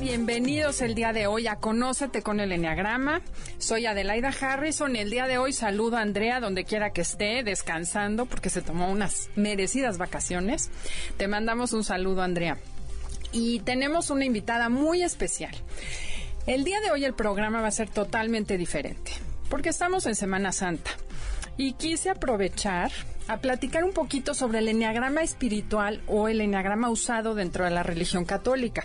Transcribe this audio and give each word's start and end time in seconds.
Bienvenidos 0.00 0.82
el 0.82 0.94
día 0.94 1.14
de 1.14 1.26
hoy 1.26 1.46
a 1.46 1.56
Conócete 1.56 2.20
con 2.20 2.38
el 2.38 2.52
Enneagrama. 2.52 3.22
Soy 3.56 3.86
Adelaida 3.86 4.28
Harrison 4.28 4.94
el 4.94 5.08
día 5.08 5.26
de 5.26 5.38
hoy 5.38 5.54
saludo 5.54 5.96
a 5.96 6.02
Andrea 6.02 6.38
donde 6.38 6.64
quiera 6.64 6.90
que 6.90 7.00
esté, 7.00 7.42
descansando 7.42 8.26
porque 8.26 8.50
se 8.50 8.60
tomó 8.60 8.90
unas 8.90 9.30
merecidas 9.36 9.96
vacaciones. 9.96 10.70
Te 11.16 11.28
mandamos 11.28 11.72
un 11.72 11.82
saludo, 11.82 12.20
Andrea. 12.20 12.58
Y 13.32 13.60
tenemos 13.60 14.10
una 14.10 14.26
invitada 14.26 14.68
muy 14.68 15.02
especial. 15.02 15.54
El 16.46 16.64
día 16.64 16.80
de 16.80 16.90
hoy 16.90 17.06
el 17.06 17.14
programa 17.14 17.62
va 17.62 17.68
a 17.68 17.72
ser 17.72 17.88
totalmente 17.88 18.58
diferente 18.58 19.12
porque 19.48 19.70
estamos 19.70 20.04
en 20.04 20.14
Semana 20.14 20.52
Santa 20.52 20.90
y 21.56 21.72
quise 21.72 22.10
aprovechar 22.10 22.90
a 23.28 23.38
platicar 23.38 23.84
un 23.84 23.92
poquito 23.92 24.34
sobre 24.34 24.58
el 24.58 24.68
enneagrama 24.68 25.22
espiritual 25.22 26.00
o 26.06 26.28
el 26.28 26.40
enneagrama 26.40 26.90
usado 26.90 27.34
dentro 27.34 27.64
de 27.64 27.70
la 27.70 27.82
religión 27.82 28.24
católica. 28.24 28.84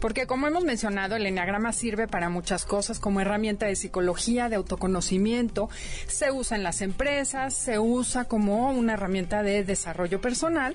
Porque 0.00 0.26
como 0.26 0.46
hemos 0.46 0.64
mencionado, 0.64 1.16
el 1.16 1.26
enneagrama 1.26 1.72
sirve 1.72 2.08
para 2.08 2.28
muchas 2.28 2.64
cosas 2.64 2.98
como 2.98 3.20
herramienta 3.20 3.66
de 3.66 3.76
psicología, 3.76 4.48
de 4.48 4.56
autoconocimiento, 4.56 5.68
se 6.06 6.30
usa 6.30 6.56
en 6.56 6.62
las 6.62 6.82
empresas, 6.82 7.54
se 7.54 7.78
usa 7.78 8.24
como 8.24 8.70
una 8.70 8.94
herramienta 8.94 9.42
de 9.42 9.64
desarrollo 9.64 10.20
personal 10.20 10.74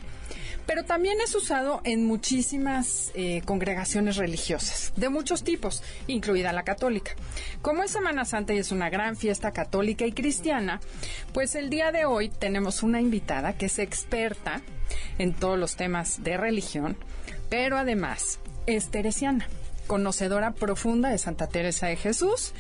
pero 0.66 0.84
también 0.84 1.18
es 1.22 1.36
usado 1.36 1.82
en 1.84 2.06
muchísimas 2.06 3.12
eh, 3.14 3.42
congregaciones 3.46 4.18
religiosas, 4.18 4.94
de 4.96 5.10
muchos 5.10 5.44
tipos, 5.44 5.84
incluida 6.08 6.52
la 6.54 6.64
católica. 6.64 7.12
Como 7.62 7.84
es 7.84 7.92
Semana 7.92 8.26
Santa 8.26 8.54
y 8.54 8.58
es 8.58 8.72
una 8.72 8.90
gran 8.90 9.16
fiesta 9.16 9.52
católica 9.52 10.06
y 10.06 10.12
cristiana, 10.12 10.80
pues 11.34 11.56
el 11.56 11.70
día 11.70 11.92
de 11.92 12.06
hoy 12.06 12.30
tenemos 12.30 12.84
una 12.84 12.95
invitada 13.02 13.54
que 13.54 13.68
es 13.68 13.80
experta 13.80 14.62
en 15.18 15.34
todos 15.34 15.58
los 15.58 15.76
temas 15.76 16.24
de 16.24 16.38
religión, 16.38 16.98
pero 17.50 17.78
además 17.78 18.40
es 18.66 18.90
teresiana, 18.90 19.48
conocedora 19.88 20.52
profunda 20.52 21.10
de 21.10 21.18
Santa 21.18 21.48
Teresa 21.48 21.88
de 21.88 21.96
Jesús 21.96 22.54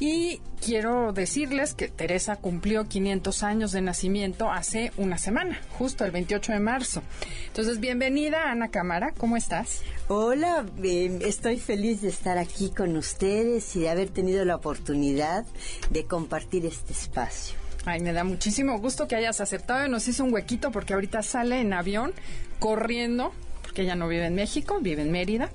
y 0.00 0.40
quiero 0.64 1.12
decirles 1.12 1.74
que 1.74 1.88
Teresa 1.88 2.36
cumplió 2.36 2.88
500 2.88 3.42
años 3.42 3.70
de 3.72 3.82
nacimiento 3.82 4.50
hace 4.50 4.92
una 4.96 5.18
semana, 5.18 5.60
justo 5.78 6.06
el 6.06 6.10
28 6.10 6.52
de 6.52 6.60
marzo. 6.60 7.02
Entonces, 7.48 7.80
bienvenida 7.80 8.50
Ana 8.50 8.68
Cámara, 8.68 9.12
¿cómo 9.16 9.36
estás? 9.36 9.82
Hola, 10.08 10.64
estoy 10.82 11.58
feliz 11.58 12.00
de 12.00 12.08
estar 12.08 12.38
aquí 12.38 12.70
con 12.70 12.96
ustedes 12.96 13.76
y 13.76 13.80
de 13.80 13.90
haber 13.90 14.08
tenido 14.08 14.42
la 14.46 14.56
oportunidad 14.56 15.44
de 15.90 16.04
compartir 16.06 16.64
este 16.64 16.94
espacio. 16.94 17.59
Ay, 17.84 18.00
me 18.00 18.12
da 18.12 18.24
muchísimo 18.24 18.78
gusto 18.78 19.08
que 19.08 19.16
hayas 19.16 19.40
aceptado 19.40 19.86
y 19.86 19.90
nos 19.90 20.06
hizo 20.06 20.24
un 20.24 20.32
huequito 20.32 20.70
porque 20.70 20.94
ahorita 20.94 21.22
sale 21.22 21.60
en 21.60 21.72
avión 21.72 22.12
corriendo, 22.58 23.32
porque 23.62 23.82
ella 23.82 23.94
no 23.94 24.06
vive 24.08 24.26
en 24.26 24.34
México, 24.34 24.78
vive 24.80 25.02
en 25.02 25.10
Mérida. 25.10 25.50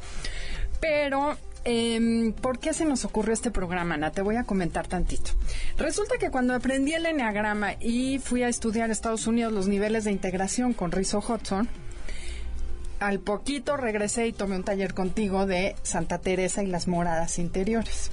Pero 0.81 1.37
eh, 1.65 2.33
¿por 2.41 2.59
qué 2.59 2.73
se 2.73 2.85
nos 2.85 3.05
ocurrió 3.05 3.33
este 3.33 3.51
programa, 3.51 3.95
Ana? 3.95 4.11
Te 4.11 4.21
voy 4.21 4.35
a 4.35 4.43
comentar 4.43 4.87
tantito. 4.87 5.31
Resulta 5.77 6.17
que 6.19 6.31
cuando 6.31 6.53
aprendí 6.53 6.93
el 6.93 7.05
Enneagrama 7.05 7.73
y 7.79 8.19
fui 8.19 8.43
a 8.43 8.49
estudiar 8.49 8.85
en 8.85 8.91
Estados 8.91 9.27
Unidos 9.27 9.53
los 9.53 9.67
niveles 9.67 10.03
de 10.03 10.11
integración 10.11 10.73
con 10.73 10.91
Rizzo 10.91 11.19
Hudson, 11.19 11.67
al 12.99 13.19
poquito 13.19 13.77
regresé 13.77 14.27
y 14.27 14.33
tomé 14.33 14.55
un 14.55 14.63
taller 14.63 14.93
contigo 14.93 15.45
de 15.45 15.75
Santa 15.83 16.19
Teresa 16.19 16.63
y 16.63 16.67
las 16.67 16.87
moradas 16.87 17.39
interiores. 17.39 18.11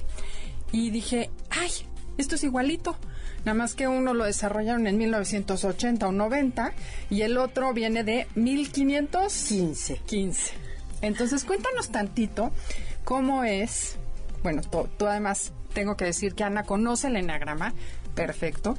Y 0.73 0.91
dije, 0.91 1.31
ay, 1.51 1.71
esto 2.19 2.35
es 2.35 2.45
igualito. 2.45 2.97
Nada 3.45 3.55
más 3.55 3.75
que 3.75 3.89
uno 3.89 4.15
lo 4.15 4.25
desarrollaron 4.25 4.87
en 4.87 4.99
1980 4.99 6.07
o 6.07 6.13
90 6.13 6.73
y 7.11 7.23
el 7.23 7.39
otro 7.39 7.73
viene 7.73 8.05
de 8.05 8.27
1515. 8.35 10.01
15. 10.07 10.53
Entonces, 11.01 11.45
cuéntanos 11.45 11.91
tantito 11.91 12.53
cómo 13.05 13.43
es, 13.43 13.97
bueno, 14.43 14.63
tú 14.63 15.07
además 15.07 15.53
tengo 15.75 15.97
que 15.97 16.05
decir 16.05 16.35
que 16.35 16.45
Ana 16.45 16.63
conoce 16.63 17.09
el 17.09 17.17
enagrama, 17.17 17.75
perfecto. 18.15 18.79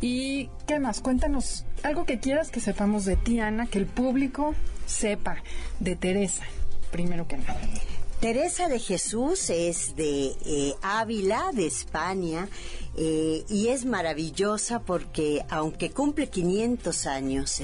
¿Y 0.00 0.50
qué 0.66 0.78
más? 0.78 1.00
Cuéntanos 1.00 1.64
algo 1.82 2.04
que 2.04 2.18
quieras 2.18 2.50
que 2.50 2.60
sepamos 2.60 3.04
de 3.04 3.16
ti, 3.16 3.40
Ana, 3.40 3.66
que 3.66 3.78
el 3.78 3.86
público 3.86 4.54
sepa 4.84 5.42
de 5.80 5.96
Teresa, 5.96 6.44
primero 6.90 7.26
que 7.26 7.38
nada. 7.38 7.60
Teresa 8.20 8.68
de 8.68 8.78
Jesús 8.78 9.50
es 9.50 9.94
de 9.94 10.32
eh, 10.46 10.74
Ávila, 10.80 11.50
de 11.52 11.66
España, 11.66 12.48
eh, 12.96 13.44
y 13.50 13.68
es 13.68 13.84
maravillosa 13.84 14.80
porque 14.80 15.44
aunque 15.50 15.90
cumple 15.90 16.30
500 16.30 17.06
años 17.06 17.60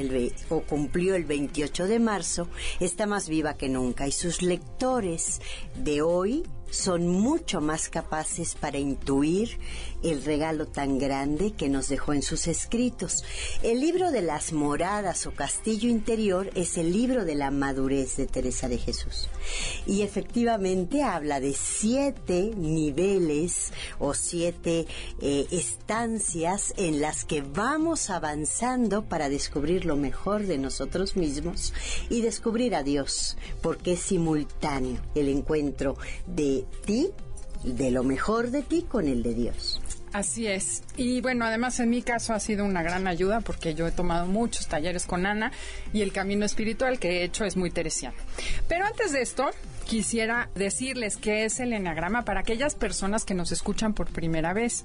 o 0.51 0.61
cumplió 0.61 1.15
el 1.15 1.25
28 1.25 1.87
de 1.87 1.99
marzo, 1.99 2.49
está 2.81 3.07
más 3.07 3.31
viva 3.31 3.55
que 3.55 3.71
nunca. 3.71 4.07
Y 4.07 4.13
sus 4.13 4.43
lectores 4.43 5.41
de 5.75 6.03
hoy 6.03 6.45
son 6.73 7.07
mucho 7.07 7.61
más 7.61 7.91
capaces 7.91 8.55
para 8.55 8.79
intuir 8.79 9.59
el 10.03 10.25
regalo 10.25 10.67
tan 10.67 10.99
grande 10.99 11.53
que 11.53 11.69
nos 11.69 11.89
dejó 11.89 12.15
en 12.15 12.23
sus 12.23 12.49
escritos. 12.49 13.25
El 13.63 13.81
libro 13.81 14.11
de 14.11 14.23
las 14.23 14.53
moradas 14.53 15.27
o 15.27 15.33
castillo 15.33 15.89
interior 15.89 16.51
es 16.55 16.79
el 16.79 16.93
libro 16.93 17.25
de 17.25 17.35
la 17.35 17.51
madurez 17.51 18.17
de 18.17 18.27
Teresa 18.27 18.69
de 18.69 18.79
Jesús. 18.79 19.29
Y 19.87 20.03
efectivamente 20.03 21.03
habla 21.03 21.41
de 21.41 21.53
siete 21.53 22.53
niveles 22.57 23.73
o 23.99 24.15
siete 24.15 24.87
eh, 25.21 25.47
estancias 25.51 26.73
en 26.79 27.01
las 27.01 27.25
que 27.25 27.43
vamos 27.43 28.09
avanzando 28.09 29.05
para 29.05 29.29
descubrir 29.29 29.85
lo 29.85 29.97
mejor 29.97 30.47
de 30.47 30.59
nosotros 30.59 31.17
mismos 31.17 31.75
y 32.09 32.23
descubrir 32.23 32.75
a 32.75 32.83
Dios, 32.83 33.37
porque 33.61 33.93
es 33.93 34.01
simultáneo 34.01 35.01
el 35.15 35.29
encuentro 35.29 35.97
de 36.27 36.62
ti, 36.85 37.11
de 37.65 37.91
lo 37.91 38.03
mejor 38.03 38.51
de 38.51 38.63
ti 38.63 38.83
con 38.83 39.09
el 39.09 39.23
de 39.23 39.35
Dios. 39.35 39.81
Así 40.13 40.47
es. 40.47 40.83
Y 40.97 41.23
bueno, 41.23 41.47
además 41.47 41.81
en 41.81 41.89
mi 41.89 42.03
caso 42.03 42.35
ha 42.35 42.41
sido 42.41 42.67
una 42.67 42.83
gran 42.83 43.07
ayuda 43.07 43.41
porque 43.41 43.75
yo 43.75 43.87
he 43.87 43.93
tomado 43.93 44.27
muchos 44.27 44.67
talleres 44.67 45.07
con 45.07 45.25
Ana 45.25 45.53
y 45.95 46.03
el 46.03 46.13
camino 46.13 46.45
espiritual 46.45 46.99
que 46.99 47.21
he 47.21 47.25
hecho 47.25 47.47
es 47.47 47.57
muy 47.57 47.71
teresiano. 47.71 48.17
Pero 48.69 48.85
antes 48.85 49.13
de 49.13 49.23
esto, 49.23 49.49
quisiera 49.87 50.51
decirles 50.55 51.17
qué 51.17 51.47
es 51.47 51.61
el 51.61 51.73
enagrama 51.73 52.27
para 52.27 52.41
aquellas 52.41 52.75
personas 52.75 53.25
que 53.25 53.33
nos 53.33 53.53
escuchan 53.53 53.95
por 53.95 54.13
primera 54.13 54.53
vez. 54.53 54.85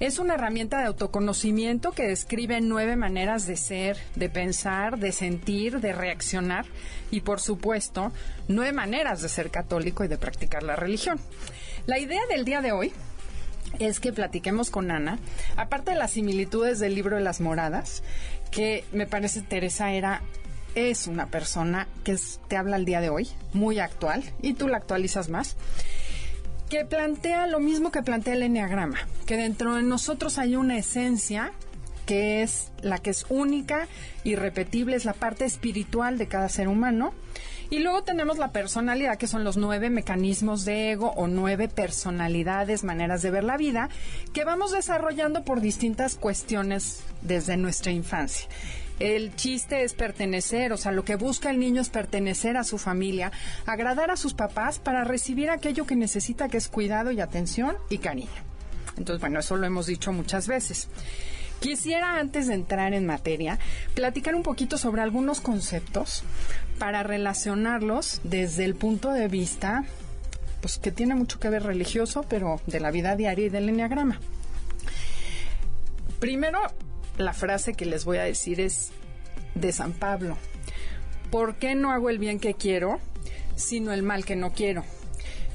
Es 0.00 0.18
una 0.18 0.34
herramienta 0.34 0.80
de 0.80 0.86
autoconocimiento 0.86 1.92
que 1.92 2.08
describe 2.08 2.60
nueve 2.60 2.96
maneras 2.96 3.46
de 3.46 3.56
ser, 3.56 3.96
de 4.16 4.28
pensar, 4.28 4.98
de 4.98 5.12
sentir, 5.12 5.78
de 5.78 5.92
reaccionar 5.92 6.66
y 7.12 7.20
por 7.20 7.40
supuesto 7.40 8.10
nueve 8.48 8.72
maneras 8.72 9.22
de 9.22 9.28
ser 9.28 9.52
católico 9.52 10.02
y 10.02 10.08
de 10.08 10.18
practicar 10.18 10.64
la 10.64 10.74
religión. 10.74 11.20
La 11.86 12.00
idea 12.00 12.22
del 12.28 12.44
día 12.44 12.62
de 12.62 12.72
hoy 12.72 12.92
es 13.80 14.00
que 14.00 14.12
platiquemos 14.12 14.70
con 14.70 14.90
Ana, 14.90 15.18
aparte 15.56 15.92
de 15.92 15.98
las 15.98 16.12
similitudes 16.12 16.78
del 16.78 16.94
libro 16.94 17.16
de 17.16 17.22
las 17.22 17.40
moradas, 17.40 18.02
que 18.50 18.84
me 18.92 19.06
parece 19.06 19.42
Teresa 19.42 19.92
era 19.92 20.22
es 20.74 21.06
una 21.06 21.26
persona 21.26 21.88
que 22.04 22.16
te 22.48 22.56
habla 22.56 22.76
el 22.76 22.84
día 22.84 23.00
de 23.00 23.08
hoy, 23.08 23.28
muy 23.54 23.78
actual, 23.78 24.22
y 24.42 24.52
tú 24.54 24.68
la 24.68 24.76
actualizas 24.76 25.30
más, 25.30 25.56
que 26.68 26.84
plantea 26.84 27.46
lo 27.46 27.60
mismo 27.60 27.90
que 27.90 28.02
plantea 28.02 28.34
el 28.34 28.42
Enneagrama, 28.42 28.98
que 29.24 29.36
dentro 29.36 29.74
de 29.74 29.82
nosotros 29.82 30.38
hay 30.38 30.54
una 30.54 30.76
esencia 30.76 31.52
que 32.06 32.42
es 32.42 32.70
la 32.80 32.98
que 32.98 33.10
es 33.10 33.26
única, 33.28 33.88
irrepetible, 34.24 34.96
es 34.96 35.04
la 35.04 35.12
parte 35.12 35.44
espiritual 35.44 36.16
de 36.16 36.28
cada 36.28 36.48
ser 36.48 36.68
humano. 36.68 37.12
Y 37.68 37.80
luego 37.80 38.04
tenemos 38.04 38.38
la 38.38 38.52
personalidad, 38.52 39.18
que 39.18 39.26
son 39.26 39.42
los 39.42 39.56
nueve 39.56 39.90
mecanismos 39.90 40.64
de 40.64 40.92
ego 40.92 41.10
o 41.16 41.26
nueve 41.26 41.68
personalidades, 41.68 42.84
maneras 42.84 43.22
de 43.22 43.32
ver 43.32 43.42
la 43.42 43.56
vida, 43.56 43.88
que 44.32 44.44
vamos 44.44 44.70
desarrollando 44.70 45.44
por 45.44 45.60
distintas 45.60 46.14
cuestiones 46.14 47.02
desde 47.22 47.56
nuestra 47.56 47.90
infancia. 47.90 48.48
El 49.00 49.34
chiste 49.34 49.82
es 49.82 49.92
pertenecer, 49.92 50.72
o 50.72 50.76
sea, 50.76 50.92
lo 50.92 51.04
que 51.04 51.16
busca 51.16 51.50
el 51.50 51.58
niño 51.58 51.82
es 51.82 51.90
pertenecer 51.90 52.56
a 52.56 52.64
su 52.64 52.78
familia, 52.78 53.30
agradar 53.66 54.10
a 54.10 54.16
sus 54.16 54.32
papás 54.32 54.78
para 54.78 55.04
recibir 55.04 55.50
aquello 55.50 55.86
que 55.86 55.96
necesita, 55.96 56.48
que 56.48 56.56
es 56.56 56.68
cuidado 56.68 57.10
y 57.10 57.20
atención 57.20 57.76
y 57.90 57.98
cariño. 57.98 58.30
Entonces, 58.96 59.20
bueno, 59.20 59.40
eso 59.40 59.56
lo 59.56 59.66
hemos 59.66 59.86
dicho 59.86 60.12
muchas 60.12 60.46
veces. 60.46 60.88
Quisiera, 61.60 62.18
antes 62.18 62.46
de 62.48 62.54
entrar 62.54 62.92
en 62.94 63.06
materia, 63.06 63.58
platicar 63.94 64.34
un 64.34 64.42
poquito 64.42 64.78
sobre 64.78 65.02
algunos 65.02 65.40
conceptos 65.40 66.22
para 66.78 67.02
relacionarlos 67.02 68.20
desde 68.24 68.64
el 68.64 68.74
punto 68.74 69.12
de 69.12 69.28
vista, 69.28 69.84
pues 70.60 70.78
que 70.78 70.92
tiene 70.92 71.14
mucho 71.14 71.40
que 71.40 71.48
ver 71.48 71.62
religioso, 71.62 72.24
pero 72.28 72.60
de 72.66 72.80
la 72.80 72.90
vida 72.90 73.16
diaria 73.16 73.46
y 73.46 73.48
del 73.48 73.68
enneagrama. 73.68 74.20
Primero, 76.20 76.60
la 77.18 77.32
frase 77.32 77.74
que 77.74 77.86
les 77.86 78.04
voy 78.04 78.18
a 78.18 78.24
decir 78.24 78.60
es 78.60 78.90
de 79.54 79.72
San 79.72 79.92
Pablo. 79.92 80.36
¿Por 81.30 81.56
qué 81.56 81.74
no 81.74 81.90
hago 81.90 82.10
el 82.10 82.18
bien 82.18 82.38
que 82.38 82.54
quiero, 82.54 83.00
sino 83.56 83.92
el 83.92 84.02
mal 84.02 84.24
que 84.24 84.36
no 84.36 84.52
quiero? 84.52 84.84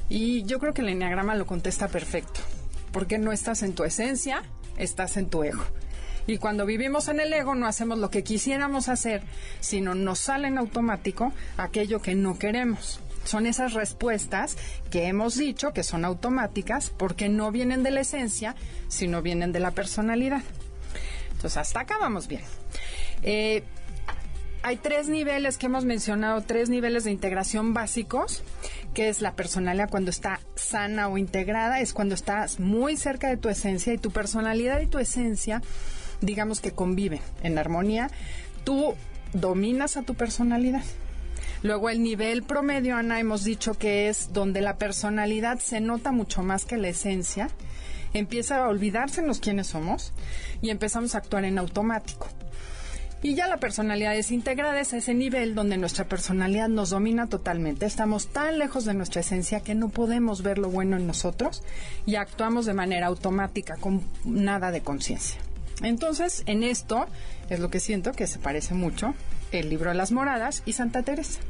Y 0.08 0.42
yo 0.44 0.58
creo 0.58 0.74
que 0.74 0.82
el 0.82 0.88
enneagrama 0.88 1.36
lo 1.36 1.46
contesta 1.46 1.88
perfecto. 1.88 2.40
Porque 2.92 3.18
no 3.18 3.32
estás 3.32 3.62
en 3.62 3.74
tu 3.74 3.84
esencia, 3.84 4.42
estás 4.76 5.16
en 5.16 5.30
tu 5.30 5.42
ego. 5.44 5.64
Y 6.26 6.38
cuando 6.38 6.66
vivimos 6.66 7.08
en 7.08 7.20
el 7.20 7.32
ego 7.32 7.54
no 7.54 7.66
hacemos 7.66 7.98
lo 7.98 8.10
que 8.10 8.22
quisiéramos 8.22 8.88
hacer, 8.88 9.22
sino 9.60 9.94
nos 9.94 10.18
sale 10.18 10.48
en 10.48 10.58
automático 10.58 11.32
aquello 11.56 12.00
que 12.00 12.14
no 12.14 12.38
queremos. 12.38 13.00
Son 13.24 13.46
esas 13.46 13.72
respuestas 13.72 14.56
que 14.90 15.06
hemos 15.06 15.36
dicho 15.36 15.72
que 15.72 15.82
son 15.84 16.04
automáticas 16.04 16.90
porque 16.90 17.28
no 17.28 17.52
vienen 17.52 17.82
de 17.82 17.90
la 17.90 18.00
esencia, 18.00 18.56
sino 18.88 19.22
vienen 19.22 19.52
de 19.52 19.60
la 19.60 19.70
personalidad. 19.70 20.42
Entonces, 21.30 21.56
hasta 21.56 21.80
acá 21.80 21.98
vamos 22.00 22.28
bien. 22.28 22.42
Eh, 23.22 23.62
hay 24.64 24.76
tres 24.76 25.08
niveles 25.08 25.58
que 25.58 25.66
hemos 25.66 25.84
mencionado, 25.84 26.40
tres 26.42 26.68
niveles 26.68 27.04
de 27.04 27.10
integración 27.10 27.74
básicos, 27.74 28.42
que 28.94 29.08
es 29.08 29.20
la 29.20 29.34
personalidad 29.34 29.90
cuando 29.90 30.10
está 30.10 30.40
sana 30.54 31.08
o 31.08 31.18
integrada, 31.18 31.80
es 31.80 31.92
cuando 31.92 32.14
estás 32.14 32.60
muy 32.60 32.96
cerca 32.96 33.28
de 33.28 33.36
tu 33.36 33.48
esencia 33.48 33.92
y 33.92 33.98
tu 33.98 34.12
personalidad 34.12 34.80
y 34.80 34.86
tu 34.86 34.98
esencia 34.98 35.62
digamos 36.22 36.60
que 36.60 36.72
conviven 36.72 37.20
en 37.42 37.58
armonía, 37.58 38.10
tú 38.64 38.94
dominas 39.32 39.96
a 39.96 40.02
tu 40.02 40.14
personalidad. 40.14 40.84
Luego 41.62 41.90
el 41.90 42.02
nivel 42.02 42.42
promedio, 42.42 42.96
Ana, 42.96 43.20
hemos 43.20 43.44
dicho 43.44 43.74
que 43.74 44.08
es 44.08 44.32
donde 44.32 44.60
la 44.60 44.78
personalidad 44.78 45.58
se 45.58 45.80
nota 45.80 46.10
mucho 46.10 46.42
más 46.42 46.64
que 46.64 46.76
la 46.76 46.88
esencia, 46.88 47.50
empieza 48.14 48.64
a 48.64 48.68
olvidarse 48.68 49.20
en 49.20 49.28
los 49.28 49.40
quienes 49.40 49.68
somos 49.68 50.12
y 50.60 50.70
empezamos 50.70 51.14
a 51.14 51.18
actuar 51.18 51.44
en 51.44 51.58
automático. 51.58 52.28
Y 53.24 53.36
ya 53.36 53.46
la 53.46 53.58
personalidad 53.58 54.14
desintegrada 54.14 54.80
es 54.80 54.92
ese 54.92 55.14
nivel 55.14 55.54
donde 55.54 55.78
nuestra 55.78 56.06
personalidad 56.06 56.68
nos 56.68 56.90
domina 56.90 57.28
totalmente. 57.28 57.86
Estamos 57.86 58.26
tan 58.26 58.58
lejos 58.58 58.84
de 58.84 58.94
nuestra 58.94 59.20
esencia 59.20 59.60
que 59.60 59.76
no 59.76 59.90
podemos 59.90 60.42
ver 60.42 60.58
lo 60.58 60.68
bueno 60.68 60.96
en 60.96 61.06
nosotros 61.06 61.62
y 62.04 62.16
actuamos 62.16 62.66
de 62.66 62.74
manera 62.74 63.06
automática, 63.06 63.76
con 63.76 64.02
nada 64.24 64.72
de 64.72 64.80
conciencia. 64.80 65.38
Entonces, 65.82 66.42
en 66.46 66.62
esto 66.62 67.06
es 67.50 67.60
lo 67.60 67.70
que 67.70 67.80
siento 67.80 68.12
que 68.12 68.26
se 68.26 68.38
parece 68.38 68.74
mucho 68.74 69.14
el 69.52 69.68
libro 69.68 69.92
las 69.94 70.12
moradas 70.12 70.62
y 70.66 70.72
Santa 70.72 71.02
Teresa. 71.02 71.40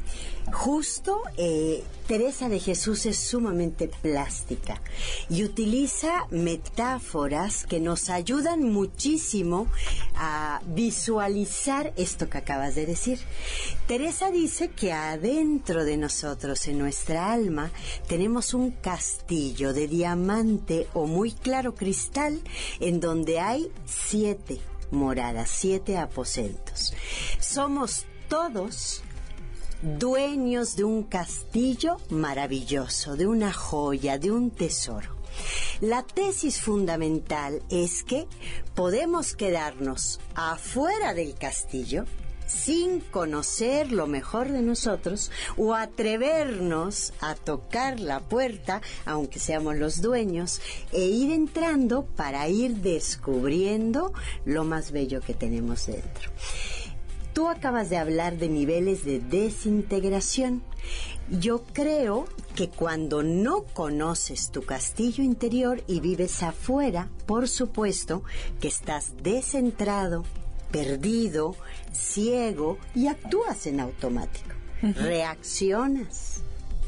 Justo, 0.51 1.21
eh, 1.37 1.83
Teresa 2.07 2.49
de 2.49 2.59
Jesús 2.59 3.05
es 3.05 3.17
sumamente 3.17 3.87
plástica 3.87 4.81
y 5.29 5.43
utiliza 5.43 6.27
metáforas 6.31 7.65
que 7.65 7.79
nos 7.79 8.09
ayudan 8.09 8.61
muchísimo 8.63 9.67
a 10.15 10.61
visualizar 10.67 11.93
esto 11.95 12.29
que 12.29 12.39
acabas 12.39 12.75
de 12.75 12.85
decir. 12.85 13.19
Teresa 13.87 14.31
dice 14.31 14.69
que 14.69 14.91
adentro 14.91 15.85
de 15.85 15.95
nosotros, 15.95 16.67
en 16.67 16.77
nuestra 16.77 17.31
alma, 17.31 17.71
tenemos 18.07 18.53
un 18.53 18.71
castillo 18.71 19.73
de 19.73 19.87
diamante 19.87 20.87
o 20.93 21.07
muy 21.07 21.31
claro 21.31 21.73
cristal 21.73 22.41
en 22.81 22.99
donde 22.99 23.39
hay 23.39 23.71
siete 23.85 24.59
moradas, 24.93 25.49
siete 25.49 25.97
aposentos. 25.97 26.93
Somos 27.39 28.05
todos 28.29 29.03
dueños 29.81 30.75
de 30.75 30.85
un 30.85 31.03
castillo 31.03 31.97
maravilloso, 32.09 33.17
de 33.17 33.27
una 33.27 33.51
joya, 33.51 34.17
de 34.17 34.31
un 34.31 34.51
tesoro. 34.51 35.17
La 35.81 36.03
tesis 36.03 36.61
fundamental 36.61 37.61
es 37.69 38.03
que 38.03 38.27
podemos 38.75 39.35
quedarnos 39.35 40.19
afuera 40.35 41.13
del 41.13 41.35
castillo 41.35 42.05
sin 42.53 42.99
conocer 42.99 43.91
lo 43.91 44.07
mejor 44.07 44.51
de 44.51 44.61
nosotros 44.61 45.31
o 45.57 45.73
atrevernos 45.73 47.13
a 47.19 47.35
tocar 47.35 47.99
la 47.99 48.19
puerta, 48.19 48.81
aunque 49.05 49.39
seamos 49.39 49.75
los 49.75 50.01
dueños, 50.01 50.61
e 50.91 51.01
ir 51.01 51.31
entrando 51.31 52.05
para 52.05 52.47
ir 52.47 52.77
descubriendo 52.77 54.13
lo 54.45 54.63
más 54.63 54.91
bello 54.91 55.21
que 55.21 55.33
tenemos 55.33 55.87
dentro. 55.87 56.31
Tú 57.33 57.49
acabas 57.49 57.89
de 57.89 57.97
hablar 57.97 58.37
de 58.37 58.47
niveles 58.47 59.03
de 59.05 59.19
desintegración. 59.19 60.61
Yo 61.31 61.63
creo 61.73 62.25
que 62.55 62.69
cuando 62.69 63.23
no 63.23 63.63
conoces 63.63 64.51
tu 64.51 64.61
castillo 64.61 65.23
interior 65.23 65.83
y 65.87 65.99
vives 65.99 66.43
afuera, 66.43 67.09
por 67.25 67.49
supuesto 67.49 68.23
que 68.61 68.67
estás 68.67 69.13
descentrado, 69.23 70.25
perdido, 70.73 71.55
ciego 71.93 72.79
y 72.93 73.07
actúas 73.07 73.67
en 73.67 73.79
automático. 73.79 74.49
Reaccionas. 74.81 76.41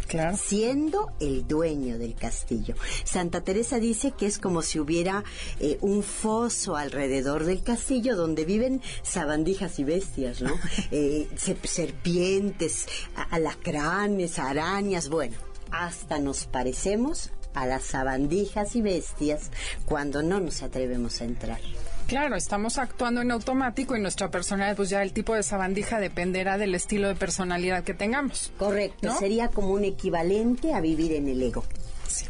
Claro. 0.07 0.37
Siendo 0.37 1.11
el 1.19 1.47
dueño 1.47 1.97
del 1.97 2.13
castillo. 2.13 2.75
Santa 3.03 3.41
Teresa 3.41 3.79
dice 3.79 4.11
que 4.11 4.27
es 4.27 4.37
como 4.37 4.61
si 4.61 4.79
hubiera 4.79 5.23
eh, 5.59 5.79
un 5.81 6.03
foso 6.03 6.75
alrededor 6.75 7.43
del 7.43 7.63
castillo 7.63 8.15
donde 8.15 8.45
viven 8.45 8.81
sabandijas 9.01 9.79
y 9.79 9.83
bestias, 9.83 10.41
¿no? 10.41 10.53
Eh, 10.91 11.27
serpientes, 11.63 12.85
alacranes, 13.31 14.37
arañas, 14.37 15.09
bueno, 15.09 15.35
hasta 15.71 16.19
nos 16.19 16.45
parecemos 16.45 17.31
a 17.55 17.65
las 17.65 17.83
sabandijas 17.83 18.75
y 18.75 18.81
bestias 18.81 19.49
cuando 19.85 20.21
no 20.21 20.39
nos 20.39 20.61
atrevemos 20.61 21.21
a 21.21 21.25
entrar. 21.25 21.59
Claro, 22.07 22.35
estamos 22.35 22.77
actuando 22.77 23.21
en 23.21 23.31
automático 23.31 23.95
y 23.95 23.99
nuestra 23.99 24.29
personalidad, 24.29 24.75
pues 24.75 24.89
ya 24.89 25.01
el 25.01 25.11
tipo 25.11 25.33
de 25.33 25.41
sabandija 25.41 25.99
dependerá 25.99 26.57
del 26.57 26.75
estilo 26.75 27.07
de 27.07 27.15
personalidad 27.15 27.83
que 27.83 27.93
tengamos. 27.93 28.51
Correcto, 28.57 29.15
sería 29.17 29.47
como 29.47 29.69
un 29.69 29.83
equivalente 29.83 30.73
a 30.73 30.81
vivir 30.81 31.13
en 31.13 31.27
el 31.27 31.41
ego. 31.41 31.63
Sí. 32.07 32.25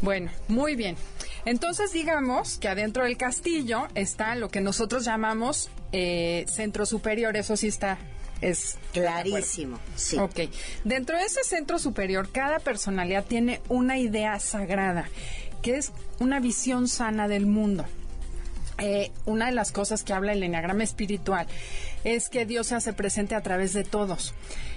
Bueno, 0.00 0.30
muy 0.48 0.76
bien. 0.76 0.96
Entonces 1.44 1.92
digamos 1.92 2.58
que 2.58 2.68
adentro 2.68 3.04
del 3.04 3.16
castillo 3.16 3.88
está 3.94 4.34
lo 4.34 4.48
que 4.48 4.60
nosotros 4.60 5.04
llamamos 5.04 5.70
eh, 5.92 6.44
centro 6.48 6.86
superior, 6.86 7.36
eso 7.36 7.56
sí 7.56 7.68
está 7.68 7.98
es 8.40 8.78
clarísimo. 8.92 9.78
Sí. 9.96 10.16
Ok. 10.18 10.40
Dentro 10.84 11.18
de 11.18 11.24
ese 11.24 11.42
centro 11.44 11.78
superior, 11.78 12.30
cada 12.30 12.60
personalidad 12.60 13.24
tiene 13.24 13.60
una 13.68 13.98
idea 13.98 14.38
sagrada, 14.38 15.08
que 15.62 15.76
es 15.76 15.92
una 16.20 16.40
visión 16.40 16.88
sana 16.88 17.28
del 17.28 17.46
mundo. 17.46 17.84
Eh, 18.78 19.10
una 19.26 19.46
de 19.46 19.52
las 19.52 19.72
cosas 19.72 20.04
que 20.04 20.12
habla 20.12 20.32
el 20.32 20.42
enneagrama 20.42 20.84
espiritual 20.84 21.48
es 22.04 22.28
que 22.28 22.46
Dios 22.46 22.68
se 22.68 22.76
hace 22.76 22.92
presente 22.92 23.34
a 23.34 23.42
través 23.42 23.72
de 23.72 23.84
todos. 23.84 24.34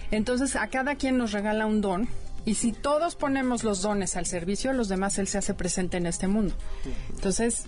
Entonces, 0.10 0.56
a 0.56 0.68
cada 0.68 0.96
quien 0.96 1.18
nos 1.18 1.32
regala 1.32 1.66
un 1.66 1.82
don. 1.82 2.10
Y 2.44 2.56
si 2.56 2.72
todos 2.72 3.16
ponemos 3.16 3.64
los 3.64 3.84
dones 3.84 4.16
al 4.16 4.26
servicio 4.26 4.72
de 4.72 4.78
los 4.78 4.90
demás, 4.90 5.20
Él 5.20 5.28
se 5.28 5.38
hace 5.38 5.54
presente 5.54 5.98
en 5.98 6.08
este 6.08 6.28
mundo. 6.28 6.56
Entonces, 7.14 7.66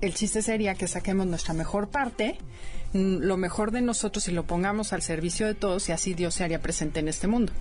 el 0.00 0.14
chiste 0.14 0.42
sería 0.42 0.74
que 0.74 0.88
saquemos 0.88 1.26
nuestra 1.26 1.54
mejor 1.54 1.88
parte, 1.88 2.38
mm, 2.92 3.18
lo 3.18 3.36
mejor 3.36 3.70
de 3.70 3.82
nosotros 3.82 4.26
y 4.28 4.32
lo 4.32 4.44
pongamos 4.44 4.92
al 4.92 5.02
servicio 5.02 5.46
de 5.46 5.54
todos 5.54 5.88
y 5.88 5.92
así 5.92 6.14
Dios 6.14 6.34
se 6.34 6.44
haría 6.44 6.60
presente 6.60 7.00
en 7.00 7.08
este 7.08 7.28
mundo. 7.28 7.52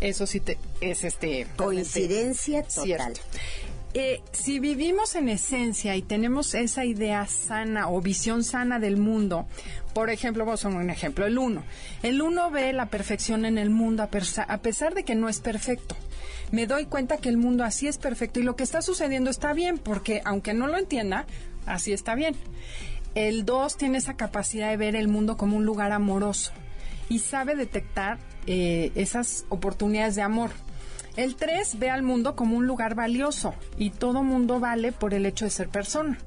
Eso 0.00 0.26
sí 0.26 0.40
te, 0.40 0.58
es 0.80 1.04
este 1.04 1.46
coincidencia 1.56 2.62
total. 2.64 3.14
Eh, 3.96 4.22
si 4.32 4.58
vivimos 4.58 5.14
en 5.14 5.28
esencia 5.28 5.94
y 5.94 6.02
tenemos 6.02 6.54
esa 6.54 6.84
idea 6.84 7.28
sana 7.28 7.88
o 7.88 8.00
visión 8.00 8.42
sana 8.42 8.80
del 8.80 8.96
mundo, 8.96 9.46
por 9.92 10.10
ejemplo, 10.10 10.44
vamos 10.44 10.64
a 10.64 10.68
un 10.68 10.90
ejemplo, 10.90 11.26
el 11.26 11.38
uno. 11.38 11.62
El 12.02 12.20
uno 12.20 12.50
ve 12.50 12.72
la 12.72 12.86
perfección 12.86 13.44
en 13.44 13.56
el 13.56 13.70
mundo 13.70 14.02
a, 14.02 14.08
pesar 14.08 14.94
de 14.94 15.04
que 15.04 15.14
no 15.14 15.28
es 15.28 15.38
perfecto. 15.38 15.96
Me 16.50 16.66
doy 16.66 16.86
cuenta 16.86 17.18
que 17.18 17.28
el 17.28 17.36
mundo 17.36 17.62
así 17.62 17.86
es 17.86 17.98
perfecto 17.98 18.40
y 18.40 18.42
lo 18.42 18.56
que 18.56 18.64
está 18.64 18.82
sucediendo 18.82 19.30
está 19.30 19.52
bien, 19.52 19.78
porque 19.78 20.22
aunque 20.24 20.54
no 20.54 20.66
lo 20.66 20.76
entienda, 20.76 21.26
así 21.64 21.92
está 21.92 22.16
bien. 22.16 22.34
El 23.14 23.44
dos 23.44 23.76
tiene 23.76 23.98
esa 23.98 24.16
capacidad 24.16 24.70
de 24.70 24.76
ver 24.76 24.96
el 24.96 25.06
mundo 25.06 25.36
como 25.36 25.56
un 25.56 25.64
lugar 25.64 25.92
amoroso 25.92 26.50
y 27.08 27.20
sabe 27.20 27.54
detectar 27.54 28.18
eh, 28.48 28.90
esas 28.96 29.46
oportunidades 29.50 30.16
de 30.16 30.22
amor. 30.22 30.50
El 31.16 31.36
3 31.36 31.78
ve 31.78 31.90
al 31.90 32.02
mundo 32.02 32.34
como 32.34 32.56
un 32.56 32.66
lugar 32.66 32.94
valioso 32.94 33.54
y 33.78 33.90
todo 33.90 34.22
mundo 34.22 34.58
vale 34.58 34.90
por 34.90 35.14
el 35.14 35.26
hecho 35.26 35.44
de 35.44 35.50
ser 35.50 35.68
persona. 35.68 36.18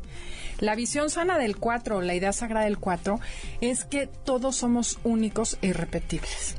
La 0.59 0.75
visión 0.75 1.09
sana 1.09 1.37
del 1.37 1.57
4, 1.57 2.01
la 2.01 2.15
idea 2.15 2.33
sagrada 2.33 2.65
del 2.65 2.79
4, 2.79 3.19
es 3.61 3.83
que 3.83 4.07
todos 4.07 4.55
somos 4.55 4.97
únicos 5.03 5.57
e 5.61 5.67
irrepetibles. 5.67 6.55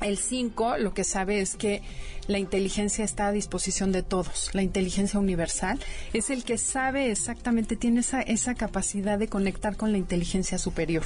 El 0.00 0.18
5 0.18 0.78
lo 0.78 0.94
que 0.94 1.04
sabe 1.04 1.40
es 1.40 1.56
que 1.56 1.82
la 2.26 2.38
inteligencia 2.38 3.04
está 3.04 3.28
a 3.28 3.32
disposición 3.32 3.92
de 3.92 4.02
todos. 4.02 4.50
La 4.52 4.62
inteligencia 4.62 5.18
universal 5.18 5.80
es 6.12 6.30
el 6.30 6.44
que 6.44 6.58
sabe 6.58 7.10
exactamente, 7.10 7.76
tiene 7.76 8.00
esa, 8.00 8.20
esa 8.20 8.54
capacidad 8.54 9.18
de 9.18 9.28
conectar 9.28 9.76
con 9.76 9.90
la 9.90 9.98
inteligencia 9.98 10.58
superior. 10.58 11.04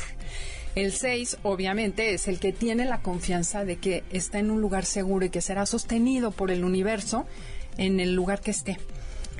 El 0.76 0.92
6, 0.92 1.38
obviamente, 1.42 2.12
es 2.12 2.28
el 2.28 2.38
que 2.38 2.52
tiene 2.52 2.84
la 2.84 3.00
confianza 3.00 3.64
de 3.64 3.76
que 3.76 4.04
está 4.10 4.40
en 4.40 4.50
un 4.50 4.60
lugar 4.60 4.84
seguro 4.84 5.24
y 5.24 5.30
que 5.30 5.40
será 5.40 5.64
sostenido 5.64 6.32
por 6.32 6.50
el 6.50 6.64
universo 6.64 7.24
en 7.78 7.98
el 7.98 8.14
lugar 8.14 8.42
que 8.42 8.50
esté. 8.50 8.78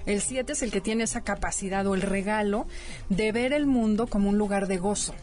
El 0.07 0.23
7 0.23 0.55
es 0.55 0.62
el 0.62 0.71
que 0.71 0.81
tiene 0.81 1.05
esa 1.05 1.21
capacidad 1.21 1.87
o 1.87 1.95
el 1.95 2.00
regalo 2.00 2.66
de 3.11 3.33
ver 3.33 3.52
el 3.52 3.66
mundo 3.66 4.07
como 4.07 4.31
un 4.31 4.38
lugar 4.38 4.66
de 4.66 4.78
gozo. 4.78 5.14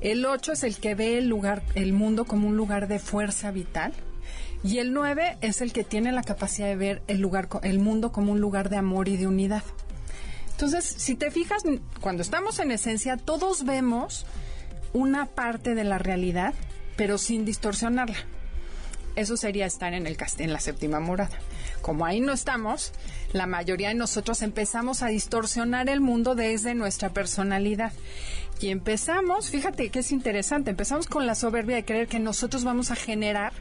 El 0.00 0.26
8 0.26 0.54
es 0.54 0.64
el 0.64 0.76
que 0.78 0.96
ve 0.96 1.18
el 1.18 1.28
lugar, 1.28 1.62
el 1.76 1.92
mundo 1.92 2.24
como 2.24 2.48
un 2.48 2.56
lugar 2.56 2.88
de 2.88 2.98
fuerza 2.98 3.52
vital. 3.52 3.92
Y 4.64 4.78
el 4.78 4.92
9 4.92 5.38
es 5.40 5.60
el 5.60 5.72
que 5.72 5.84
tiene 5.84 6.10
la 6.10 6.24
capacidad 6.24 6.66
de 6.66 6.74
ver 6.74 7.02
el 7.06 7.20
lugar, 7.20 7.48
el 7.62 7.78
mundo 7.78 8.10
como 8.10 8.32
un 8.32 8.40
lugar 8.40 8.70
de 8.70 8.76
amor 8.76 9.06
y 9.06 9.16
de 9.16 9.28
unidad. 9.28 9.62
Entonces, 10.50 10.84
si 10.84 11.14
te 11.14 11.30
fijas, 11.30 11.62
cuando 12.00 12.22
estamos 12.22 12.58
en 12.58 12.72
esencia, 12.72 13.16
todos 13.16 13.64
vemos 13.64 14.26
una 14.92 15.26
parte 15.26 15.74
de 15.74 15.84
la 15.84 15.98
realidad, 15.98 16.54
pero 16.96 17.18
sin 17.18 17.44
distorsionarla. 17.44 18.18
Eso 19.14 19.36
sería 19.36 19.66
estar 19.66 19.92
en 19.92 20.06
el 20.06 20.16
en 20.38 20.52
la 20.52 20.60
séptima 20.60 20.98
morada. 20.98 21.38
Como 21.82 22.06
ahí 22.06 22.20
no 22.20 22.32
estamos, 22.32 22.92
la 23.32 23.46
mayoría 23.46 23.88
de 23.88 23.94
nosotros 23.94 24.40
empezamos 24.40 25.02
a 25.02 25.08
distorsionar 25.08 25.88
el 25.90 26.00
mundo 26.00 26.34
desde 26.34 26.74
nuestra 26.74 27.10
personalidad. 27.10 27.92
Y 28.60 28.68
empezamos, 28.68 29.50
fíjate 29.50 29.90
que 29.90 29.98
es 29.98 30.12
interesante, 30.12 30.70
empezamos 30.70 31.06
con 31.06 31.26
la 31.26 31.34
soberbia 31.34 31.76
de 31.76 31.84
creer 31.84 32.08
que 32.08 32.20
nosotros 32.20 32.64
vamos 32.64 32.90
a 32.90 32.96
generar 32.96 33.52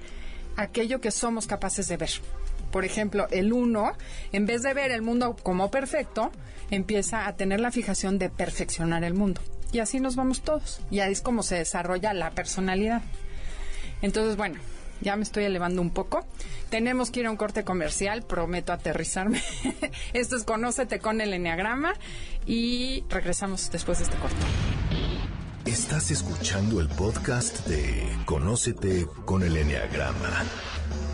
aquello 0.56 1.02
que 1.02 1.12
somos 1.12 1.48
capaces 1.48 1.88
de 1.88 1.98
ver. 1.98 2.12
Por 2.72 2.86
ejemplo, 2.86 3.28
el 3.32 3.52
uno, 3.52 3.94
en 4.32 4.46
vez 4.46 4.62
de 4.62 4.74
ver 4.74 4.92
el 4.92 5.02
mundo 5.02 5.36
como 5.44 5.70
perfecto, 5.70 6.32
empieza 6.70 7.28
a 7.28 7.36
tener 7.36 7.60
la 7.60 7.72
fijación 7.72 8.18
de 8.20 8.30
perfeccionar 8.30 9.04
el 9.04 9.14
mundo. 9.14 9.42
Y 9.72 9.80
así 9.80 10.00
nos 10.00 10.16
vamos 10.16 10.42
todos. 10.42 10.82
Y 10.90 11.00
ahí 11.00 11.12
es 11.12 11.22
como 11.22 11.44
se 11.44 11.56
desarrolla 11.56 12.14
la 12.14 12.32
personalidad. 12.32 13.02
Entonces, 14.02 14.36
bueno, 14.36 14.60
ya 15.02 15.16
me 15.16 15.24
estoy 15.24 15.46
elevando 15.46 15.82
un 15.82 15.90
poco. 15.90 16.26
Tenemos 16.70 17.10
que 17.12 17.22
ir 17.22 17.28
a 17.28 17.32
un 17.32 17.38
corte 17.38 17.64
comercial, 17.64 18.24
prometo 18.24 18.74
aterrizarme. 18.74 19.42
Esto 20.14 20.36
es 20.36 20.44
Conócete 20.44 21.00
con 21.00 21.22
el 21.22 21.34
Enneagrama 21.34 21.94
y 22.46 23.06
regresamos 23.10 23.72
después 23.72 24.00
de 24.00 24.04
este 24.06 24.18
corte. 24.18 24.36
Estás 25.66 26.12
escuchando 26.12 26.82
el 26.82 26.88
podcast 26.88 27.68
de 27.68 28.08
Conócete 28.26 29.06
con 29.26 29.44
el 29.44 29.58
Enneagrama, 29.58 30.44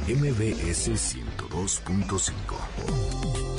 MBS 0.08 0.90
102.5. 0.90 3.57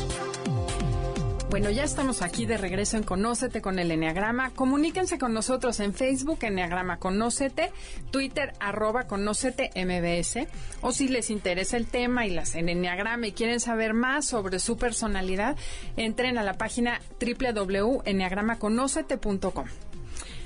Bueno, 1.51 1.71
ya 1.71 1.83
estamos 1.83 2.21
aquí 2.21 2.45
de 2.45 2.59
regreso 2.59 2.99
en 2.99 3.05
Conócete 3.05 3.63
con 3.63 3.79
el 3.79 3.91
Enneagrama. 3.91 4.51
Comuníquense 4.51 5.19
con 5.19 5.33
nosotros 5.33 5.81
en 5.81 5.95
Facebook, 5.95 6.41
Enneagrama 6.43 6.99
Conócete, 6.99 7.73
Twitter, 8.11 8.53
arroba 8.61 9.05
Conócete 9.05 9.71
MBS. 9.75 10.47
O 10.83 10.93
si 10.93 11.09
les 11.09 11.31
interesa 11.31 11.79
el 11.79 11.87
tema 11.87 12.27
y 12.27 12.31
las 12.31 12.55
en 12.55 12.69
Enneagrama 12.69 13.29
y 13.29 13.33
quieren 13.33 13.61
saber 13.61 13.95
más 13.95 14.27
sobre 14.27 14.59
su 14.59 14.77
personalidad, 14.77 15.57
entren 15.97 16.37
a 16.37 16.43
la 16.43 16.59
página 16.59 17.01
www.enneagramaconocete.com. 17.19 19.67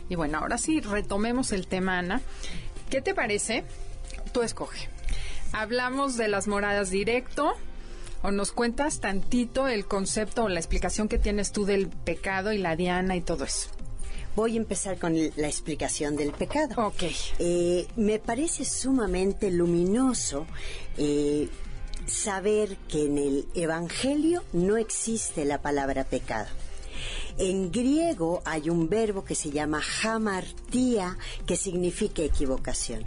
Y 0.09 0.15
bueno, 0.15 0.39
ahora 0.39 0.57
sí, 0.57 0.81
retomemos 0.81 1.51
el 1.51 1.67
tema, 1.67 1.99
Ana. 1.99 2.21
¿Qué 2.91 3.03
te 3.03 3.13
parece? 3.13 3.65
Tú 4.31 4.43
escoge. 4.43 4.89
Hablamos 5.53 6.17
de 6.17 6.29
las 6.29 6.47
moradas 6.47 6.91
directo, 6.91 7.57
o 8.23 8.31
nos 8.31 8.53
cuentas 8.53 9.01
tantito 9.01 9.69
el 9.69 9.87
concepto 9.87 10.45
o 10.45 10.49
la 10.49 10.61
explicación 10.61 11.09
que 11.09 11.19
tienes 11.19 11.53
tú 11.53 11.65
del 11.65 11.89
pecado 11.89 12.53
y 12.53 12.59
la 12.59 12.77
diana 12.77 13.17
y 13.17 13.21
todo 13.21 13.45
eso. 13.45 13.69
Voy 14.35 14.55
a 14.55 14.61
empezar 14.61 14.99
con 14.99 15.15
la 15.15 15.47
explicación 15.47 16.17
del 16.17 16.33
pecado. 16.33 16.87
Ok. 16.87 17.03
Eh, 17.39 17.87
me 17.97 18.19
parece 18.19 18.65
sumamente 18.65 19.51
luminoso 19.51 20.47
eh, 20.97 21.49
saber 22.07 22.77
que 22.89 23.05
en 23.05 23.19
el 23.19 23.47
Evangelio 23.55 24.43
no 24.55 24.79
existe 24.79 25.45
la 25.45 25.61
palabra 25.61 26.05
pecado. 26.05 26.49
En 27.37 27.71
griego 27.73 28.43
hay 28.45 28.71
un 28.71 28.89
verbo 28.89 29.25
que 29.25 29.35
se 29.35 29.51
llama 29.51 29.83
hamartía, 30.03 31.19
que 31.47 31.57
significa 31.57 32.23
equivocación. 32.23 33.05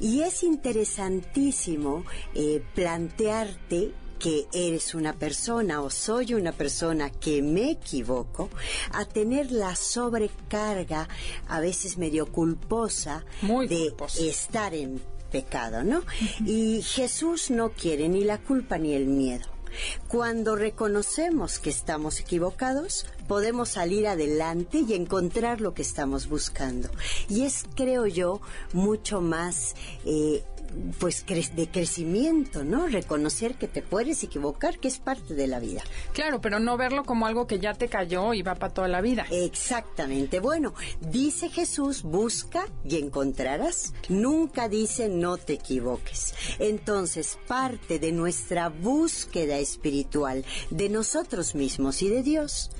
Y 0.00 0.22
es 0.22 0.42
interesantísimo 0.42 2.04
eh, 2.34 2.62
plantearte 2.74 3.92
que 4.22 4.46
eres 4.52 4.94
una 4.94 5.14
persona 5.14 5.82
o 5.82 5.90
soy 5.90 6.34
una 6.34 6.52
persona 6.52 7.10
que 7.10 7.42
me 7.42 7.72
equivoco, 7.72 8.50
a 8.92 9.04
tener 9.04 9.50
la 9.50 9.74
sobrecarga, 9.74 11.08
a 11.48 11.58
veces 11.58 11.98
medio 11.98 12.26
culposa, 12.26 13.24
de 13.68 13.92
estar 14.20 14.74
en 14.74 15.02
pecado, 15.32 15.82
¿no? 15.82 16.04
Y 16.46 16.82
Jesús 16.82 17.50
no 17.50 17.72
quiere 17.72 18.08
ni 18.08 18.22
la 18.22 18.38
culpa 18.38 18.78
ni 18.78 18.94
el 18.94 19.06
miedo. 19.06 19.46
Cuando 20.06 20.54
reconocemos 20.54 21.58
que 21.58 21.70
estamos 21.70 22.20
equivocados, 22.20 23.06
podemos 23.26 23.70
salir 23.70 24.06
adelante 24.06 24.84
y 24.86 24.92
encontrar 24.92 25.60
lo 25.60 25.74
que 25.74 25.82
estamos 25.82 26.28
buscando. 26.28 26.90
Y 27.28 27.44
es, 27.44 27.64
creo 27.74 28.06
yo, 28.06 28.40
mucho 28.72 29.20
más 29.20 29.74
eh, 30.04 30.44
pues 30.98 31.24
de 31.26 31.68
crecimiento, 31.70 32.64
¿no? 32.64 32.86
Reconocer 32.86 33.54
que 33.54 33.68
te 33.68 33.82
puedes 33.82 34.22
equivocar, 34.22 34.78
que 34.78 34.88
es 34.88 34.98
parte 34.98 35.34
de 35.34 35.46
la 35.46 35.60
vida. 35.60 35.82
Claro, 36.12 36.40
pero 36.40 36.58
no 36.58 36.76
verlo 36.76 37.04
como 37.04 37.26
algo 37.26 37.46
que 37.46 37.58
ya 37.58 37.74
te 37.74 37.88
cayó 37.88 38.34
y 38.34 38.42
va 38.42 38.54
para 38.54 38.72
toda 38.72 38.88
la 38.88 39.00
vida. 39.00 39.26
Exactamente. 39.30 40.40
Bueno, 40.40 40.74
dice 41.00 41.48
Jesús, 41.48 42.02
busca 42.02 42.66
y 42.84 42.96
encontrarás. 42.98 43.94
Nunca 44.08 44.68
dice 44.68 45.08
no 45.08 45.36
te 45.36 45.54
equivoques. 45.54 46.34
Entonces, 46.58 47.38
parte 47.46 47.98
de 47.98 48.12
nuestra 48.12 48.68
búsqueda 48.68 49.58
espiritual 49.58 50.44
de 50.70 50.88
nosotros 50.88 51.54
mismos 51.54 52.02
y 52.02 52.08
de 52.08 52.22
Dios 52.22 52.70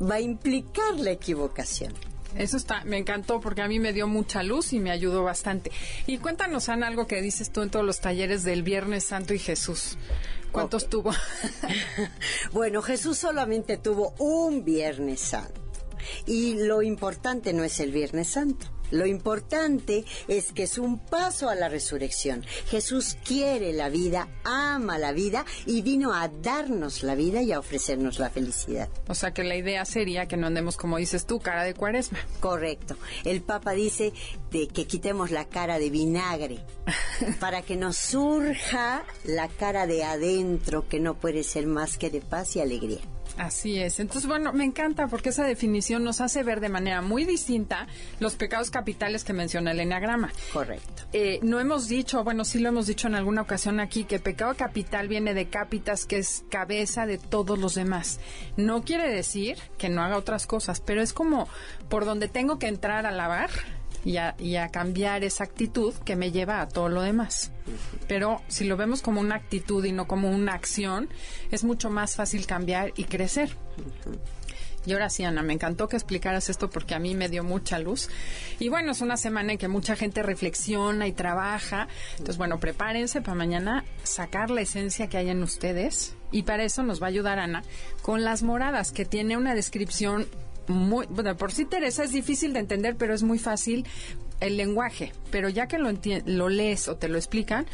va 0.00 0.16
a 0.16 0.20
implicar 0.20 0.98
la 0.98 1.10
equivocación. 1.10 2.11
Eso 2.36 2.56
está, 2.56 2.84
me 2.84 2.98
encantó 2.98 3.40
porque 3.40 3.62
a 3.62 3.68
mí 3.68 3.78
me 3.78 3.92
dio 3.92 4.06
mucha 4.06 4.42
luz 4.42 4.72
y 4.72 4.80
me 4.80 4.90
ayudó 4.90 5.22
bastante. 5.22 5.70
Y 6.06 6.18
cuéntanos, 6.18 6.68
Ana, 6.68 6.86
algo 6.86 7.06
que 7.06 7.20
dices 7.20 7.50
tú 7.52 7.62
en 7.62 7.70
todos 7.70 7.84
los 7.84 8.00
talleres 8.00 8.42
del 8.42 8.62
Viernes 8.62 9.04
Santo 9.04 9.34
y 9.34 9.38
Jesús. 9.38 9.98
¿Cuántos 10.50 10.88
tuvo? 10.88 11.12
bueno, 12.52 12.82
Jesús 12.82 13.18
solamente 13.18 13.76
tuvo 13.76 14.14
un 14.18 14.64
Viernes 14.64 15.20
Santo. 15.20 15.60
Y 16.26 16.64
lo 16.64 16.82
importante 16.82 17.52
no 17.52 17.64
es 17.64 17.80
el 17.80 17.92
Viernes 17.92 18.28
Santo. 18.28 18.71
Lo 18.92 19.06
importante 19.06 20.04
es 20.28 20.52
que 20.52 20.62
es 20.64 20.78
un 20.78 20.98
paso 20.98 21.48
a 21.48 21.54
la 21.54 21.68
resurrección. 21.68 22.44
Jesús 22.68 23.16
quiere 23.24 23.72
la 23.72 23.88
vida, 23.88 24.28
ama 24.44 24.98
la 24.98 25.12
vida 25.12 25.44
y 25.66 25.82
vino 25.82 26.14
a 26.14 26.28
darnos 26.28 27.02
la 27.02 27.14
vida 27.14 27.42
y 27.42 27.52
a 27.52 27.58
ofrecernos 27.58 28.18
la 28.18 28.30
felicidad. 28.30 28.88
O 29.08 29.14
sea 29.14 29.32
que 29.32 29.44
la 29.44 29.56
idea 29.56 29.84
sería 29.84 30.28
que 30.28 30.36
no 30.36 30.46
andemos 30.46 30.76
como 30.76 30.98
dices 30.98 31.26
tú, 31.26 31.40
cara 31.40 31.64
de 31.64 31.74
cuaresma. 31.74 32.18
Correcto. 32.40 32.96
El 33.24 33.42
Papa 33.42 33.72
dice 33.72 34.12
de 34.50 34.68
que 34.68 34.86
quitemos 34.86 35.30
la 35.30 35.46
cara 35.46 35.78
de 35.78 35.90
vinagre 35.90 36.58
para 37.40 37.62
que 37.62 37.76
nos 37.76 37.96
surja 37.96 39.04
la 39.24 39.48
cara 39.48 39.86
de 39.86 40.04
adentro 40.04 40.86
que 40.86 41.00
no 41.00 41.14
puede 41.14 41.42
ser 41.42 41.66
más 41.66 41.96
que 41.96 42.10
de 42.10 42.20
paz 42.20 42.56
y 42.56 42.60
alegría. 42.60 43.00
Así 43.38 43.80
es. 43.80 43.98
Entonces, 44.00 44.28
bueno, 44.28 44.52
me 44.52 44.64
encanta 44.64 45.08
porque 45.08 45.30
esa 45.30 45.44
definición 45.44 46.04
nos 46.04 46.20
hace 46.20 46.42
ver 46.42 46.60
de 46.60 46.68
manera 46.68 47.00
muy 47.02 47.24
distinta 47.24 47.86
los 48.20 48.34
pecados 48.34 48.70
capitales 48.70 49.24
que 49.24 49.32
menciona 49.32 49.72
el 49.72 49.80
Enneagrama. 49.80 50.32
Correcto. 50.52 51.04
Eh, 51.12 51.40
no 51.42 51.58
hemos 51.60 51.88
dicho, 51.88 52.22
bueno, 52.24 52.44
sí 52.44 52.58
lo 52.58 52.68
hemos 52.68 52.86
dicho 52.86 53.08
en 53.08 53.14
alguna 53.14 53.42
ocasión 53.42 53.80
aquí, 53.80 54.04
que 54.04 54.18
pecado 54.18 54.54
capital 54.54 55.08
viene 55.08 55.34
de 55.34 55.48
capitas, 55.48 56.04
que 56.04 56.18
es 56.18 56.44
cabeza 56.50 57.06
de 57.06 57.18
todos 57.18 57.58
los 57.58 57.74
demás. 57.74 58.20
No 58.56 58.82
quiere 58.82 59.08
decir 59.08 59.58
que 59.78 59.88
no 59.88 60.02
haga 60.02 60.16
otras 60.16 60.46
cosas, 60.46 60.80
pero 60.80 61.02
es 61.02 61.12
como 61.12 61.48
por 61.88 62.04
donde 62.04 62.28
tengo 62.28 62.58
que 62.58 62.68
entrar 62.68 63.06
a 63.06 63.10
lavar 63.10 63.50
y 64.04 64.16
a, 64.16 64.68
cambiar 64.68 65.24
esa 65.24 65.44
actitud 65.44 65.94
que 66.04 66.16
me 66.16 66.32
lleva 66.32 66.60
a 66.60 66.68
todo 66.68 66.88
lo 66.88 67.02
demás. 67.02 67.52
Pero 68.08 68.42
si 68.48 68.64
lo 68.64 68.76
vemos 68.76 69.02
como 69.02 69.20
una 69.20 69.36
actitud 69.36 69.84
y 69.84 69.92
no 69.92 70.06
como 70.06 70.30
una 70.30 70.54
acción, 70.54 71.08
es 71.50 71.64
mucho 71.64 71.90
más 71.90 72.16
fácil 72.16 72.46
cambiar 72.46 72.92
y 72.96 73.04
crecer. 73.04 73.56
Y 74.84 74.92
ahora 74.92 75.10
sí, 75.10 75.22
Ana, 75.22 75.42
me 75.42 75.52
encantó 75.52 75.88
que 75.88 75.96
explicaras 75.96 76.50
esto 76.50 76.68
porque 76.68 76.94
a 76.94 76.98
mí 76.98 77.14
me 77.14 77.28
dio 77.28 77.44
mucha 77.44 77.78
luz. 77.78 78.08
Y 78.58 78.68
bueno, 78.68 78.92
es 78.92 79.00
una 79.00 79.16
semana 79.16 79.52
en 79.52 79.58
que 79.58 79.68
mucha 79.68 79.94
gente 79.94 80.22
reflexiona 80.22 81.06
y 81.06 81.12
trabaja. 81.12 81.86
Entonces, 82.12 82.36
bueno, 82.36 82.58
prepárense 82.58 83.22
para 83.22 83.36
mañana 83.36 83.84
sacar 84.02 84.50
la 84.50 84.62
esencia 84.62 85.08
que 85.08 85.18
hay 85.18 85.30
en 85.30 85.42
ustedes. 85.42 86.16
Y 86.32 86.42
para 86.42 86.64
eso 86.64 86.82
nos 86.82 87.00
va 87.00 87.06
a 87.06 87.10
ayudar 87.10 87.38
Ana 87.38 87.62
con 88.00 88.24
las 88.24 88.42
moradas, 88.42 88.90
que 88.90 89.04
tiene 89.04 89.36
una 89.36 89.54
descripción 89.54 90.26
muy, 90.68 91.06
bueno, 91.06 91.36
por 91.36 91.52
sí 91.52 91.64
Teresa 91.64 92.04
es 92.04 92.12
difícil 92.12 92.52
de 92.52 92.60
entender, 92.60 92.96
pero 92.96 93.14
es 93.14 93.22
muy 93.22 93.38
fácil 93.38 93.86
el 94.40 94.56
lenguaje, 94.56 95.12
pero 95.30 95.48
ya 95.48 95.66
que 95.68 95.78
lo, 95.78 95.92
lo 96.26 96.48
lees 96.48 96.88
o 96.88 96.96
te 96.96 97.08
lo 97.08 97.16
explican, 97.16 97.66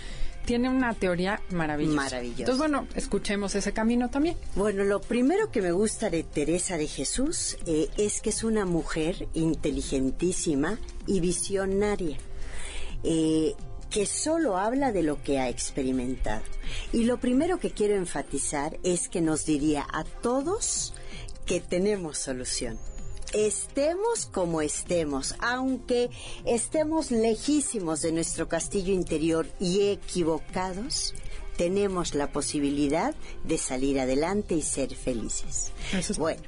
tiene 0.48 0.70
una 0.70 0.94
teoría 0.94 1.42
maravillosa. 1.50 1.96
Maravillosa. 1.96 2.40
Entonces, 2.40 2.58
bueno, 2.58 2.86
escuchemos 2.94 3.54
ese 3.54 3.72
camino 3.72 4.08
también. 4.08 4.34
Bueno, 4.54 4.82
lo 4.82 5.00
primero 5.00 5.50
que 5.50 5.60
me 5.60 5.72
gusta 5.72 6.08
de 6.08 6.22
Teresa 6.22 6.78
de 6.78 6.86
Jesús 6.86 7.58
eh, 7.66 7.88
es 7.98 8.22
que 8.22 8.30
es 8.30 8.42
una 8.44 8.64
mujer 8.64 9.28
inteligentísima 9.34 10.78
y 11.06 11.20
visionaria. 11.20 12.16
Eh, 13.04 13.54
que 13.90 14.06
solo 14.06 14.56
habla 14.56 14.92
de 14.92 15.02
lo 15.02 15.22
que 15.22 15.38
ha 15.38 15.48
experimentado. 15.48 16.42
Y 16.92 17.04
lo 17.04 17.18
primero 17.18 17.58
que 17.58 17.70
quiero 17.70 17.94
enfatizar 17.94 18.78
es 18.82 19.08
que 19.08 19.20
nos 19.20 19.44
diría 19.44 19.86
a 19.92 20.04
todos 20.04 20.94
que 21.48 21.60
tenemos 21.60 22.18
solución 22.18 22.78
estemos 23.32 24.26
como 24.26 24.62
estemos, 24.62 25.34
aunque 25.40 26.10
estemos 26.44 27.10
lejísimos 27.10 28.00
de 28.00 28.12
nuestro 28.12 28.48
castillo 28.48 28.92
interior 28.92 29.46
y 29.60 29.88
equivocados, 29.88 31.14
tenemos 31.56 32.14
la 32.14 32.30
posibilidad 32.30 33.14
de 33.44 33.58
salir 33.58 34.00
adelante 34.00 34.54
y 34.54 34.62
ser 34.62 34.94
felices. 34.94 35.72
Bueno, 36.16 36.42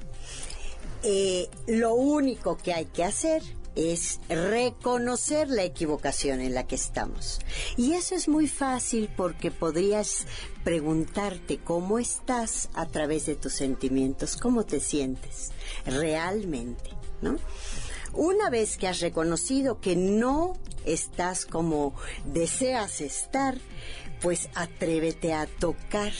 eh, 1.03 1.49
lo 1.67 1.95
único 1.95 2.57
que 2.57 2.73
hay 2.73 2.87
que 2.87 3.05
hacer 3.05 3.43
es 3.77 4.21
reconocer 4.29 5.49
la 5.49 5.65
equivocación 5.65 6.41
en 6.41 6.55
la 6.55 6.67
que 6.67 6.75
estamos. 6.75 7.41
Y 7.77 7.93
eso 7.93 8.15
es 8.15 8.29
muy 8.29 8.49
fácil 8.49 9.11
porque 9.17 9.51
podrías 9.51 10.27
preguntarte 10.65 11.59
cómo 11.59 11.99
estás 11.99 12.69
a 12.75 12.87
través 12.87 13.27
de 13.27 13.37
tus 13.37 13.55
sentimientos, 13.55 14.37
cómo 14.37 14.65
te 14.65 14.81
sientes 14.81 15.51
realmente, 15.85 16.91
¿no? 17.23 17.37
Una 18.13 18.51
vez 18.51 18.77
que 18.77 18.89
has 18.89 19.01
reconocido 19.01 19.81
que 19.81 19.95
no 19.95 20.55
estás 20.85 21.47
como 21.47 21.95
deseas 22.25 23.01
estar, 23.01 23.57
pues 24.21 24.49
atrévete 24.55 25.33
a 25.33 25.47
tocar 25.47 26.13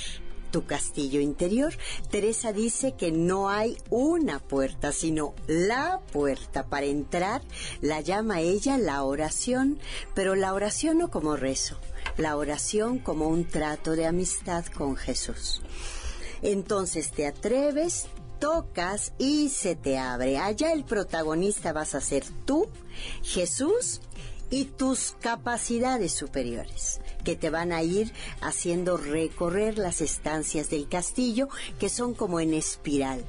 tu 0.51 0.65
castillo 0.65 1.21
interior. 1.21 1.75
Teresa 2.11 2.53
dice 2.53 2.93
que 2.93 3.13
no 3.13 3.49
hay 3.49 3.77
una 3.91 4.39
puerta, 4.39 4.93
sino 4.93 5.35
la 5.47 6.01
puerta 6.13 6.67
para 6.67 6.87
entrar. 6.87 7.43
La 7.81 8.01
llama 8.01 8.41
ella 8.41 8.79
la 8.79 9.03
oración, 9.05 9.79
pero 10.15 10.35
la 10.35 10.53
oración 10.55 10.99
no 10.99 11.11
como 11.11 11.37
rezo, 11.37 11.77
la 12.17 12.37
oración 12.37 12.99
como 12.99 13.29
un 13.29 13.47
trato 13.47 13.93
de 13.93 14.07
amistad 14.07 14.65
con 14.67 14.97
Jesús. 14.97 15.63
Entonces 16.43 17.11
te 17.11 17.27
atreves, 17.27 18.07
tocas 18.39 19.13
y 19.19 19.51
se 19.51 19.77
te 19.77 19.99
abre. 19.99 20.39
Allá 20.39 20.73
el 20.73 20.85
protagonista 20.85 21.73
vas 21.73 21.95
a 21.95 22.01
ser 22.01 22.25
tú, 22.47 22.69
Jesús 23.23 24.01
y 24.51 24.65
tus 24.65 25.15
capacidades 25.21 26.13
superiores 26.13 27.00
que 27.25 27.37
te 27.37 27.51
van 27.51 27.73
a 27.73 27.83
ir 27.83 28.13
haciendo 28.41 28.97
recorrer 28.97 29.79
las 29.79 30.01
estancias 30.01 30.71
del 30.71 30.89
castillo 30.89 31.49
que 31.79 31.89
son 31.89 32.15
como 32.15 32.41
en 32.41 32.55
espiral. 32.55 33.25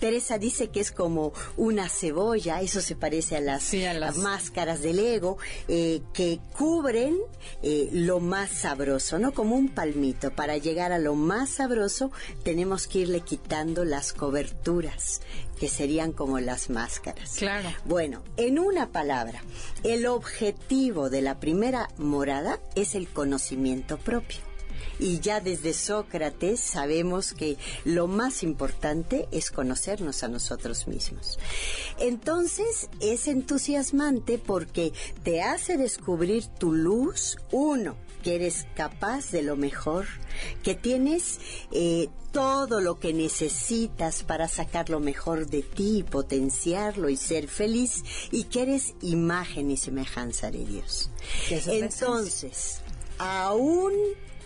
Teresa 0.00 0.38
dice 0.38 0.68
que 0.68 0.80
es 0.80 0.92
como 0.92 1.32
una 1.56 1.88
cebolla, 1.88 2.60
eso 2.60 2.80
se 2.80 2.96
parece 2.96 3.36
a 3.36 3.40
las, 3.40 3.72
máscaras 4.16 4.82
del 4.82 4.98
ego, 4.98 5.38
eh, 5.68 6.02
que 6.12 6.40
cubren 6.56 7.16
eh, 7.62 7.88
lo 7.92 8.20
más 8.20 8.50
sabroso, 8.50 9.18
¿no? 9.18 9.32
Como 9.32 9.56
un 9.56 9.68
palmito. 9.68 10.30
Para 10.30 10.56
llegar 10.56 10.92
a 10.92 10.98
lo 10.98 11.14
más 11.14 11.50
sabroso 11.50 12.10
tenemos 12.42 12.86
que 12.86 13.00
irle 13.00 13.20
quitando 13.20 13.84
las 13.84 14.12
coberturas, 14.12 15.20
que 15.58 15.68
serían 15.68 16.12
como 16.12 16.40
las 16.40 16.70
máscaras. 16.70 17.36
Claro. 17.36 17.68
Bueno, 17.84 18.22
en 18.36 18.58
una 18.58 18.90
palabra, 18.90 19.42
el 19.82 20.06
objetivo 20.06 21.10
de 21.10 21.22
la 21.22 21.40
primera 21.40 21.88
morada 21.98 22.60
es 22.74 22.94
el 22.94 23.08
conocimiento 23.08 23.98
propio. 23.98 24.47
Y 24.98 25.20
ya 25.20 25.40
desde 25.40 25.72
Sócrates 25.72 26.60
sabemos 26.60 27.32
que 27.32 27.56
lo 27.84 28.06
más 28.06 28.42
importante 28.42 29.28
es 29.30 29.50
conocernos 29.50 30.22
a 30.22 30.28
nosotros 30.28 30.88
mismos. 30.88 31.38
Entonces 31.98 32.88
es 33.00 33.28
entusiasmante 33.28 34.38
porque 34.38 34.92
te 35.22 35.42
hace 35.42 35.76
descubrir 35.76 36.46
tu 36.46 36.72
luz, 36.72 37.36
uno, 37.52 37.96
que 38.22 38.34
eres 38.34 38.66
capaz 38.74 39.30
de 39.30 39.42
lo 39.42 39.56
mejor, 39.56 40.06
que 40.62 40.74
tienes 40.74 41.38
eh, 41.72 42.08
todo 42.32 42.80
lo 42.80 42.98
que 42.98 43.12
necesitas 43.12 44.22
para 44.22 44.48
sacar 44.48 44.90
lo 44.90 45.00
mejor 45.00 45.46
de 45.46 45.62
ti, 45.62 46.04
potenciarlo 46.08 47.08
y 47.08 47.16
ser 47.16 47.48
feliz, 47.48 48.04
y 48.30 48.44
que 48.44 48.62
eres 48.62 48.94
imagen 49.00 49.70
y 49.70 49.76
semejanza 49.76 50.50
de 50.50 50.64
Dios. 50.64 51.10
Entonces, 51.50 52.80
aún 53.18 53.92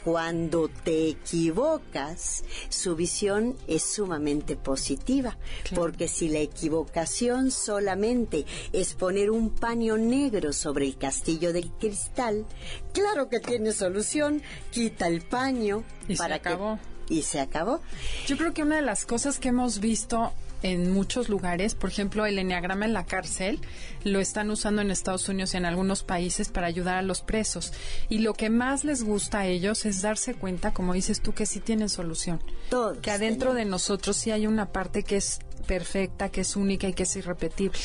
cuando 0.04 0.68
te 0.68 1.08
equivocas, 1.08 2.44
su 2.68 2.96
visión 2.96 3.56
es 3.66 3.82
sumamente 3.82 4.56
positiva, 4.56 5.36
porque 5.74 6.08
si 6.08 6.28
la 6.28 6.40
equivocación 6.40 7.50
solamente 7.50 8.44
es 8.72 8.94
poner 8.94 9.30
un 9.30 9.50
paño 9.50 9.96
negro 9.96 10.52
sobre 10.52 10.86
el 10.86 10.96
castillo 10.96 11.52
del 11.52 11.70
cristal, 11.72 12.46
claro 12.92 13.28
que 13.28 13.40
tiene 13.40 13.72
solución, 13.72 14.42
quita 14.70 15.06
el 15.06 15.22
paño 15.22 15.84
y 16.08 16.16
para 16.16 16.34
se 16.34 16.40
acabó. 16.40 16.78
y 17.08 17.22
se 17.22 17.40
acabó. 17.40 17.80
Yo 18.26 18.36
creo 18.36 18.52
que 18.52 18.62
una 18.62 18.76
de 18.76 18.82
las 18.82 19.04
cosas 19.06 19.38
que 19.38 19.48
hemos 19.48 19.80
visto 19.80 20.32
en 20.62 20.92
muchos 20.92 21.28
lugares. 21.28 21.74
Por 21.74 21.90
ejemplo, 21.90 22.26
el 22.26 22.38
enneagrama 22.38 22.84
en 22.84 22.92
la 22.92 23.06
cárcel 23.06 23.60
lo 24.04 24.20
están 24.20 24.50
usando 24.50 24.82
en 24.82 24.90
Estados 24.90 25.28
Unidos 25.28 25.54
y 25.54 25.56
en 25.58 25.64
algunos 25.64 26.02
países 26.02 26.48
para 26.48 26.66
ayudar 26.66 26.96
a 26.96 27.02
los 27.02 27.22
presos. 27.22 27.72
Y 28.08 28.18
lo 28.18 28.34
que 28.34 28.50
más 28.50 28.84
les 28.84 29.02
gusta 29.02 29.40
a 29.40 29.46
ellos 29.46 29.84
es 29.84 30.02
darse 30.02 30.34
cuenta, 30.34 30.72
como 30.72 30.94
dices 30.94 31.20
tú, 31.20 31.32
que 31.32 31.46
sí 31.46 31.60
tienen 31.60 31.88
solución. 31.88 32.42
Todo. 32.70 33.00
Que 33.00 33.10
adentro 33.10 33.54
de 33.54 33.64
nosotros 33.64 34.16
sí 34.16 34.30
hay 34.30 34.46
una 34.46 34.72
parte 34.72 35.02
que 35.02 35.16
es 35.16 35.40
perfecta, 35.66 36.28
que 36.28 36.42
es 36.42 36.56
única 36.56 36.88
y 36.88 36.92
que 36.92 37.04
es 37.04 37.16
irrepetible. 37.16 37.80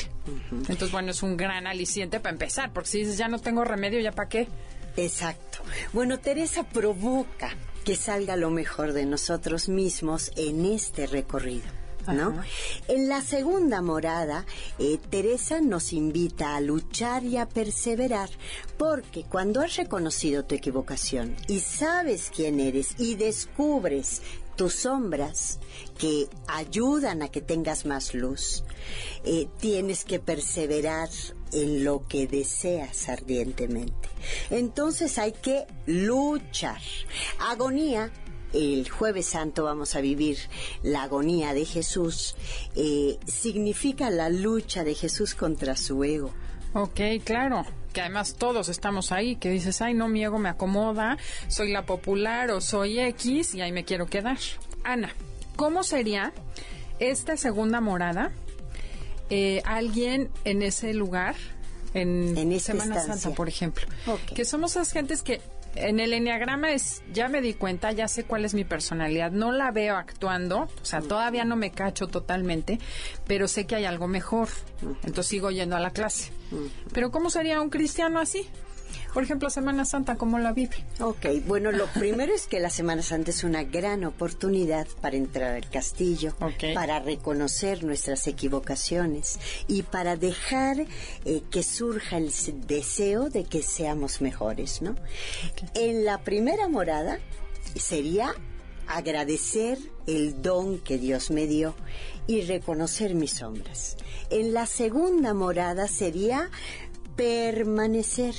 Entonces, 0.50 0.92
bueno, 0.92 1.12
es 1.12 1.22
un 1.22 1.36
gran 1.36 1.66
aliciente 1.66 2.20
para 2.20 2.32
empezar, 2.32 2.72
porque 2.72 2.90
si 2.90 2.98
dices, 2.98 3.18
ya 3.18 3.28
no 3.28 3.38
tengo 3.38 3.64
remedio, 3.64 4.00
¿ya 4.00 4.12
para 4.12 4.28
qué? 4.28 4.48
Exacto. 4.96 5.58
Bueno, 5.92 6.18
Teresa 6.18 6.64
provoca 6.64 7.50
que 7.84 7.96
salga 7.96 8.36
lo 8.36 8.50
mejor 8.50 8.92
de 8.92 9.06
nosotros 9.06 9.68
mismos 9.68 10.32
en 10.36 10.66
este 10.66 11.06
recorrido. 11.06 11.64
En 12.88 13.08
la 13.08 13.20
segunda 13.20 13.82
morada, 13.82 14.46
eh, 14.78 14.98
Teresa 15.10 15.60
nos 15.60 15.92
invita 15.92 16.56
a 16.56 16.60
luchar 16.60 17.22
y 17.24 17.36
a 17.36 17.46
perseverar, 17.46 18.30
porque 18.78 19.24
cuando 19.24 19.60
has 19.60 19.76
reconocido 19.76 20.44
tu 20.46 20.54
equivocación 20.54 21.36
y 21.48 21.60
sabes 21.60 22.30
quién 22.34 22.60
eres 22.60 22.94
y 22.98 23.16
descubres 23.16 24.22
tus 24.56 24.74
sombras 24.74 25.60
que 25.98 26.28
ayudan 26.46 27.22
a 27.22 27.28
que 27.28 27.42
tengas 27.42 27.84
más 27.84 28.14
luz, 28.14 28.64
eh, 29.24 29.46
tienes 29.60 30.04
que 30.04 30.18
perseverar 30.18 31.10
en 31.52 31.84
lo 31.84 32.06
que 32.08 32.26
deseas 32.26 33.08
ardientemente. 33.08 34.08
Entonces 34.50 35.18
hay 35.18 35.32
que 35.32 35.66
luchar. 35.86 36.80
Agonía 37.38 38.10
el 38.52 38.88
jueves 38.88 39.26
santo 39.26 39.64
vamos 39.64 39.94
a 39.94 40.00
vivir 40.00 40.38
la 40.82 41.04
agonía 41.04 41.54
de 41.54 41.64
Jesús, 41.64 42.36
eh, 42.74 43.18
significa 43.26 44.10
la 44.10 44.28
lucha 44.28 44.84
de 44.84 44.94
Jesús 44.94 45.34
contra 45.34 45.76
su 45.76 46.02
ego. 46.04 46.32
Ok, 46.74 47.00
claro, 47.24 47.64
que 47.92 48.00
además 48.02 48.34
todos 48.34 48.68
estamos 48.68 49.12
ahí, 49.12 49.36
que 49.36 49.50
dices, 49.50 49.80
ay, 49.80 49.94
no, 49.94 50.08
mi 50.08 50.22
ego 50.22 50.38
me 50.38 50.48
acomoda, 50.48 51.16
soy 51.48 51.72
la 51.72 51.86
popular 51.86 52.50
o 52.50 52.60
soy 52.60 53.00
X 53.00 53.54
y 53.54 53.60
ahí 53.60 53.72
me 53.72 53.84
quiero 53.84 54.06
quedar. 54.06 54.38
Ana, 54.84 55.14
¿cómo 55.56 55.82
sería 55.82 56.32
esta 56.98 57.36
segunda 57.36 57.80
morada? 57.80 58.32
Eh, 59.30 59.62
alguien 59.64 60.30
en 60.44 60.62
ese 60.62 60.94
lugar, 60.94 61.36
en, 61.94 62.60
Semana 62.60 63.00
Santa, 63.00 63.30
por 63.30 63.48
ejemplo, 63.48 63.86
que 64.34 64.44
somos 64.44 64.72
esas 64.72 64.92
gentes 64.92 65.22
que 65.22 65.40
en 65.86 66.00
el 66.00 66.12
enneagrama 66.12 66.72
es, 66.72 67.02
ya 67.12 67.28
me 67.28 67.40
di 67.40 67.54
cuenta, 67.54 67.92
ya 67.92 68.08
sé 68.08 68.24
cuál 68.24 68.44
es 68.44 68.54
mi 68.54 68.64
personalidad, 68.64 69.30
no 69.30 69.52
la 69.52 69.70
veo 69.70 69.96
actuando, 69.96 70.60
o 70.60 70.84
sea, 70.84 71.00
todavía 71.00 71.44
no 71.44 71.56
me 71.56 71.70
cacho 71.70 72.06
totalmente, 72.06 72.78
pero 73.26 73.48
sé 73.48 73.66
que 73.66 73.76
hay 73.76 73.84
algo 73.84 74.08
mejor, 74.08 74.48
entonces 74.82 75.26
sigo 75.26 75.50
yendo 75.50 75.76
a 75.76 75.80
la 75.80 75.90
clase. 75.90 76.32
Pero 76.92 77.10
¿cómo 77.10 77.30
sería 77.30 77.60
un 77.60 77.70
cristiano 77.70 78.20
así? 78.20 78.48
Por 79.12 79.22
ejemplo, 79.22 79.50
Semana 79.50 79.84
Santa, 79.84 80.16
¿cómo 80.16 80.38
la 80.38 80.52
vive? 80.52 80.76
Ok, 81.00 81.26
bueno, 81.46 81.72
lo 81.72 81.86
primero 81.86 82.34
es 82.34 82.46
que 82.46 82.60
la 82.60 82.70
Semana 82.70 83.02
Santa 83.02 83.30
es 83.30 83.44
una 83.44 83.64
gran 83.64 84.04
oportunidad 84.04 84.86
para 85.00 85.16
entrar 85.16 85.54
al 85.54 85.68
castillo, 85.70 86.34
para 86.74 87.00
reconocer 87.00 87.84
nuestras 87.84 88.26
equivocaciones 88.26 89.38
y 89.66 89.82
para 89.82 90.16
dejar 90.16 90.86
eh, 91.24 91.42
que 91.50 91.62
surja 91.62 92.18
el 92.18 92.32
deseo 92.66 93.30
de 93.30 93.44
que 93.44 93.62
seamos 93.62 94.20
mejores, 94.20 94.82
¿no? 94.82 94.94
En 95.74 96.04
la 96.04 96.18
primera 96.18 96.68
morada 96.68 97.18
sería 97.76 98.34
agradecer 98.86 99.78
el 100.06 100.40
don 100.42 100.78
que 100.78 100.98
Dios 100.98 101.30
me 101.30 101.46
dio 101.46 101.74
y 102.26 102.42
reconocer 102.42 103.14
mis 103.14 103.32
sombras. 103.32 103.96
En 104.30 104.54
la 104.54 104.66
segunda 104.66 105.34
morada 105.34 105.88
sería 105.88 106.50
permanecer 107.16 108.34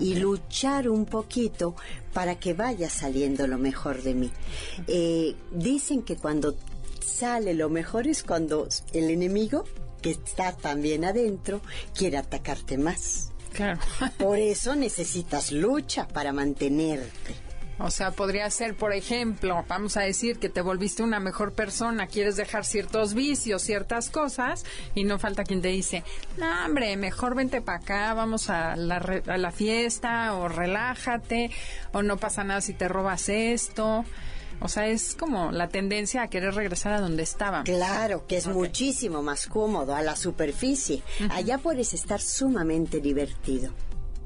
y 0.00 0.16
luchar 0.16 0.88
un 0.88 1.04
poquito 1.04 1.74
para 2.12 2.36
que 2.38 2.54
vaya 2.54 2.90
saliendo 2.90 3.46
lo 3.46 3.58
mejor 3.58 4.02
de 4.02 4.14
mí. 4.14 4.30
Eh, 4.86 5.34
dicen 5.52 6.02
que 6.02 6.16
cuando 6.16 6.56
sale 7.04 7.54
lo 7.54 7.68
mejor 7.68 8.06
es 8.06 8.22
cuando 8.22 8.68
el 8.92 9.10
enemigo, 9.10 9.64
que 10.02 10.10
está 10.10 10.52
también 10.52 11.04
adentro, 11.04 11.60
quiere 11.94 12.18
atacarte 12.18 12.78
más. 12.78 13.32
Claro. 13.52 13.80
Por 14.18 14.38
eso 14.38 14.76
necesitas 14.76 15.50
lucha 15.50 16.06
para 16.06 16.32
mantenerte. 16.32 17.45
O 17.78 17.90
sea, 17.90 18.10
podría 18.10 18.48
ser, 18.50 18.74
por 18.74 18.92
ejemplo, 18.94 19.64
vamos 19.68 19.96
a 19.98 20.02
decir 20.02 20.38
que 20.38 20.48
te 20.48 20.62
volviste 20.62 21.02
una 21.02 21.20
mejor 21.20 21.52
persona, 21.52 22.06
quieres 22.06 22.36
dejar 22.36 22.64
ciertos 22.64 23.12
vicios, 23.12 23.62
ciertas 23.62 24.08
cosas, 24.08 24.64
y 24.94 25.04
no 25.04 25.18
falta 25.18 25.44
quien 25.44 25.60
te 25.60 25.68
dice, 25.68 26.02
no, 26.38 26.46
hombre, 26.64 26.96
mejor 26.96 27.34
vente 27.34 27.60
para 27.60 27.78
acá, 27.78 28.14
vamos 28.14 28.48
a 28.48 28.76
la, 28.76 28.96
a 29.26 29.36
la 29.36 29.50
fiesta, 29.50 30.34
o 30.34 30.48
relájate, 30.48 31.50
o 31.92 32.02
no 32.02 32.16
pasa 32.16 32.44
nada 32.44 32.62
si 32.62 32.72
te 32.72 32.88
robas 32.88 33.28
esto. 33.28 34.04
O 34.58 34.68
sea, 34.68 34.86
es 34.86 35.14
como 35.14 35.52
la 35.52 35.68
tendencia 35.68 36.22
a 36.22 36.28
querer 36.28 36.54
regresar 36.54 36.94
a 36.94 37.00
donde 37.02 37.22
estaba. 37.22 37.62
Claro, 37.62 38.26
que 38.26 38.38
es 38.38 38.46
muchísimo 38.46 39.22
más 39.22 39.46
cómodo, 39.46 39.94
a 39.94 40.00
la 40.00 40.16
superficie. 40.16 41.02
Allá 41.28 41.58
puedes 41.58 41.92
estar 41.92 42.22
sumamente 42.22 43.00
divertido, 43.00 43.74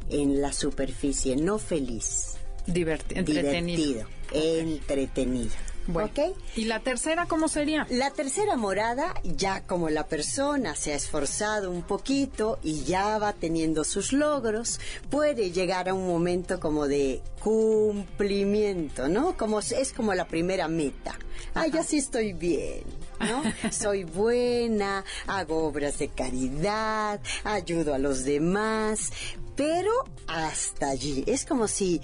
en 0.08 0.40
la 0.40 0.52
superficie, 0.52 1.34
no 1.34 1.58
feliz 1.58 2.29
entretenido. 2.66 4.06
entretenido. 4.32 5.50
Bueno, 5.86 6.10
¿Y 6.54 6.64
la 6.64 6.80
tercera 6.80 7.26
cómo 7.26 7.48
sería? 7.48 7.86
La 7.90 8.10
tercera 8.10 8.56
morada, 8.56 9.14
ya 9.24 9.62
como 9.66 9.88
la 9.90 10.06
persona 10.06 10.76
se 10.76 10.92
ha 10.92 10.96
esforzado 10.96 11.70
un 11.70 11.82
poquito 11.82 12.58
y 12.62 12.84
ya 12.84 13.18
va 13.18 13.32
teniendo 13.32 13.82
sus 13.82 14.12
logros, 14.12 14.78
puede 15.08 15.50
llegar 15.50 15.88
a 15.88 15.94
un 15.94 16.06
momento 16.06 16.60
como 16.60 16.86
de 16.86 17.22
cumplimiento, 17.42 19.08
¿no? 19.08 19.36
Como 19.36 19.58
es 19.60 19.92
como 19.92 20.14
la 20.14 20.28
primera 20.28 20.68
meta. 20.68 21.18
Ah, 21.54 21.66
ya 21.66 21.82
sí 21.82 21.98
estoy 21.98 22.34
bien. 22.34 22.84
¿no? 23.20 23.42
Soy 23.72 24.04
buena, 24.04 25.04
hago 25.26 25.66
obras 25.66 25.98
de 25.98 26.08
caridad, 26.08 27.20
ayudo 27.44 27.94
a 27.94 27.98
los 27.98 28.24
demás, 28.24 29.12
pero 29.56 29.90
hasta 30.26 30.90
allí. 30.90 31.24
Es 31.26 31.44
como 31.44 31.68
si 31.68 32.00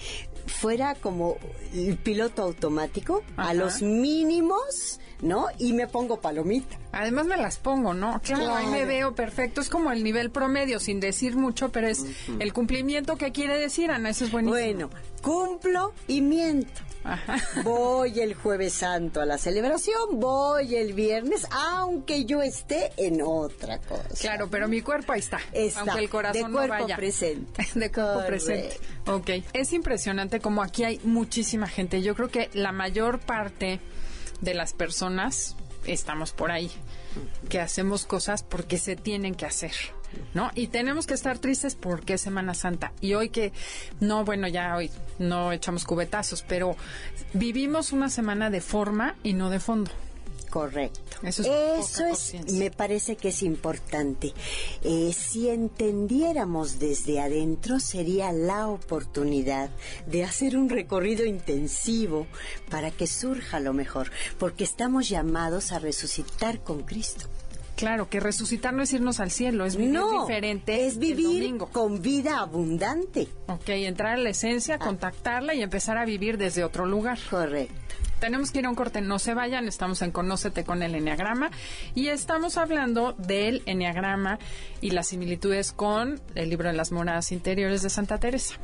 fuera 0.46 0.94
como 0.94 1.36
el 1.74 1.96
piloto 1.96 2.42
automático 2.42 3.22
a 3.36 3.54
los 3.54 3.82
mínimos, 3.82 5.00
¿no? 5.20 5.46
Y 5.58 5.72
me 5.72 5.86
pongo 5.86 6.20
palomita. 6.20 6.78
Además 6.92 7.26
me 7.26 7.36
las 7.36 7.58
pongo, 7.58 7.94
¿no? 7.94 8.20
Claro, 8.22 8.54
ahí 8.54 8.66
me 8.66 8.84
veo 8.84 9.14
perfecto. 9.14 9.60
Es 9.60 9.68
como 9.68 9.92
el 9.92 10.02
nivel 10.02 10.30
promedio, 10.30 10.80
sin 10.80 11.00
decir 11.00 11.36
mucho, 11.36 11.70
pero 11.70 11.88
es 11.88 12.04
el 12.38 12.52
cumplimiento 12.52 13.16
que 13.16 13.32
quiere 13.32 13.58
decir, 13.58 13.90
Ana. 13.90 14.10
Eso 14.10 14.24
es 14.24 14.32
buenísimo. 14.32 14.58
Bueno, 14.58 14.90
cumplo 15.22 15.92
y 16.08 16.20
miento. 16.22 16.85
Voy 17.62 18.20
el 18.20 18.34
jueves 18.34 18.72
santo 18.74 19.20
a 19.20 19.26
la 19.26 19.38
celebración, 19.38 20.20
voy 20.20 20.74
el 20.74 20.92
viernes, 20.92 21.46
aunque 21.50 22.24
yo 22.24 22.42
esté 22.42 22.92
en 22.96 23.22
otra 23.22 23.78
cosa. 23.78 24.08
Claro, 24.20 24.48
pero 24.50 24.68
mi 24.68 24.80
cuerpo 24.80 25.12
ahí 25.12 25.20
está, 25.20 25.40
está 25.52 25.80
aunque 25.80 25.98
el 25.98 26.10
corazón 26.10 26.52
de 26.52 26.52
cuerpo 26.52 26.74
no 26.74 26.82
vaya. 26.82 26.96
presente. 26.96 27.66
De 27.74 27.90
cuerpo 27.90 28.26
presente. 28.26 28.80
Ok. 29.06 29.30
Es 29.52 29.72
impresionante 29.72 30.40
como 30.40 30.62
aquí 30.62 30.84
hay 30.84 31.00
muchísima 31.04 31.66
gente. 31.66 32.02
Yo 32.02 32.14
creo 32.14 32.28
que 32.28 32.50
la 32.54 32.72
mayor 32.72 33.20
parte 33.20 33.80
de 34.40 34.54
las 34.54 34.72
personas 34.72 35.56
estamos 35.86 36.32
por 36.32 36.50
ahí, 36.50 36.70
que 37.48 37.60
hacemos 37.60 38.06
cosas 38.06 38.42
porque 38.42 38.78
se 38.78 38.96
tienen 38.96 39.34
que 39.34 39.46
hacer. 39.46 39.72
¿No? 40.34 40.50
Y 40.54 40.68
tenemos 40.68 41.06
que 41.06 41.14
estar 41.14 41.38
tristes 41.38 41.74
porque 41.74 42.14
es 42.14 42.20
Semana 42.20 42.54
Santa. 42.54 42.92
Y 43.00 43.14
hoy 43.14 43.30
que, 43.30 43.52
no, 44.00 44.24
bueno, 44.24 44.48
ya 44.48 44.76
hoy 44.76 44.90
no 45.18 45.52
echamos 45.52 45.84
cubetazos, 45.84 46.42
pero 46.42 46.76
vivimos 47.32 47.92
una 47.92 48.08
semana 48.08 48.50
de 48.50 48.60
forma 48.60 49.16
y 49.22 49.32
no 49.32 49.50
de 49.50 49.60
fondo. 49.60 49.90
Correcto. 50.50 51.00
Eso 51.22 51.42
es, 52.06 52.34
me 52.52 52.70
parece 52.70 53.16
que 53.16 53.28
es 53.28 53.42
importante. 53.42 54.32
Eh, 54.82 55.12
si 55.12 55.48
entendiéramos 55.48 56.78
desde 56.78 57.20
adentro, 57.20 57.80
sería 57.80 58.32
la 58.32 58.68
oportunidad 58.68 59.70
de 60.06 60.24
hacer 60.24 60.56
un 60.56 60.68
recorrido 60.68 61.24
intensivo 61.24 62.26
para 62.70 62.90
que 62.90 63.06
surja 63.06 63.60
lo 63.60 63.72
mejor, 63.72 64.10
porque 64.38 64.64
estamos 64.64 65.08
llamados 65.08 65.72
a 65.72 65.78
resucitar 65.78 66.62
con 66.62 66.82
Cristo. 66.82 67.26
Claro, 67.76 68.08
que 68.08 68.20
resucitar 68.20 68.72
no 68.72 68.82
es 68.82 68.92
irnos 68.94 69.20
al 69.20 69.30
cielo, 69.30 69.66
es 69.66 69.76
vivir 69.76 70.00
diferente. 70.20 70.86
Es 70.86 70.98
vivir 70.98 71.58
con 71.72 72.00
vida 72.00 72.38
abundante. 72.38 73.28
Ok, 73.48 73.68
entrar 73.68 74.14
a 74.14 74.16
la 74.16 74.30
esencia, 74.30 74.76
ah. 74.76 74.78
contactarla 74.78 75.54
y 75.54 75.62
empezar 75.62 75.98
a 75.98 76.06
vivir 76.06 76.38
desde 76.38 76.64
otro 76.64 76.86
lugar. 76.86 77.18
Correcto. 77.28 77.74
Tenemos 78.18 78.50
que 78.50 78.60
ir 78.60 78.66
a 78.66 78.70
un 78.70 78.74
corte, 78.74 79.02
no 79.02 79.18
se 79.18 79.34
vayan, 79.34 79.68
estamos 79.68 80.00
en 80.00 80.10
Conócete 80.10 80.64
con 80.64 80.82
el 80.82 80.94
Enneagrama 80.94 81.50
y 81.94 82.08
estamos 82.08 82.56
hablando 82.56 83.12
del 83.12 83.62
Enneagrama 83.66 84.38
y 84.80 84.92
las 84.92 85.08
similitudes 85.08 85.72
con 85.72 86.18
el 86.34 86.48
libro 86.48 86.70
de 86.70 86.74
las 86.74 86.92
moradas 86.92 87.30
interiores 87.30 87.82
de 87.82 87.90
Santa 87.90 88.16
Teresa. 88.16 88.54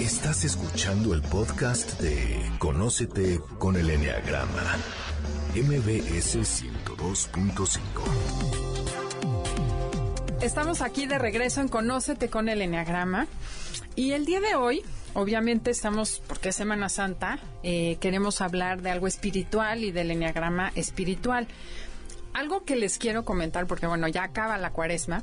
Estás 0.00 0.44
escuchando 0.44 1.14
el 1.14 1.22
podcast 1.22 2.00
de 2.00 2.42
Conócete 2.58 3.38
con 3.60 3.76
el 3.76 3.88
Enneagrama 3.88 4.76
MBS 5.54 6.34
102.5. 6.40 7.78
Estamos 10.42 10.80
aquí 10.80 11.06
de 11.06 11.16
regreso 11.16 11.60
en 11.60 11.68
Conócete 11.68 12.28
con 12.28 12.48
el 12.48 12.60
Enneagrama. 12.60 13.28
Y 13.94 14.10
el 14.14 14.24
día 14.26 14.40
de 14.40 14.56
hoy, 14.56 14.82
obviamente 15.12 15.70
estamos, 15.70 16.20
porque 16.26 16.48
es 16.48 16.56
Semana 16.56 16.88
Santa, 16.88 17.38
eh, 17.62 17.98
queremos 18.00 18.40
hablar 18.40 18.82
de 18.82 18.90
algo 18.90 19.06
espiritual 19.06 19.84
y 19.84 19.92
del 19.92 20.10
Enneagrama 20.10 20.72
espiritual. 20.74 21.46
Algo 22.32 22.64
que 22.64 22.74
les 22.74 22.98
quiero 22.98 23.24
comentar, 23.24 23.68
porque 23.68 23.86
bueno, 23.86 24.08
ya 24.08 24.24
acaba 24.24 24.58
la 24.58 24.72
cuaresma. 24.72 25.22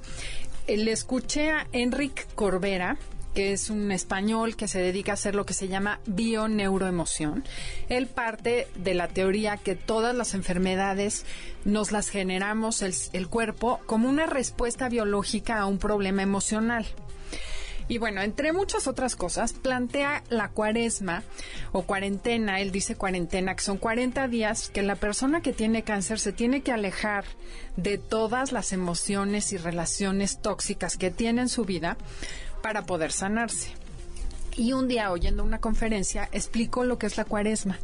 Eh, 0.65 0.77
le 0.77 0.93
escuché 0.93 1.51
a 1.51 1.67
Enric 1.73 2.33
Corbera, 2.35 2.97
que 3.33 3.53
es 3.53 3.69
un 3.69 3.91
español 3.91 4.55
que 4.55 4.67
se 4.67 4.81
dedica 4.81 5.11
a 5.11 5.15
hacer 5.15 5.35
lo 5.35 5.45
que 5.45 5.53
se 5.53 5.67
llama 5.67 5.99
bioneuroemoción. 6.05 7.43
Él 7.89 8.07
parte 8.07 8.67
de 8.75 8.93
la 8.93 9.07
teoría 9.07 9.57
que 9.57 9.75
todas 9.75 10.15
las 10.15 10.33
enfermedades 10.33 11.25
nos 11.65 11.91
las 11.91 12.09
generamos 12.09 12.81
el, 12.81 12.93
el 13.13 13.27
cuerpo 13.27 13.79
como 13.85 14.09
una 14.09 14.25
respuesta 14.25 14.89
biológica 14.89 15.59
a 15.59 15.65
un 15.65 15.77
problema 15.77 16.21
emocional. 16.21 16.85
Y 17.91 17.97
bueno, 17.97 18.21
entre 18.21 18.53
muchas 18.53 18.87
otras 18.87 19.17
cosas, 19.17 19.51
plantea 19.51 20.23
la 20.29 20.47
cuaresma 20.47 21.23
o 21.73 21.81
cuarentena, 21.81 22.61
él 22.61 22.71
dice 22.71 22.95
cuarentena, 22.95 23.53
que 23.53 23.63
son 23.63 23.77
40 23.77 24.29
días 24.29 24.69
que 24.69 24.81
la 24.81 24.95
persona 24.95 25.41
que 25.41 25.51
tiene 25.51 25.83
cáncer 25.83 26.17
se 26.17 26.31
tiene 26.31 26.61
que 26.61 26.71
alejar 26.71 27.25
de 27.75 27.97
todas 27.97 28.53
las 28.53 28.71
emociones 28.71 29.51
y 29.51 29.57
relaciones 29.57 30.41
tóxicas 30.41 30.95
que 30.95 31.11
tiene 31.11 31.41
en 31.41 31.49
su 31.49 31.65
vida 31.65 31.97
para 32.61 32.85
poder 32.85 33.11
sanarse. 33.11 33.73
Y 34.57 34.73
un 34.73 34.87
día, 34.87 35.11
oyendo 35.11 35.43
una 35.43 35.59
conferencia, 35.59 36.27
explicó 36.31 36.83
lo 36.83 36.97
que 36.97 37.07
es 37.07 37.15
la 37.15 37.25
cuaresma 37.25 37.79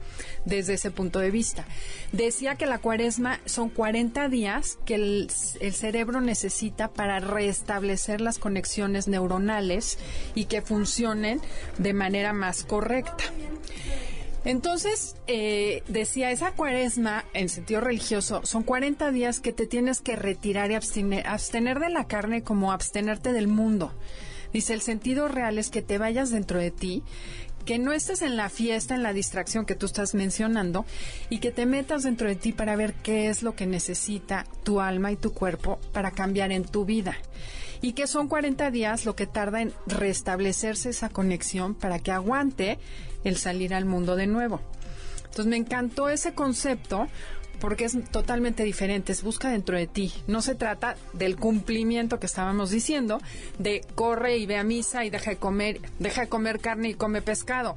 desde 0.45 0.73
ese 0.73 0.91
punto 0.91 1.19
de 1.19 1.31
vista. 1.31 1.65
Decía 2.11 2.55
que 2.55 2.65
la 2.65 2.79
cuaresma 2.79 3.39
son 3.45 3.69
40 3.69 4.27
días 4.27 4.77
que 4.85 4.95
el, 4.95 5.29
cerebro 5.29 6.19
necesita 6.19 6.89
para 6.89 7.19
restablecer 7.19 8.19
las 8.19 8.37
conexiones 8.37 9.07
neuronales 9.07 9.97
y 10.35 10.45
que 10.45 10.61
funcionen 10.61 11.39
de 11.77 11.93
manera 11.93 12.33
más 12.33 12.63
correcta. 12.63 13.23
Entonces, 14.43 15.15
eh, 15.27 15.83
decía, 15.87 16.31
esa 16.31 16.51
cuaresma, 16.51 17.25
en 17.33 17.49
sentido 17.49 17.81
religioso, 17.81 18.41
son 18.45 18.63
40 18.63 19.11
días 19.11 19.39
que 19.39 19.51
te 19.51 19.67
tienes 19.67 20.01
que 20.01 20.15
retirar 20.15 20.71
y 20.71 20.75
abstener, 20.75 21.27
abstener 21.27 21.79
de 21.79 21.89
la 21.89 22.07
carne 22.07 22.43
como 22.43 22.71
abstenerte 22.71 23.33
del 23.33 23.47
mundo. 23.47 23.93
Dice, 24.57 24.73
el 24.73 24.81
sentido 24.81 25.27
real 25.27 25.59
es 25.59 25.69
que 25.69 25.83
te 25.83 25.99
vayas 25.99 26.31
dentro 26.31 26.57
de 26.57 26.71
ti, 26.71 27.03
que 27.63 27.77
no 27.77 27.93
estés 27.93 28.23
en 28.23 28.35
la 28.35 28.49
fiesta, 28.49 28.95
en 28.95 29.03
la 29.03 29.13
distracción 29.13 29.67
que 29.67 29.75
tú 29.75 29.85
estás 29.85 30.15
mencionando, 30.15 30.83
y 31.29 31.37
que 31.37 31.51
te 31.51 31.67
metas 31.67 32.01
dentro 32.01 32.27
de 32.27 32.35
ti 32.35 32.53
para 32.53 32.75
ver 32.75 32.95
qué 32.95 33.29
es 33.29 33.43
lo 33.43 33.55
que 33.55 33.67
necesita 33.67 34.47
tu 34.63 34.81
alma 34.81 35.11
y 35.11 35.15
tu 35.15 35.31
cuerpo 35.31 35.79
para 35.93 36.09
cambiar 36.09 36.51
en 36.51 36.63
tu 36.63 36.85
vida. 36.85 37.15
Y 37.83 37.93
que 37.93 38.07
son 38.07 38.27
40 38.27 38.71
días 38.71 39.05
lo 39.05 39.15
que 39.15 39.27
tarda 39.27 39.61
en 39.61 39.73
restablecerse 39.85 40.89
esa 40.89 41.09
conexión 41.09 41.75
para 41.75 41.99
que 41.99 42.11
aguante 42.11 42.79
el 43.23 43.37
salir 43.37 43.75
al 43.75 43.85
mundo 43.85 44.15
de 44.15 44.25
nuevo. 44.25 44.59
Entonces 45.19 45.45
me 45.45 45.57
encantó 45.57 46.09
ese 46.09 46.33
concepto 46.33 47.07
porque 47.59 47.85
es 47.85 47.97
totalmente 48.11 48.63
diferente, 48.63 49.11
es 49.11 49.23
busca 49.23 49.49
dentro 49.49 49.77
de 49.77 49.87
ti. 49.87 50.13
No 50.27 50.41
se 50.41 50.55
trata 50.55 50.95
del 51.13 51.37
cumplimiento 51.37 52.19
que 52.19 52.25
estábamos 52.25 52.69
diciendo, 52.69 53.19
de 53.59 53.81
corre 53.95 54.37
y 54.37 54.45
ve 54.45 54.57
a 54.57 54.63
misa 54.63 55.05
y 55.05 55.09
deja 55.09 55.31
de 55.31 55.37
comer, 55.37 55.81
deja 55.99 56.21
de 56.21 56.29
comer 56.29 56.59
carne 56.59 56.89
y 56.89 56.93
come 56.93 57.21
pescado, 57.21 57.75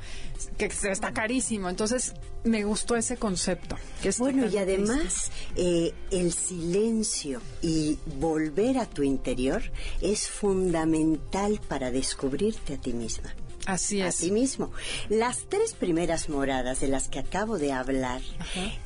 que 0.58 0.66
está 0.66 1.12
carísimo. 1.12 1.68
Entonces, 1.68 2.14
me 2.44 2.64
gustó 2.64 2.96
ese 2.96 3.16
concepto. 3.16 3.76
Que 4.02 4.10
bueno, 4.18 4.46
y 4.46 4.56
además 4.56 5.30
eh, 5.56 5.92
el 6.10 6.32
silencio 6.32 7.40
y 7.62 7.98
volver 8.18 8.78
a 8.78 8.86
tu 8.86 9.02
interior 9.02 9.62
es 10.00 10.28
fundamental 10.28 11.60
para 11.68 11.90
descubrirte 11.90 12.74
a 12.74 12.78
ti 12.78 12.92
misma. 12.92 13.34
Así 13.72 14.00
es. 14.00 14.22
A 14.22 14.32
mismo. 14.32 14.72
Las 15.08 15.46
tres 15.48 15.74
primeras 15.74 16.28
moradas 16.28 16.80
de 16.80 16.88
las 16.88 17.08
que 17.08 17.18
acabo 17.18 17.58
de 17.58 17.72
hablar 17.72 18.20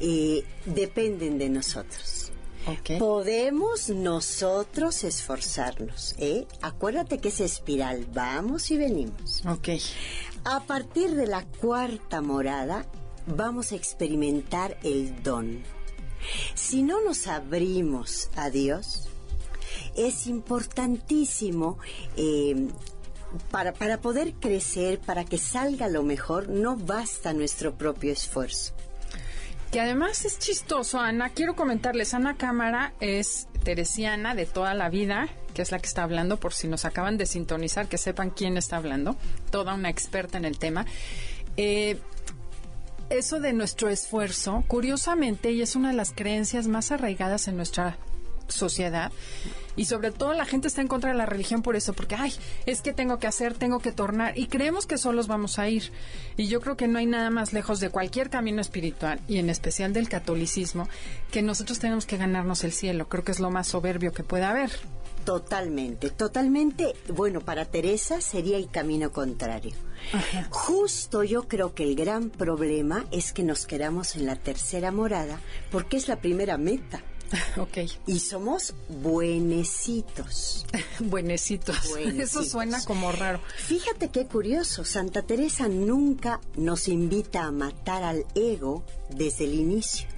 eh, 0.01 0.45
dependen 0.67 1.39
de 1.39 1.49
nosotros. 1.49 2.33
Podemos 2.99 3.91
nosotros 3.91 5.05
esforzarnos, 5.05 6.15
¿eh? 6.19 6.47
Acuérdate 6.63 7.19
que 7.19 7.29
es 7.29 7.41
espiral, 7.41 8.07
vamos 8.13 8.71
y 8.71 8.79
venimos. 8.79 9.43
Ok. 9.47 9.69
A 10.45 10.61
partir 10.61 11.15
de 11.15 11.27
la 11.27 11.45
cuarta 11.45 12.23
morada, 12.23 12.87
vamos 13.27 13.73
a 13.73 13.77
experimentar 13.77 14.79
el 14.83 15.23
don. 15.23 15.63
Si 16.55 16.83
no 16.83 17.05
nos 17.05 17.27
abrimos 17.27 18.31
a 18.35 18.49
Dios, 18.49 19.09
es 19.95 20.27
importantísimo 20.27 21.79
eh, 22.17 22.69
para, 23.51 23.73
para 23.73 24.01
poder 24.01 24.35
crecer, 24.35 24.99
para 25.01 25.25
que 25.25 25.39
salga 25.39 25.89
lo 25.89 26.03
mejor, 26.03 26.49
no 26.49 26.77
basta 26.77 27.33
nuestro 27.33 27.75
propio 27.75 28.13
esfuerzo. 28.13 28.75
Que 29.71 29.81
además 29.81 30.25
es 30.25 30.39
chistoso, 30.39 31.01
Ana. 31.01 31.31
Quiero 31.31 31.57
comentarles, 31.57 32.15
Ana 32.15 32.37
Cámara 32.37 32.93
es 33.01 33.49
teresiana 33.65 34.35
de 34.35 34.47
toda 34.47 34.73
la 34.75 34.89
vida, 34.89 35.29
que 35.53 35.63
es 35.63 35.73
la 35.73 35.81
que 35.81 35.87
está 35.87 36.05
hablando, 36.05 36.39
por 36.39 36.53
si 36.53 36.69
nos 36.69 36.85
acaban 36.85 37.19
de 37.19 37.27
sintonizar, 37.27 37.89
que 37.89 37.99
sepan 37.99 38.31
quién 38.31 38.57
está 38.57 38.77
hablando, 38.77 39.17
toda 39.51 39.75
una 39.75 39.91
experta 39.91 40.39
en 40.39 40.45
el 40.45 40.59
tema. 40.59 40.87
Eh, 41.57 41.99
eso 43.11 43.41
de 43.41 43.53
nuestro 43.53 43.89
esfuerzo, 43.89 44.65
curiosamente, 44.69 45.51
y 45.51 45.63
es 45.63 45.77
una 45.77 45.91
de 45.91 45.97
las 45.97 46.13
creencias 46.13 46.69
más 46.69 46.93
arraigadas 46.93 47.49
en 47.49 47.57
nuestra 47.57 47.99
sociedad, 48.49 49.13
y 49.77 49.87
sobre 49.87 50.11
todo 50.11 50.33
la 50.35 50.45
gente 50.45 50.69
está 50.69 50.81
en 50.81 50.89
contra 50.89 51.11
de 51.11 51.17
la 51.17 51.27
religión 51.27 51.63
por 51.63 51.77
eso, 51.77 51.93
porque, 51.93 52.15
ay, 52.15 52.33
es 52.67 52.83
que 52.83 52.93
tengo 52.93 53.19
que 53.19 53.27
hacer, 53.27 53.55
tengo 53.55 53.81
que 53.81 53.93
tornar, 53.93 54.39
y 54.39 54.47
creemos 54.47 54.87
que 54.87 54.99
solos 54.99 55.27
vamos 55.27 55.59
a 55.59 55.69
ir. 55.69 55.93
Y 56.37 56.49
yo 56.49 56.61
creo 56.61 56.77
que 56.77 56.89
no 56.89 56.99
hay 56.99 57.07
nada 57.07 57.31
más 57.31 57.53
lejos 57.53 57.81
de 57.81 57.91
cualquier 57.91 58.31
camino 58.31 58.61
espiritual, 58.61 59.21
y 59.29 59.39
en 59.39 59.51
especial 59.51 59.93
del 59.93 60.09
catolicismo, 60.09 60.89
que 61.31 61.43
nosotros 61.43 61.79
tenemos 61.79 62.07
que 62.07 62.17
ganarnos 62.17 62.65
el 62.65 62.73
cielo. 62.73 63.09
Creo 63.09 63.25
que 63.25 63.33
es 63.33 63.41
lo 63.41 63.51
más 63.51 63.69
soberbio 63.69 64.13
que 64.13 64.23
puede 64.23 64.45
haber. 64.45 64.71
Totalmente, 65.25 66.11
totalmente. 66.11 66.95
Bueno, 67.09 67.41
para 67.41 67.65
Teresa 67.65 68.21
sería 68.21 68.59
el 68.59 68.69
camino 68.69 69.11
contrario. 69.11 69.73
Justo 70.51 71.25
yo 71.25 71.49
creo 71.49 71.75
que 71.75 71.85
el 71.85 71.97
gran 71.97 72.29
problema 72.29 73.07
es 73.11 73.33
que 73.33 73.43
nos 73.43 73.65
quedamos 73.67 74.17
en 74.17 74.27
la 74.27 74.37
tercera 74.37 74.93
morada 74.93 75.41
porque 75.71 75.97
es 75.97 76.09
la 76.09 76.17
primera 76.17 76.59
meta. 76.59 77.03
Ok. 77.59 77.79
Y 78.07 78.21
somos 78.21 78.75
buenecitos. 78.89 80.67
buenecitos. 81.01 81.77
Eso 82.19 82.45
suena 82.45 82.85
como 82.85 83.13
raro. 83.13 83.41
Fíjate 83.57 84.09
qué 84.11 84.27
curioso. 84.27 84.85
Santa 84.85 85.23
Teresa 85.23 85.69
nunca 85.69 86.41
nos 86.57 86.89
invita 86.89 87.45
a 87.45 87.53
matar 87.53 88.03
al 88.03 88.25
ego 88.35 88.85
desde 89.11 89.45
el 89.45 89.55
inicio 89.55 90.14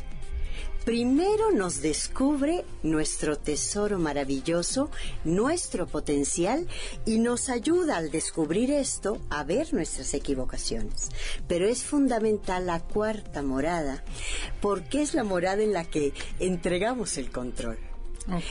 primero 0.86 1.50
nos 1.50 1.82
descubre 1.82 2.64
nuestro 2.84 3.36
tesoro 3.36 3.98
maravilloso, 3.98 4.88
nuestro 5.24 5.88
potencial 5.88 6.68
y 7.04 7.18
nos 7.18 7.48
ayuda 7.48 7.96
al 7.96 8.12
descubrir 8.12 8.70
esto 8.70 9.20
a 9.28 9.42
ver 9.42 9.74
nuestras 9.74 10.14
equivocaciones. 10.14 11.08
Pero 11.48 11.66
es 11.66 11.82
fundamental 11.82 12.66
la 12.66 12.78
cuarta 12.78 13.42
morada, 13.42 14.04
porque 14.60 15.02
es 15.02 15.14
la 15.14 15.24
morada 15.24 15.60
en 15.60 15.72
la 15.72 15.82
que 15.84 16.12
entregamos 16.38 17.18
el 17.18 17.32
control. 17.32 17.78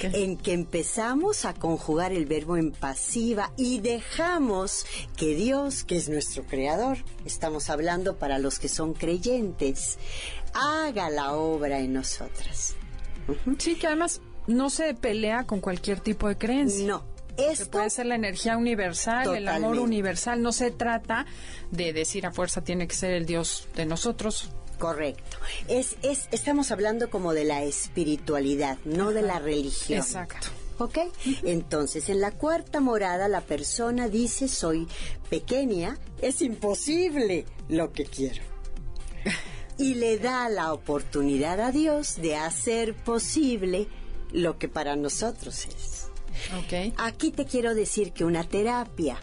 En 0.01 0.38
que 0.38 0.53
empezamos 0.53 1.45
a 1.45 1.53
conjugar 1.53 2.13
el 2.13 2.25
verbo 2.25 2.57
en 2.57 2.71
pasiva 2.71 3.51
y 3.57 3.79
dejamos 3.79 4.85
que 5.17 5.35
Dios, 5.35 5.83
que 5.83 5.97
es 5.97 6.09
nuestro 6.09 6.43
creador, 6.43 6.97
estamos 7.25 7.69
hablando 7.69 8.17
para 8.17 8.39
los 8.39 8.59
que 8.59 8.69
son 8.69 8.93
creyentes, 8.93 9.97
haga 10.53 11.09
la 11.09 11.33
obra 11.33 11.79
en 11.79 11.93
nosotras. 11.93 12.75
Sí, 13.57 13.75
que 13.75 13.88
además 13.88 14.21
no 14.47 14.69
se 14.69 14.93
pelea 14.93 15.45
con 15.45 15.59
cualquier 15.59 15.99
tipo 15.99 16.27
de 16.27 16.38
creencia. 16.38 16.85
No. 16.85 17.15
Esto 17.38 17.69
puede 17.69 17.89
ser 17.89 18.05
la 18.05 18.15
energía 18.15 18.55
universal, 18.55 19.35
el 19.35 19.47
amor 19.49 19.79
universal. 19.79 20.41
No 20.41 20.53
se 20.53 20.71
trata 20.71 21.25
de 21.69 21.91
decir 21.91 22.25
a 22.25 22.31
fuerza 22.31 22.63
tiene 22.63 22.88
que 22.88 22.95
ser 22.95 23.11
el 23.11 23.25
Dios 23.25 23.67
de 23.75 23.85
nosotros. 23.85 24.51
Correcto. 24.77 25.38
Es, 25.67 25.95
es, 26.01 26.27
estamos 26.31 26.71
hablando 26.71 27.09
como 27.09 27.33
de 27.33 27.45
la 27.45 27.63
espiritualidad, 27.63 28.77
no 28.85 29.11
de 29.11 29.21
la 29.21 29.39
religión. 29.39 29.99
Exacto. 29.99 30.47
¿Ok? 30.77 30.97
Entonces, 31.43 32.09
en 32.09 32.19
la 32.19 32.31
cuarta 32.31 32.81
morada, 32.81 33.29
la 33.29 33.41
persona 33.41 34.09
dice, 34.09 34.49
soy 34.49 34.88
pequeña, 35.29 35.97
es 36.21 36.41
imposible 36.41 37.45
lo 37.69 37.93
que 37.93 38.03
quiero 38.03 38.43
y 39.77 39.95
le 39.95 40.17
da 40.17 40.49
la 40.49 40.73
oportunidad 40.73 41.59
a 41.59 41.71
Dios 41.71 42.17
de 42.17 42.35
hacer 42.35 42.93
posible 42.93 43.88
lo 44.31 44.57
que 44.57 44.67
para 44.67 44.95
nosotros 44.95 45.65
es. 45.65 46.07
Okay. 46.65 46.93
Aquí 46.97 47.31
te 47.31 47.45
quiero 47.45 47.73
decir 47.73 48.11
que 48.11 48.25
una 48.25 48.43
terapia 48.43 49.19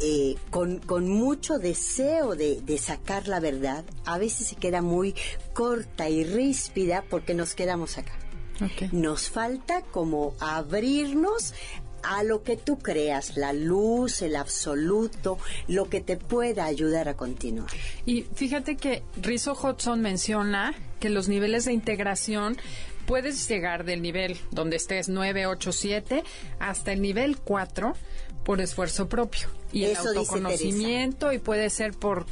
eh, 0.00 0.36
con, 0.50 0.80
mucho 1.08 1.58
deseo 1.58 2.34
de, 2.34 2.78
sacar 2.78 3.28
la 3.28 3.40
verdad, 3.40 3.84
a 4.04 4.18
veces 4.18 4.48
se 4.48 4.56
queda 4.56 4.82
muy 4.82 5.14
corta 5.52 6.08
y 6.08 6.24
ríspida 6.24 7.04
porque 7.08 7.34
nos 7.34 7.54
quedamos 7.54 7.98
acá. 7.98 8.18
Nos 8.92 9.30
falta 9.30 9.82
como 9.82 10.34
abrirnos 10.38 11.54
a 12.04 12.22
lo 12.22 12.42
que 12.42 12.56
tú 12.56 12.78
creas, 12.78 13.36
la 13.36 13.52
luz, 13.52 14.22
el 14.22 14.36
absoluto, 14.36 15.38
lo 15.68 15.88
que 15.88 16.00
te 16.00 16.16
pueda 16.16 16.66
ayudar 16.66 17.08
a 17.08 17.16
continuar. 17.16 17.68
Y 18.04 18.22
fíjate 18.34 18.76
que 18.76 19.02
Rizzo 19.20 19.54
Hudson 19.54 20.00
menciona 20.00 20.74
que 21.00 21.08
los 21.08 21.28
niveles 21.28 21.64
de 21.64 21.72
integración 21.72 22.58
puedes 23.06 23.48
llegar 23.48 23.84
del 23.84 24.02
nivel 24.02 24.36
donde 24.50 24.76
estés 24.76 25.08
9, 25.08 25.46
8, 25.46 25.72
7 25.72 26.24
hasta 26.58 26.92
el 26.92 27.02
nivel 27.02 27.38
4 27.38 27.94
por 28.44 28.60
esfuerzo 28.60 29.08
propio 29.08 29.48
y 29.72 29.84
el 29.84 29.96
autoconocimiento 29.96 31.32
y 31.32 31.38
puede 31.38 31.70
ser 31.70 31.92
por 31.92 32.26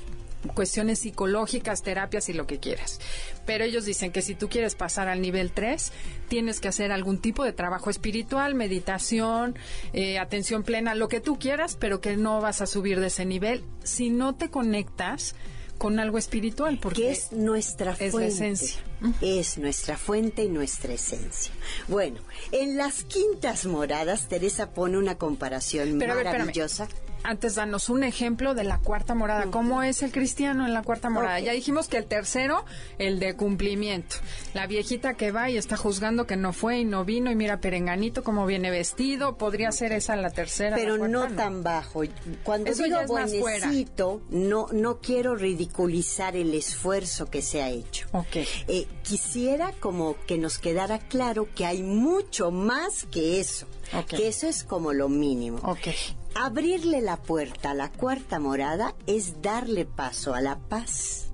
cuestiones 0.55 1.01
psicológicas, 1.01 1.83
terapias 1.83 2.29
y 2.29 2.33
lo 2.33 2.47
que 2.47 2.59
quieras. 2.59 3.01
Pero 3.47 3.65
ellos 3.65 3.85
dicen 3.85 4.13
que 4.13 4.23
si 4.23 4.35
tú 4.35 4.49
quieres 4.49 4.75
pasar 4.75 5.09
al 5.09 5.21
nivel 5.21 5.53
3, 5.53 5.93
tienes 6.29 6.61
que 6.61 6.69
hacer 6.69 6.93
algún 6.93 7.19
tipo 7.19 7.45
de 7.45 7.53
trabajo 7.53 7.91
espiritual, 7.91 8.55
meditación, 8.55 9.57
eh, 9.93 10.19
atención 10.19 10.63
plena, 10.63 10.95
lo 10.95 11.09
que 11.09 11.21
tú 11.21 11.39
quieras, 11.39 11.77
pero 11.79 12.01
que 12.01 12.17
no 12.17 12.41
vas 12.41 12.61
a 12.61 12.67
subir 12.67 13.01
de 13.01 13.07
ese 13.09 13.25
nivel 13.25 13.65
si 13.85 14.11
no 14.11 14.35
te 14.35 14.51
conectas 14.51 15.35
con 15.83 15.99
algo 15.99 16.17
espiritual, 16.17 16.79
porque 16.81 17.11
es 17.11 17.33
nuestra 17.33 17.97
fuente. 17.97 18.07
Es 18.07 18.15
la 18.15 18.27
esencia. 18.27 18.81
Es 19.21 19.59
nuestra 19.59 19.97
fuente 19.97 20.45
y 20.45 20.49
nuestra 20.49 20.93
esencia. 20.93 21.53
Bueno, 21.89 22.21
en 22.53 22.77
las 22.77 23.03
quintas 23.03 23.67
moradas, 23.67 24.29
Teresa 24.29 24.75
pone 24.75 24.97
una 24.97 25.19
comparación 25.19 25.99
maravillosa 25.99 26.87
antes 27.25 27.55
danos 27.55 27.89
un 27.89 28.05
ejemplo 28.05 28.55
de 28.55 28.65
la 28.65 28.79
cuarta 28.79 29.15
morada. 29.15 29.51
¿Cómo 29.51 29.83
es 29.83 30.03
el 30.03 30.13
cristiano 30.13 30.67
en 30.67 30.75
la 30.75 30.83
cuarta 30.83 31.11
morada? 31.11 31.41
Ya 31.41 31.53
dijimos 31.53 31.89
que 31.89 31.99
el 31.99 32.07
tercero, 32.07 32.65
el 32.99 33.19
de 33.19 33.35
cumplimiento. 33.35 34.17
La 34.55 34.67
viejita 34.67 35.15
que 35.15 35.31
va 35.31 35.51
y 35.51 35.57
está 35.57 35.77
juzgando 35.77 36.27
que 36.27 36.37
no 36.37 36.53
fue 36.53 36.81
y 36.81 36.85
no 36.85 37.05
vino 37.05 37.31
y 37.31 37.35
mira 37.35 37.61
Perenganito 37.61 38.23
cómo 38.23 38.47
viene 38.47 38.71
vestido. 38.71 39.37
Podría 39.37 39.73
ser 39.73 39.93
esa 39.93 40.17
la 40.17 40.31
tercera. 40.31 40.77
Pero 40.77 40.97
no, 41.09 41.29
tan 41.29 41.63
bajo. 41.63 42.03
Cuando 42.45 42.73
digo 42.73 42.99
buenecito, 43.07 44.23
no, 44.31 44.67
no 44.73 45.01
quiero 45.01 45.35
ridiculizar 45.37 46.37
el 46.37 46.55
esfuerzo 46.55 47.27
que 47.27 47.43
se 47.43 47.63
ha 47.63 47.71
hecho. 47.71 48.07
Okay. 48.13 48.47
Eh, 48.69 48.87
quisiera 49.03 49.73
como 49.81 50.17
que 50.27 50.39
nos 50.39 50.59
quedara 50.59 50.99
claro 50.99 51.49
que 51.55 51.67
hay 51.67 51.83
mucho 51.83 52.51
más 52.51 53.07
que 53.11 53.41
eso. 53.41 53.67
Que 54.09 54.29
eso 54.29 54.49
es 54.49 54.65
como 54.65 54.93
lo 54.93 55.09
mínimo. 55.09 55.59
Okay. 55.59 55.95
Abrirle 56.35 57.01
la 57.01 57.17
puerta 57.23 57.71
a 57.71 57.75
la 57.75 57.91
cuarta 57.91 58.39
morada 58.39 58.95
es 59.07 59.43
darle 59.43 59.85
paso 59.85 60.35
a 60.35 60.41
la 60.41 60.59
paz, 60.59 61.27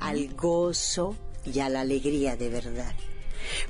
al 0.00 0.34
gozo 0.34 1.16
y 1.44 1.60
a 1.60 1.68
la 1.68 1.82
alegría 1.82 2.36
de 2.36 2.48
verdad. 2.48 2.94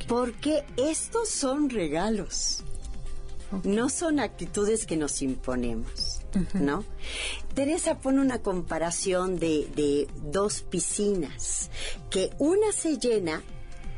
Porque 0.08 0.64
estos 0.76 1.28
son 1.28 1.70
regalos, 1.70 2.62
no 3.64 3.88
son 3.88 4.20
actitudes 4.20 4.86
que 4.86 4.96
nos 4.96 5.22
imponemos, 5.22 6.20
¿no? 6.54 6.84
Teresa 7.54 7.98
pone 7.98 8.20
una 8.20 8.40
comparación 8.40 9.38
de, 9.38 9.68
de 9.74 10.08
dos 10.30 10.62
piscinas, 10.62 11.70
que 12.10 12.30
una 12.38 12.72
se 12.72 12.98
llena 12.98 13.42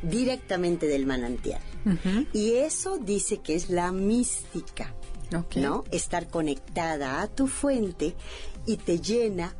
directamente 0.02 0.86
del 0.86 1.06
manantial. 1.06 1.62
Y 2.32 2.54
eso 2.54 2.98
dice 2.98 3.38
que 3.38 3.54
es 3.54 3.70
la 3.70 3.92
mística, 3.92 4.94
¿no? 5.56 5.84
Estar 5.90 6.28
conectada 6.28 7.22
a 7.22 7.28
tu 7.28 7.46
fuente 7.46 8.14
y 8.66 8.76
te 8.76 9.00
llena 9.00 9.54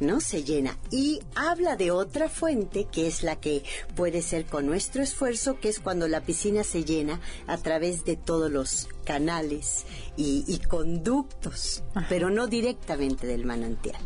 ¿no? 0.00 0.20
Se 0.20 0.42
llena. 0.42 0.76
Y 0.90 1.20
habla 1.34 1.76
de 1.76 1.90
otra 1.90 2.28
fuente, 2.28 2.86
que 2.90 3.06
es 3.06 3.22
la 3.22 3.36
que 3.36 3.62
puede 3.94 4.22
ser 4.22 4.46
con 4.46 4.66
nuestro 4.66 5.02
esfuerzo, 5.02 5.60
que 5.60 5.68
es 5.68 5.78
cuando 5.78 6.08
la 6.08 6.22
piscina 6.22 6.64
se 6.64 6.84
llena 6.84 7.20
a 7.46 7.58
través 7.58 8.04
de 8.04 8.16
todos 8.16 8.50
los 8.50 8.88
canales 9.04 9.84
y, 10.16 10.58
conductos, 10.68 11.82
pero 12.08 12.30
no 12.30 12.46
directamente 12.46 13.26
del 13.26 13.44
manantial. 13.44 14.00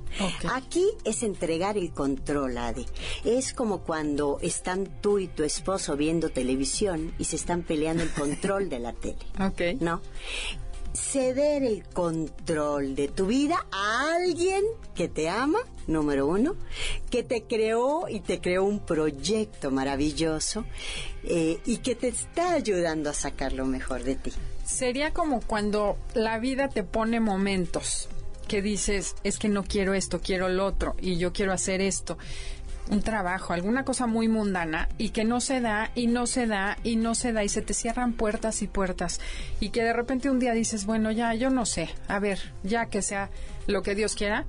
Aquí 0.52 0.86
es 1.04 1.22
entregar 1.22 1.76
el 1.76 1.92
control, 1.92 2.56
Ade. 2.56 2.86
Es 3.24 3.52
como 3.52 3.82
cuando 3.82 4.38
están 4.40 5.00
tú 5.00 5.18
y 5.18 5.26
tu 5.26 5.42
esposo 5.42 5.96
viendo 5.96 6.30
televisión 6.30 7.12
y 7.18 7.24
se 7.24 7.36
están 7.36 7.62
peleando 7.62 8.02
el 8.02 8.10
control 8.10 8.68
de 8.68 8.78
la 8.78 8.92
tele. 8.92 9.18
¿No? 9.80 10.00
Ceder 10.94 11.64
el 11.64 11.84
control 11.84 12.94
de 12.94 13.08
tu 13.08 13.26
vida 13.26 13.66
a 13.72 14.14
alguien 14.14 14.62
que 14.94 15.08
te 15.08 15.28
ama, 15.28 15.58
número 15.86 16.26
uno, 16.26 16.54
que 17.10 17.22
te 17.22 17.42
creó 17.42 18.08
y 18.08 18.20
te 18.20 18.40
creó 18.40 18.64
un 18.64 18.78
proyecto 18.78 19.70
maravilloso 19.70 20.64
eh, 21.24 21.58
y 21.66 21.78
que 21.78 21.96
te 21.96 22.08
está 22.08 22.52
ayudando 22.52 23.10
a 23.10 23.14
sacar 23.14 23.52
lo 23.52 23.66
mejor 23.66 24.04
de 24.04 24.14
ti. 24.14 24.32
Sería 24.64 25.12
como 25.12 25.40
cuando 25.40 25.98
la 26.14 26.38
vida 26.38 26.68
te 26.68 26.84
pone 26.84 27.20
momentos 27.20 28.08
que 28.46 28.62
dices, 28.62 29.16
es 29.24 29.38
que 29.38 29.48
no 29.48 29.64
quiero 29.64 29.94
esto, 29.94 30.20
quiero 30.20 30.48
lo 30.48 30.66
otro, 30.66 30.94
y 31.00 31.16
yo 31.16 31.32
quiero 31.32 31.52
hacer 31.52 31.80
esto 31.80 32.18
un 32.90 33.02
trabajo, 33.02 33.52
alguna 33.52 33.84
cosa 33.84 34.06
muy 34.06 34.28
mundana 34.28 34.88
y 34.98 35.10
que 35.10 35.24
no 35.24 35.40
se 35.40 35.60
da 35.60 35.90
y 35.94 36.06
no 36.06 36.26
se 36.26 36.46
da 36.46 36.76
y 36.84 36.96
no 36.96 37.14
se 37.14 37.32
da 37.32 37.44
y 37.44 37.48
se 37.48 37.62
te 37.62 37.74
cierran 37.74 38.12
puertas 38.12 38.62
y 38.62 38.66
puertas 38.66 39.20
y 39.60 39.70
que 39.70 39.82
de 39.82 39.92
repente 39.92 40.30
un 40.30 40.38
día 40.38 40.52
dices, 40.52 40.84
bueno, 40.84 41.10
ya, 41.10 41.34
yo 41.34 41.50
no 41.50 41.66
sé, 41.66 41.88
a 42.08 42.18
ver, 42.18 42.40
ya 42.62 42.86
que 42.86 43.02
sea 43.02 43.30
lo 43.66 43.82
que 43.82 43.94
Dios 43.94 44.14
quiera, 44.14 44.44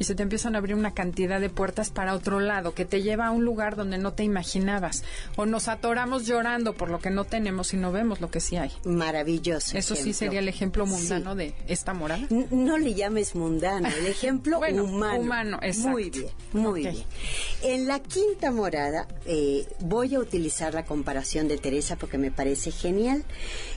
y 0.00 0.04
se 0.04 0.14
te 0.14 0.22
empiezan 0.22 0.54
a 0.54 0.58
abrir 0.58 0.74
una 0.74 0.94
cantidad 0.94 1.38
de 1.40 1.50
puertas 1.50 1.90
para 1.90 2.14
otro 2.14 2.40
lado, 2.40 2.74
que 2.74 2.86
te 2.86 3.02
lleva 3.02 3.26
a 3.26 3.30
un 3.32 3.44
lugar 3.44 3.76
donde 3.76 3.98
no 3.98 4.14
te 4.14 4.24
imaginabas. 4.24 5.04
O 5.36 5.44
nos 5.44 5.68
atoramos 5.68 6.26
llorando 6.26 6.72
por 6.72 6.88
lo 6.88 7.00
que 7.00 7.10
no 7.10 7.24
tenemos 7.24 7.74
y 7.74 7.76
no 7.76 7.92
vemos 7.92 8.22
lo 8.22 8.30
que 8.30 8.40
sí 8.40 8.56
hay. 8.56 8.72
Maravilloso. 8.84 9.76
Eso 9.76 9.94
sí 9.94 10.14
sería 10.14 10.40
el 10.40 10.48
ejemplo 10.48 10.86
mundano 10.86 11.34
de 11.34 11.54
esta 11.68 11.92
morada. 11.92 12.26
no 12.30 12.78
le 12.78 12.94
llames 12.94 13.34
mundano, 13.34 13.88
el 13.88 14.06
ejemplo 14.06 14.58
humano. 14.84 15.20
Humano, 15.20 15.58
exacto. 15.60 15.90
Muy 15.90 16.08
bien, 16.08 16.30
muy 16.54 16.80
bien. 16.80 17.04
En 17.62 17.86
la 17.86 18.00
quinta 18.00 18.50
morada 18.50 19.06
eh, 19.26 19.66
voy 19.80 20.14
a 20.14 20.18
utilizar 20.18 20.72
la 20.72 20.86
comparación 20.86 21.46
de 21.46 21.58
Teresa 21.58 21.96
porque 21.96 22.16
me 22.16 22.30
parece 22.30 22.70
genial. 22.70 23.22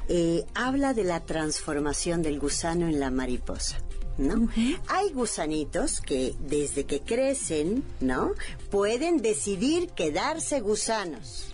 Eh, 0.07 0.45
habla 0.55 0.93
de 0.93 1.03
la 1.03 1.19
transformación 1.19 2.21
del 2.21 2.39
gusano 2.39 2.87
en 2.87 3.01
la 3.01 3.11
mariposa. 3.11 3.77
¿No? 4.17 4.49
Hay 4.87 5.11
gusanitos 5.11 6.01
que 6.01 6.35
desde 6.39 6.85
que 6.85 7.01
crecen, 7.01 7.83
¿no? 7.99 8.31
Pueden 8.69 9.21
decidir 9.21 9.89
quedarse 9.89 10.59
gusanos. 10.59 11.47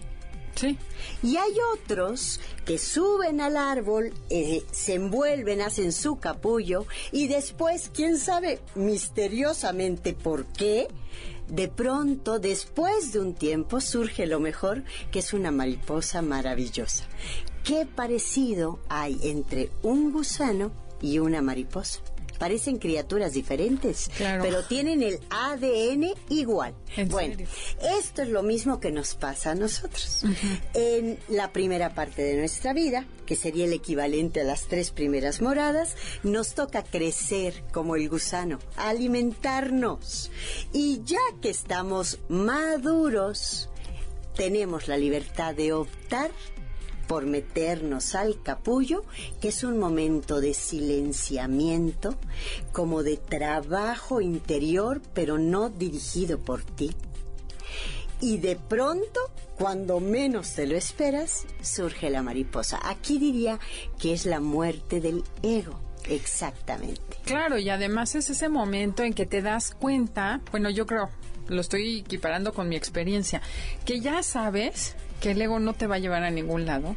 Sí. 0.55 0.77
Y 1.23 1.37
hay 1.37 1.53
otros 1.73 2.41
que 2.65 2.77
suben 2.77 3.39
al 3.39 3.55
árbol, 3.55 4.13
eh, 4.29 4.63
se 4.71 4.95
envuelven, 4.95 5.61
hacen 5.61 5.93
su 5.93 6.17
capullo 6.17 6.85
y 7.13 7.27
después, 7.27 7.89
quién 7.93 8.17
sabe 8.17 8.59
misteriosamente 8.75 10.13
por 10.13 10.45
qué, 10.47 10.89
de 11.47 11.67
pronto, 11.67 12.39
después 12.39 13.13
de 13.13 13.19
un 13.19 13.33
tiempo, 13.33 13.79
surge 13.79 14.27
lo 14.27 14.39
mejor, 14.39 14.83
que 15.11 15.19
es 15.19 15.33
una 15.33 15.51
mariposa 15.51 16.21
maravillosa. 16.21 17.05
¿Qué 17.63 17.85
parecido 17.85 18.79
hay 18.89 19.17
entre 19.23 19.69
un 19.81 20.11
gusano 20.11 20.71
y 21.01 21.19
una 21.19 21.41
mariposa? 21.41 22.01
Parecen 22.39 22.77
criaturas 22.77 23.33
diferentes, 23.33 24.09
pero 24.17 24.63
tienen 24.63 25.03
el 25.03 25.19
ADN 25.29 26.13
igual. 26.29 26.73
bueno, 27.09 27.35
esto 27.99 28.21
es 28.23 28.29
lo 28.29 28.41
mismo 28.41 28.79
que 28.79 28.91
nos 28.91 29.13
pasa 29.13 29.51
a 29.51 29.55
nosotros. 29.55 30.23
En 30.73 31.19
la 31.27 31.51
primera 31.51 31.93
parte 31.93 32.23
de 32.23 32.37
nuestra 32.37 32.73
vida, 32.73 33.05
que 33.25 33.35
sería 33.35 33.65
el 33.65 33.73
equivalente 33.73 34.41
a 34.41 34.45
las 34.45 34.67
tres 34.67 34.91
primeras 34.91 35.41
moradas, 35.41 35.95
nos 36.23 36.55
toca 36.55 36.83
crecer 36.83 37.63
como 37.71 37.95
el 37.95 38.09
gusano, 38.09 38.59
alimentarnos. 38.77 40.31
Y 40.73 41.01
ya 41.03 41.19
que 41.41 41.49
estamos 41.49 42.19
maduros, 42.29 43.69
tenemos 44.35 44.87
la 44.87 44.97
libertad 44.97 45.53
de 45.53 45.73
optar 45.73 46.31
por 47.09 47.25
meternos 47.25 48.13
al 48.13 48.39
capullo, 48.43 49.03
que 49.41 49.47
es 49.47 49.63
un 49.63 49.79
momento 49.79 50.41
de 50.41 50.53
silenciamiento, 50.53 52.15
como 52.71 53.01
de 53.01 53.17
trabajo 53.17 54.21
interior, 54.21 55.01
pero 55.15 55.39
no 55.39 55.69
dirigido 55.69 56.37
por 56.37 56.63
ti. 56.63 56.91
Y 58.21 58.37
de 58.37 58.57
pronto, 58.57 59.19
cuando 59.57 59.99
menos 59.99 60.53
te 60.53 60.67
lo 60.67 60.77
esperas, 60.77 61.47
surge 61.63 62.11
la 62.11 62.21
mariposa. 62.21 62.79
Aquí 62.83 63.17
diría 63.17 63.59
que 63.97 64.13
es 64.13 64.27
la 64.27 64.39
muerte 64.39 65.01
del 65.01 65.23
ego. 65.41 65.79
Exactamente. 66.07 67.17
Claro, 67.25 67.57
y 67.57 67.71
además 67.71 68.13
es 68.13 68.29
ese 68.29 68.49
momento 68.49 69.01
en 69.01 69.15
que 69.15 69.25
te 69.25 69.41
das 69.41 69.73
cuenta, 69.73 70.41
bueno, 70.51 70.69
yo 70.69 70.85
creo, 70.85 71.09
lo 71.47 71.59
estoy 71.59 72.01
equiparando 72.01 72.53
con 72.53 72.69
mi 72.69 72.75
experiencia, 72.75 73.41
que 73.83 73.99
ya 73.99 74.21
sabes 74.21 74.95
que 75.19 75.31
el 75.31 75.41
ego 75.41 75.59
no 75.59 75.73
te 75.73 75.87
va 75.87 75.95
a 75.95 75.99
llevar 75.99 76.23
a 76.23 76.31
ningún 76.31 76.65
lado, 76.65 76.95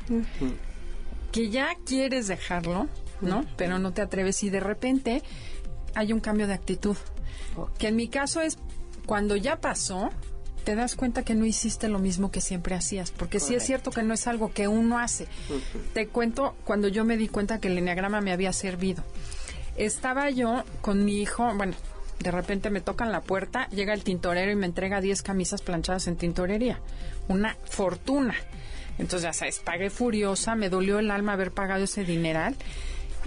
que 1.33 1.51
ya 1.51 1.69
quieres 1.85 2.29
dejarlo, 2.29 2.89
¿no? 3.21 3.45
Pero 3.57 3.79
no 3.79 3.93
te 3.93 4.03
atreves 4.03 4.43
y 4.43 4.51
de 4.51 4.61
repente 4.61 5.23
hay 5.95 6.13
un 6.13 6.21
cambio 6.21 6.47
de 6.47 6.55
actitud. 6.55 6.97
Que 7.79 7.89
en 7.89 7.97
mi 7.97 8.09
caso 8.09 8.41
es 8.41 8.59
cuando 9.07 9.37
ya 9.37 9.61
pasó, 9.61 10.11
te 10.65 10.75
das 10.75 10.95
cuenta 10.95 11.25
que 11.25 11.35
no 11.35 11.45
hiciste 11.45 11.89
lo 11.89 11.99
mismo 11.99 12.31
que 12.31 12.41
siempre 12.41 12.75
hacías, 12.75 13.11
porque 13.11 13.41
sí 13.41 13.55
es 13.55 13.65
cierto 13.65 13.91
que 13.91 14.03
no 14.03 14.15
es 14.15 14.27
algo 14.27 14.53
que 14.53 14.69
uno 14.69 14.99
hace. 14.99 15.27
Te 15.93 16.07
cuento 16.09 16.55
cuando 16.65 16.89
yo 16.89 17.05
me 17.05 17.17
di 17.17 17.29
cuenta 17.29 17.61
que 17.61 17.69
el 17.69 17.79
enneagrama 17.79 18.21
me 18.21 18.33
había 18.33 18.53
servido. 18.53 19.03
Estaba 19.77 20.31
yo 20.31 20.65
con 20.81 21.05
mi 21.05 21.21
hijo, 21.21 21.53
bueno, 21.55 21.75
de 22.23 22.31
repente 22.31 22.71
me 22.71 22.81
tocan 22.81 23.13
la 23.13 23.21
puerta, 23.21 23.69
llega 23.69 23.95
el 23.95 24.05
tintorero 24.05 24.51
y 24.51 24.57
me 24.57 24.67
entrega 24.67 25.01
10 25.01 25.23
camisas 25.23 25.63
planchadas 25.63 26.07
en 26.07 26.17
tintorería 26.17 26.81
una 27.29 27.57
fortuna. 27.65 28.35
Entonces, 28.99 29.23
ya 29.23 29.33
sabes, 29.33 29.61
pagué 29.61 29.91
furiosa, 29.91 30.55
me 30.55 30.69
dolió 30.69 30.99
el 30.99 31.11
alma 31.11 31.33
haber 31.33 31.53
pagado 31.53 31.85
ese 31.85 32.05
dineral. 32.05 32.57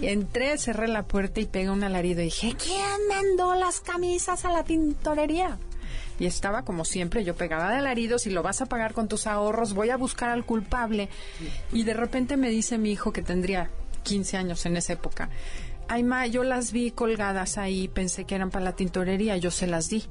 Entré, 0.00 0.58
cerré 0.58 0.88
la 0.88 1.04
puerta 1.04 1.40
y 1.40 1.46
pegué 1.46 1.70
un 1.70 1.82
alarido 1.82 2.20
y 2.20 2.26
dije, 2.26 2.54
¿quién 2.62 3.08
mandó 3.08 3.54
las 3.54 3.80
camisas 3.80 4.44
a 4.44 4.52
la 4.52 4.62
tintorería? 4.62 5.58
Y 6.18 6.26
estaba 6.26 6.62
como 6.62 6.84
siempre, 6.84 7.24
yo 7.24 7.34
pegaba 7.34 7.70
de 7.70 7.76
alaridos 7.76 8.26
y 8.26 8.30
lo 8.30 8.42
vas 8.42 8.60
a 8.60 8.66
pagar 8.66 8.94
con 8.94 9.08
tus 9.08 9.26
ahorros, 9.26 9.74
voy 9.74 9.90
a 9.90 9.96
buscar 9.96 10.30
al 10.30 10.44
culpable. 10.44 11.08
Y 11.72 11.84
de 11.84 11.94
repente 11.94 12.36
me 12.36 12.50
dice 12.50 12.78
mi 12.78 12.90
hijo 12.90 13.12
que 13.12 13.22
tendría 13.22 13.70
15 14.02 14.36
años 14.36 14.64
en 14.66 14.76
esa 14.76 14.92
época, 14.92 15.30
ay 15.88 16.02
ma, 16.02 16.26
yo 16.26 16.44
las 16.44 16.72
vi 16.72 16.90
colgadas 16.90 17.58
ahí, 17.58 17.88
pensé 17.88 18.24
que 18.24 18.34
eran 18.34 18.50
para 18.50 18.64
la 18.64 18.76
tintorería, 18.76 19.36
yo 19.36 19.50
se 19.50 19.66
las 19.66 19.88
di. 19.88 20.04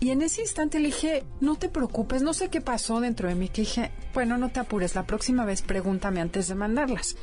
Y 0.00 0.10
en 0.10 0.20
ese 0.22 0.40
instante 0.40 0.80
le 0.80 0.86
dije, 0.86 1.22
no 1.40 1.54
te 1.56 1.68
preocupes, 1.68 2.22
no 2.22 2.34
sé 2.34 2.48
qué 2.48 2.60
pasó 2.60 3.00
dentro 3.00 3.28
de 3.28 3.36
mí, 3.36 3.48
que 3.48 3.62
dije, 3.62 3.92
bueno, 4.14 4.36
no 4.36 4.50
te 4.50 4.58
apures, 4.58 4.96
la 4.96 5.06
próxima 5.06 5.44
vez 5.44 5.62
pregúntame 5.62 6.20
antes 6.20 6.48
de 6.48 6.56
mandarlas. 6.56 7.14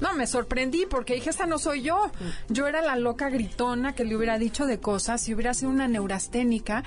No, 0.00 0.14
me 0.14 0.28
sorprendí 0.28 0.86
porque 0.88 1.14
dije, 1.14 1.30
esta 1.30 1.46
no 1.46 1.58
soy 1.58 1.82
yo. 1.82 2.12
Yo 2.48 2.68
era 2.68 2.80
la 2.82 2.94
loca 2.94 3.28
gritona 3.30 3.94
que 3.94 4.04
le 4.04 4.14
hubiera 4.14 4.38
dicho 4.38 4.66
de 4.66 4.78
cosas, 4.78 5.20
si 5.20 5.34
hubiera 5.34 5.54
sido 5.54 5.72
una 5.72 5.88
neurasténica. 5.88 6.84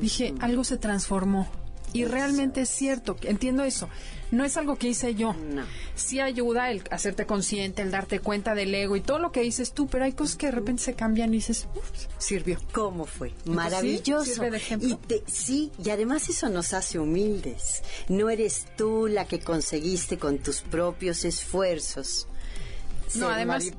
Dije, 0.00 0.34
algo 0.40 0.64
se 0.64 0.76
transformó. 0.76 1.46
Y 1.92 2.04
realmente 2.04 2.62
es 2.62 2.68
cierto, 2.68 3.16
entiendo 3.22 3.64
eso. 3.64 3.88
No 4.30 4.44
es 4.44 4.56
algo 4.58 4.76
que 4.76 4.88
hice 4.88 5.14
yo. 5.14 5.32
No. 5.32 5.64
Sí 5.94 6.20
ayuda 6.20 6.70
el 6.70 6.82
hacerte 6.90 7.24
consciente, 7.24 7.80
el 7.80 7.90
darte 7.90 8.20
cuenta 8.20 8.54
del 8.54 8.74
ego 8.74 8.96
y 8.96 9.00
todo 9.00 9.18
lo 9.18 9.32
que 9.32 9.40
dices 9.40 9.72
tú, 9.72 9.86
pero 9.86 10.04
hay 10.04 10.12
cosas 10.12 10.36
que 10.36 10.46
de 10.46 10.52
repente 10.52 10.82
se 10.82 10.94
cambian 10.94 11.30
y 11.30 11.38
dices, 11.38 11.66
sirvió. 12.18 12.58
¿Cómo 12.72 13.06
fue? 13.06 13.32
Maravilloso. 13.46 14.44
Y 14.80 14.98
sí, 15.26 15.72
y 15.82 15.90
además 15.90 16.28
eso 16.28 16.50
nos 16.50 16.74
hace 16.74 16.98
humildes. 16.98 17.82
No 18.08 18.28
eres 18.28 18.66
tú 18.76 19.06
la 19.06 19.26
que 19.26 19.40
conseguiste 19.40 20.18
con 20.18 20.38
tus 20.38 20.60
propios 20.60 21.24
esfuerzos 21.24 22.26
no, 23.16 23.28
además, 23.28 23.70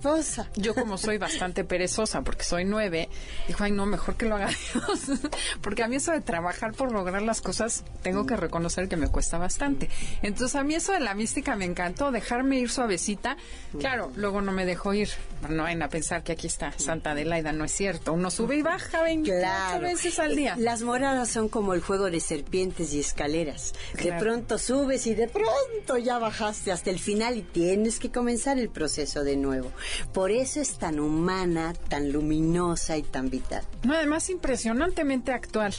yo 0.56 0.76
como 0.76 0.98
soy 0.98 1.18
bastante 1.18 1.64
perezosa, 1.64 2.22
porque 2.22 2.44
soy 2.44 2.66
nueve, 2.66 3.10
dijo, 3.48 3.64
ay, 3.64 3.72
no, 3.72 3.86
mejor 3.86 4.16
que 4.16 4.26
lo 4.26 4.36
haga 4.36 4.48
Dios. 4.48 5.20
porque 5.62 5.84
a 5.84 5.88
mí 5.88 5.98
eso 5.98 6.12
de 6.12 6.22
trabajar 6.22 6.74
por 6.74 6.92
lograr 6.92 7.22
las 7.22 7.42
cosas, 7.42 7.84
tengo 8.02 8.26
que 8.26 8.36
reconocer 8.36 8.88
que 8.88 8.98
me 8.98 9.08
cuesta 9.08 9.38
bastante. 9.38 9.90
Entonces, 10.22 10.56
a 10.56 10.64
mí 10.64 10.76
eso 10.76 10.94
de 10.94 11.00
la 11.00 11.14
mística 11.14 11.56
me 11.56 11.66
encantó, 11.66 12.12
dejarme 12.12 12.60
ir 12.60 12.70
suavecita. 12.70 13.38
Claro, 13.80 14.12
luego 14.16 14.42
no 14.42 14.52
me 14.52 14.66
dejó 14.66 14.94
ir 14.94 15.10
no 15.48 15.64
vayan 15.64 15.82
a 15.82 15.90
pensar 15.90 16.24
que 16.24 16.34
aquí 16.34 16.48
está 16.48 16.74
Santa 16.78 17.12
Adelaida, 17.12 17.52
no 17.52 17.64
es 17.64 17.72
cierto. 17.72 18.14
Uno 18.14 18.30
sube 18.30 18.58
y 18.58 18.62
baja 18.62 19.04
28 19.04 19.80
veces 19.82 20.20
al 20.20 20.36
día. 20.36 20.56
Las 20.58 20.82
moradas 20.82 21.30
son 21.30 21.50
como 21.50 21.74
el 21.74 21.82
juego 21.82 22.10
de 22.12 22.20
serpientes 22.20 22.94
y 22.94 23.00
escaleras. 23.00 23.74
De 24.02 24.12
pronto 24.14 24.58
subes 24.58 25.08
y 25.08 25.16
de 25.16 25.28
pronto 25.28 25.98
ya 25.98 26.18
bajaste 26.20 26.72
hasta 26.72 26.90
el 26.90 27.00
final 27.00 27.38
y 27.38 27.42
tienes 27.42 28.00
que 28.00 28.12
comenzar 28.12 28.60
el 28.60 28.70
proceso 28.70 29.24
de 29.24 29.38
nuevo. 29.38 29.72
Por 30.14 30.32
eso 30.32 30.60
es 30.60 30.78
tan 30.78 31.00
humana, 31.00 31.74
tan 31.88 32.12
luminosa 32.12 32.98
y 32.98 33.04
tan 33.04 33.30
vital. 33.30 33.64
No, 33.84 33.94
además 33.94 34.30
impresionantemente 34.30 35.32
actual. 35.32 35.74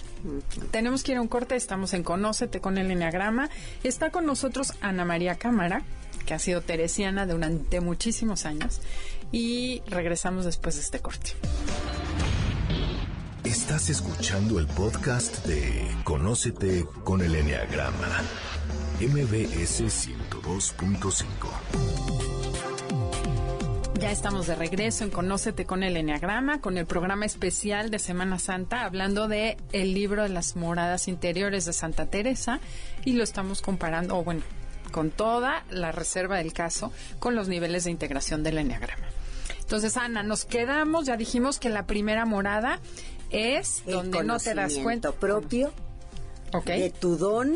Tenemos 0.70 1.02
que 1.02 1.12
ir 1.12 1.18
a 1.18 1.22
un 1.22 1.28
corte, 1.28 1.56
estamos 1.56 1.94
en 1.94 2.02
Conócete 2.02 2.61
con 2.61 2.78
el 2.78 2.90
Enneagrama. 2.90 3.50
Está 3.84 4.11
con 4.11 4.26
nosotros 4.26 4.72
Ana 4.80 5.04
María 5.04 5.36
Cámara, 5.36 5.82
que 6.26 6.34
ha 6.34 6.38
sido 6.38 6.61
teresiana 6.62 7.26
durante 7.26 7.80
muchísimos 7.80 8.46
años. 8.46 8.80
Y 9.33 9.83
regresamos 9.87 10.45
después 10.45 10.74
de 10.76 10.83
este 10.83 11.01
corte. 11.01 11.33
Estás 13.45 13.91
escuchando 13.91 14.59
el 14.59 14.66
podcast 14.66 15.47
de 15.47 15.89
Conócete 16.05 16.85
con 17.05 17.20
el 17.20 17.35
Enneagrama, 17.35 18.22
MBS 19.01 19.83
102.5. 19.83 21.24
Ya 24.01 24.11
estamos 24.11 24.47
de 24.47 24.55
regreso 24.55 25.05
en 25.05 25.11
Conócete 25.11 25.66
con 25.66 25.83
el 25.83 25.97
Enneagrama, 25.97 26.61
con 26.61 26.78
el 26.78 26.87
programa 26.87 27.26
especial 27.26 27.91
de 27.91 27.99
Semana 27.99 28.39
Santa, 28.39 28.85
hablando 28.85 29.28
de 29.28 29.57
el 29.72 29.95
libro 29.95 30.22
de 30.22 30.31
las 30.31 30.57
moradas 30.57 31.07
interiores 31.07 31.64
de 31.66 31.72
Santa 31.72 32.07
Teresa 32.07 32.61
y 33.05 33.12
lo 33.12 33.24
estamos 33.24 33.62
comparando, 33.62 34.16
o 34.16 34.24
bueno, 34.24 34.43
con 34.91 35.11
toda 35.11 35.64
la 35.70 35.93
reserva 35.93 36.39
del 36.39 36.53
caso, 36.53 36.93
con 37.18 37.35
los 37.35 37.49
niveles 37.49 37.85
de 37.85 37.91
integración 37.91 38.43
del 38.43 38.59
Enneagrama. 38.59 39.07
Entonces, 39.70 39.96
Ana, 39.96 40.24
nos 40.24 40.46
quedamos, 40.46 41.06
ya 41.06 41.16
dijimos 41.16 41.60
que 41.60 41.68
la 41.68 41.86
primera 41.86 42.26
morada 42.26 42.80
es 43.30 43.84
donde 43.86 44.24
no 44.24 44.40
te 44.40 44.52
das 44.52 44.74
cuenta 44.78 45.12
propio 45.12 45.72
de 46.66 46.90
tu 46.90 47.16
don 47.16 47.54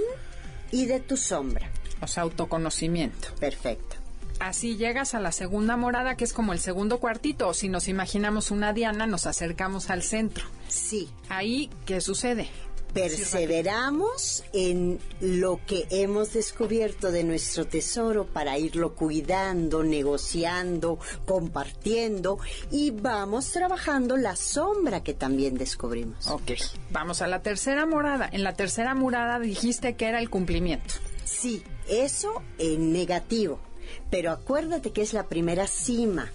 y 0.70 0.86
de 0.86 1.00
tu 1.00 1.16
sombra. 1.16 1.68
O 2.00 2.06
sea, 2.06 2.22
autoconocimiento. 2.22 3.34
Perfecto. 3.40 3.96
Así 4.38 4.76
llegas 4.76 5.14
a 5.14 5.18
la 5.18 5.32
segunda 5.32 5.76
morada, 5.76 6.16
que 6.16 6.22
es 6.22 6.32
como 6.32 6.52
el 6.52 6.60
segundo 6.60 7.00
cuartito, 7.00 7.48
o 7.48 7.52
si 7.52 7.68
nos 7.68 7.88
imaginamos 7.88 8.52
una 8.52 8.72
diana, 8.72 9.08
nos 9.08 9.26
acercamos 9.26 9.90
al 9.90 10.04
centro. 10.04 10.44
Sí. 10.68 11.10
Ahí, 11.28 11.68
¿qué 11.84 12.00
sucede? 12.00 12.48
Perseveramos 12.94 14.44
en 14.52 15.00
lo 15.20 15.60
que 15.66 15.86
hemos 15.90 16.32
descubierto 16.32 17.10
de 17.10 17.24
nuestro 17.24 17.66
tesoro 17.66 18.24
para 18.24 18.56
irlo 18.56 18.94
cuidando, 18.94 19.82
negociando, 19.82 21.00
compartiendo 21.26 22.38
y 22.70 22.92
vamos 22.92 23.50
trabajando 23.50 24.16
la 24.16 24.36
sombra 24.36 25.02
que 25.02 25.12
también 25.12 25.58
descubrimos. 25.58 26.28
Ok, 26.28 26.52
vamos 26.90 27.20
a 27.20 27.26
la 27.26 27.42
tercera 27.42 27.84
morada. 27.84 28.28
En 28.30 28.44
la 28.44 28.54
tercera 28.54 28.94
morada 28.94 29.40
dijiste 29.40 29.96
que 29.96 30.06
era 30.06 30.20
el 30.20 30.30
cumplimiento. 30.30 30.94
Sí, 31.24 31.64
eso 31.88 32.42
en 32.58 32.92
negativo, 32.92 33.58
pero 34.10 34.30
acuérdate 34.30 34.92
que 34.92 35.02
es 35.02 35.12
la 35.12 35.26
primera 35.26 35.66
cima. 35.66 36.30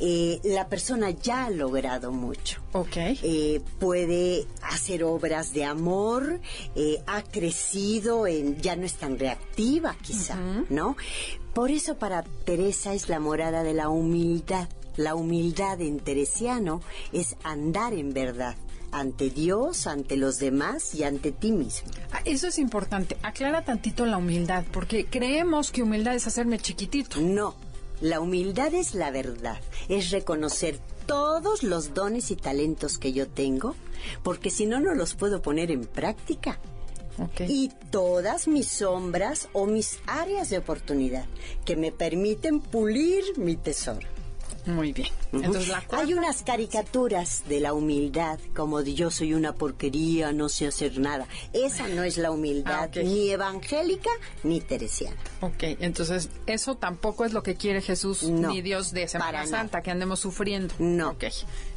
Eh, 0.00 0.40
la 0.44 0.68
persona 0.68 1.10
ya 1.10 1.46
ha 1.46 1.50
logrado 1.50 2.12
mucho. 2.12 2.60
Okay. 2.72 3.18
Eh, 3.22 3.60
puede 3.78 4.46
hacer 4.62 5.04
obras 5.04 5.52
de 5.52 5.64
amor, 5.64 6.40
eh, 6.74 7.02
ha 7.06 7.22
crecido, 7.22 8.26
en, 8.26 8.60
ya 8.60 8.76
no 8.76 8.86
es 8.86 8.94
tan 8.94 9.18
reactiva 9.18 9.96
quizá, 10.02 10.36
¿no? 10.68 10.96
Por 11.54 11.70
eso 11.70 11.96
para 11.96 12.22
Teresa 12.22 12.94
es 12.94 13.08
la 13.08 13.20
morada 13.20 13.62
de 13.62 13.74
la 13.74 13.88
humildad. 13.88 14.68
La 14.96 15.14
humildad 15.14 15.80
en 15.80 16.00
teresiano 16.00 16.82
es 17.12 17.36
andar 17.42 17.94
en 17.94 18.12
verdad 18.12 18.56
ante 18.92 19.30
Dios, 19.30 19.86
ante 19.86 20.16
los 20.16 20.38
demás 20.38 20.94
y 20.94 21.04
ante 21.04 21.32
ti 21.32 21.52
mismo. 21.52 21.88
Ah, 22.12 22.20
eso 22.24 22.48
es 22.48 22.58
importante. 22.58 23.16
Aclara 23.22 23.64
tantito 23.64 24.04
la 24.04 24.18
humildad, 24.18 24.64
porque 24.72 25.06
creemos 25.06 25.70
que 25.70 25.82
humildad 25.82 26.14
es 26.16 26.26
hacerme 26.26 26.58
chiquitito. 26.58 27.20
No 27.20 27.69
la 28.00 28.20
humildad 28.20 28.74
es 28.74 28.94
la 28.94 29.10
verdad, 29.10 29.58
es 29.88 30.10
reconocer 30.10 30.78
todos 31.06 31.62
los 31.62 31.94
dones 31.94 32.30
y 32.30 32.36
talentos 32.36 32.98
que 32.98 33.12
yo 33.12 33.28
tengo, 33.28 33.74
porque 34.22 34.50
si 34.50 34.66
no, 34.66 34.80
no 34.80 34.94
los 34.94 35.14
puedo 35.14 35.42
poner 35.42 35.70
en 35.70 35.84
práctica. 35.84 36.58
Y 37.46 37.70
todas 37.90 38.48
mis 38.48 38.68
sombras 38.68 39.48
o 39.52 39.66
mis 39.66 39.98
áreas 40.06 40.48
de 40.48 40.56
oportunidad 40.56 41.26
que 41.66 41.76
me 41.76 41.92
permiten 41.92 42.60
pulir 42.60 43.22
mi 43.36 43.56
tesoro. 43.56 44.06
Muy 44.66 44.92
bien. 44.92 45.08
Entonces, 45.32 45.72
Hay 45.90 46.12
unas 46.12 46.42
caricaturas 46.42 47.44
de 47.48 47.60
la 47.60 47.72
humildad, 47.72 48.38
como 48.54 48.82
de 48.82 48.94
yo 48.94 49.10
soy 49.10 49.34
una 49.34 49.54
porquería, 49.54 50.32
no 50.32 50.48
sé 50.48 50.66
hacer 50.66 50.98
nada. 50.98 51.26
Esa 51.52 51.88
no 51.88 52.02
es 52.02 52.18
la 52.18 52.30
humildad 52.30 52.90
ah, 52.94 53.00
ni 53.02 53.30
evangélica 53.30 54.10
ni 54.42 54.60
teresiana. 54.60 55.16
Ok, 55.40 55.62
entonces 55.80 56.28
eso 56.46 56.76
tampoco 56.76 57.24
es 57.24 57.32
lo 57.32 57.42
que 57.42 57.54
quiere 57.54 57.80
Jesús 57.80 58.24
ni 58.24 58.60
Dios 58.60 58.92
de 58.92 59.08
Semana 59.08 59.46
Santa, 59.46 59.82
que 59.82 59.90
andemos 59.90 60.20
sufriendo. 60.20 60.74
No. 60.78 61.10
Ok. 61.10 61.24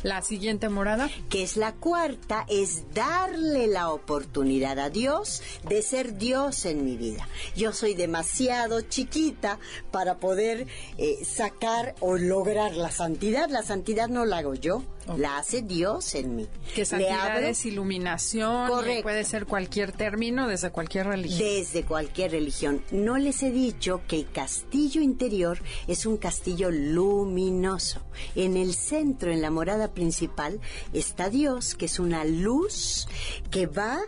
La 0.03 0.21
siguiente 0.21 0.67
morada. 0.67 1.09
Que 1.29 1.43
es 1.43 1.55
la 1.55 1.73
cuarta, 1.73 2.45
es 2.49 2.93
darle 2.93 3.67
la 3.67 3.91
oportunidad 3.91 4.79
a 4.79 4.89
Dios 4.89 5.41
de 5.67 5.81
ser 5.81 6.17
Dios 6.17 6.65
en 6.65 6.84
mi 6.86 6.97
vida. 6.97 7.27
Yo 7.55 7.71
soy 7.71 7.93
demasiado 7.93 8.81
chiquita 8.81 9.59
para 9.91 10.17
poder 10.17 10.67
eh, 10.97 11.23
sacar 11.23 11.95
o 11.99 12.17
lograr 12.17 12.72
la 12.76 12.91
santidad. 12.91 13.49
La 13.49 13.63
santidad 13.63 14.09
no 14.09 14.26
la 14.26 14.38
hago 14.38 14.55
yo, 14.55 14.84
la 15.18 15.38
hace 15.38 15.62
Dios 15.62 16.16
en 16.16 16.36
mí. 16.36 16.47
Que 16.74 16.86
santidad 16.86 17.43
es 17.43 17.66
iluminación, 17.66 18.70
puede 19.04 19.24
ser 19.24 19.45
cualquier 19.45 19.91
término 19.91 20.47
desde 20.47 20.72
cualquier 20.72 21.08
religión. 21.08 21.39
Desde 21.39 21.84
cualquier 21.84 22.32
religión. 22.32 22.84
No 22.91 23.18
les 23.18 23.43
he 23.43 23.51
dicho 23.51 24.01
que 24.08 24.18
el 24.18 24.32
castillo 24.32 25.01
interior 25.01 25.60
es 25.88 26.06
un 26.06 26.18
castillo 26.18 26.72
luminoso. 26.72 28.01
En 28.36 28.58
el 28.58 28.74
centro, 28.74 29.32
en 29.32 29.41
la 29.41 29.51
morada 29.51 29.93
principal, 29.93 30.60
está 30.93 31.30
Dios, 31.30 31.76
que 31.76 31.86
es 31.86 31.99
una 31.99 32.26
luz 32.26 33.08
que 33.51 33.68
va 33.68 33.99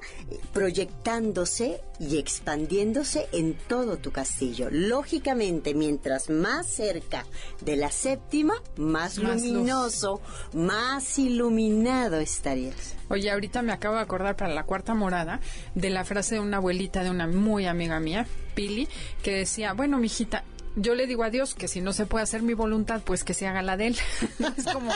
proyectándose 0.54 1.82
y 2.00 2.18
expandiéndose 2.18 3.28
en 3.32 3.58
todo 3.68 3.98
tu 3.98 4.12
castillo. 4.12 4.70
Lógicamente, 4.72 5.74
mientras 5.74 6.30
más 6.30 6.68
cerca 6.68 7.26
de 7.62 7.78
la 7.78 7.91
séptima, 7.91 8.56
más, 8.78 9.18
luminoso, 9.18 10.22
más 10.54 10.85
iluminado 11.18 12.20
estarías. 12.20 12.96
Oye, 13.10 13.32
ahorita 13.32 13.62
me 13.62 13.72
acabo 13.72 13.96
de 13.96 14.02
acordar 14.02 14.36
para 14.36 14.54
la 14.54 14.64
cuarta 14.64 14.94
morada 14.94 15.40
de 15.76 15.90
la 15.90 16.04
frase 16.04 16.36
de 16.36 16.42
una 16.42 16.58
abuelita 16.58 17.04
de 17.04 17.10
una 17.10 17.28
muy 17.28 17.66
amiga 17.66 18.00
mía, 18.00 18.26
Pili, 18.56 18.88
que 19.22 19.32
decía, 19.32 19.74
bueno, 19.74 19.98
mijita, 19.98 20.44
yo 20.76 20.94
le 20.94 21.08
digo 21.08 21.24
a 21.24 21.30
Dios 21.30 21.56
que 21.56 21.68
si 21.68 21.82
no 21.82 21.94
se 21.94 22.06
puede 22.06 22.24
hacer 22.24 22.42
mi 22.42 22.54
voluntad, 22.54 23.02
pues 23.04 23.24
que 23.24 23.34
se 23.34 23.48
haga 23.48 23.62
la 23.62 23.78
de 23.78 23.88
él. 23.88 23.98
es 24.58 24.66
como 24.66 24.92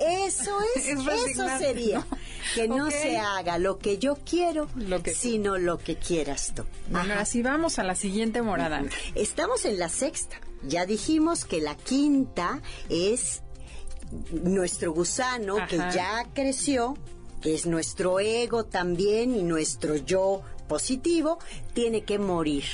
eso 0.00 0.58
es, 0.74 0.86
eso 0.88 1.58
sería 1.58 2.06
que 2.54 2.66
no 2.66 2.90
se 2.90 3.18
haga 3.18 3.58
lo 3.58 3.78
que 3.78 3.98
yo 3.98 4.16
quiero, 4.28 4.68
sino 5.14 5.56
lo 5.56 5.78
que 5.78 5.96
quieras 5.96 6.52
tú. 6.54 6.64
Bueno, 6.90 7.14
así 7.14 7.42
vamos 7.42 7.78
a 7.78 7.84
la 7.84 7.94
siguiente 7.94 8.42
morada. 8.42 8.82
Estamos 9.14 9.64
en 9.64 9.78
la 9.78 9.88
sexta. 9.88 10.40
Ya 10.66 10.86
dijimos 10.86 11.44
que 11.44 11.60
la 11.60 11.76
quinta 11.76 12.62
es 12.88 13.43
nuestro 14.30 14.92
gusano 14.92 15.56
que 15.68 15.76
ya 15.76 16.26
creció, 16.32 16.96
que 17.40 17.54
es 17.54 17.66
nuestro 17.66 18.20
ego 18.20 18.64
también 18.64 19.34
y 19.34 19.42
nuestro 19.42 19.96
yo 19.96 20.42
positivo, 20.68 21.38
tiene 21.72 22.04
que 22.04 22.18
morir. 22.18 22.64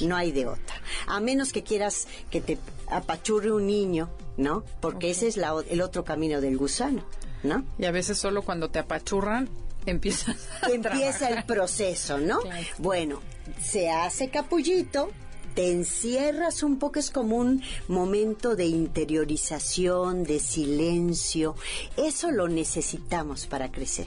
No 0.00 0.16
hay 0.16 0.32
de 0.32 0.46
otra. 0.46 0.80
A 1.06 1.20
menos 1.20 1.52
que 1.52 1.62
quieras 1.62 2.08
que 2.30 2.40
te 2.40 2.58
apachurre 2.88 3.52
un 3.52 3.66
niño, 3.66 4.10
¿no? 4.36 4.64
Porque 4.80 5.10
ese 5.10 5.28
es 5.28 5.36
el 5.36 5.80
otro 5.80 6.04
camino 6.04 6.40
del 6.40 6.56
gusano, 6.56 7.04
¿no? 7.42 7.64
Y 7.78 7.84
a 7.84 7.90
veces 7.90 8.18
solo 8.18 8.42
cuando 8.42 8.70
te 8.70 8.78
apachurran 8.78 9.48
empieza 9.86 10.34
empieza 10.68 11.28
el 11.28 11.44
proceso, 11.44 12.18
¿no? 12.18 12.40
Bueno, 12.78 13.20
se 13.62 13.88
hace 13.88 14.30
capullito, 14.30 15.10
te 15.56 15.72
encierras 15.72 16.62
un 16.62 16.78
poco, 16.78 16.98
es 16.98 17.10
como 17.10 17.36
un 17.36 17.62
momento 17.88 18.56
de 18.56 18.66
interiorización, 18.66 20.22
de 20.22 20.38
silencio. 20.38 21.56
Eso 21.96 22.30
lo 22.30 22.46
necesitamos 22.46 23.46
para 23.46 23.72
crecer 23.72 24.06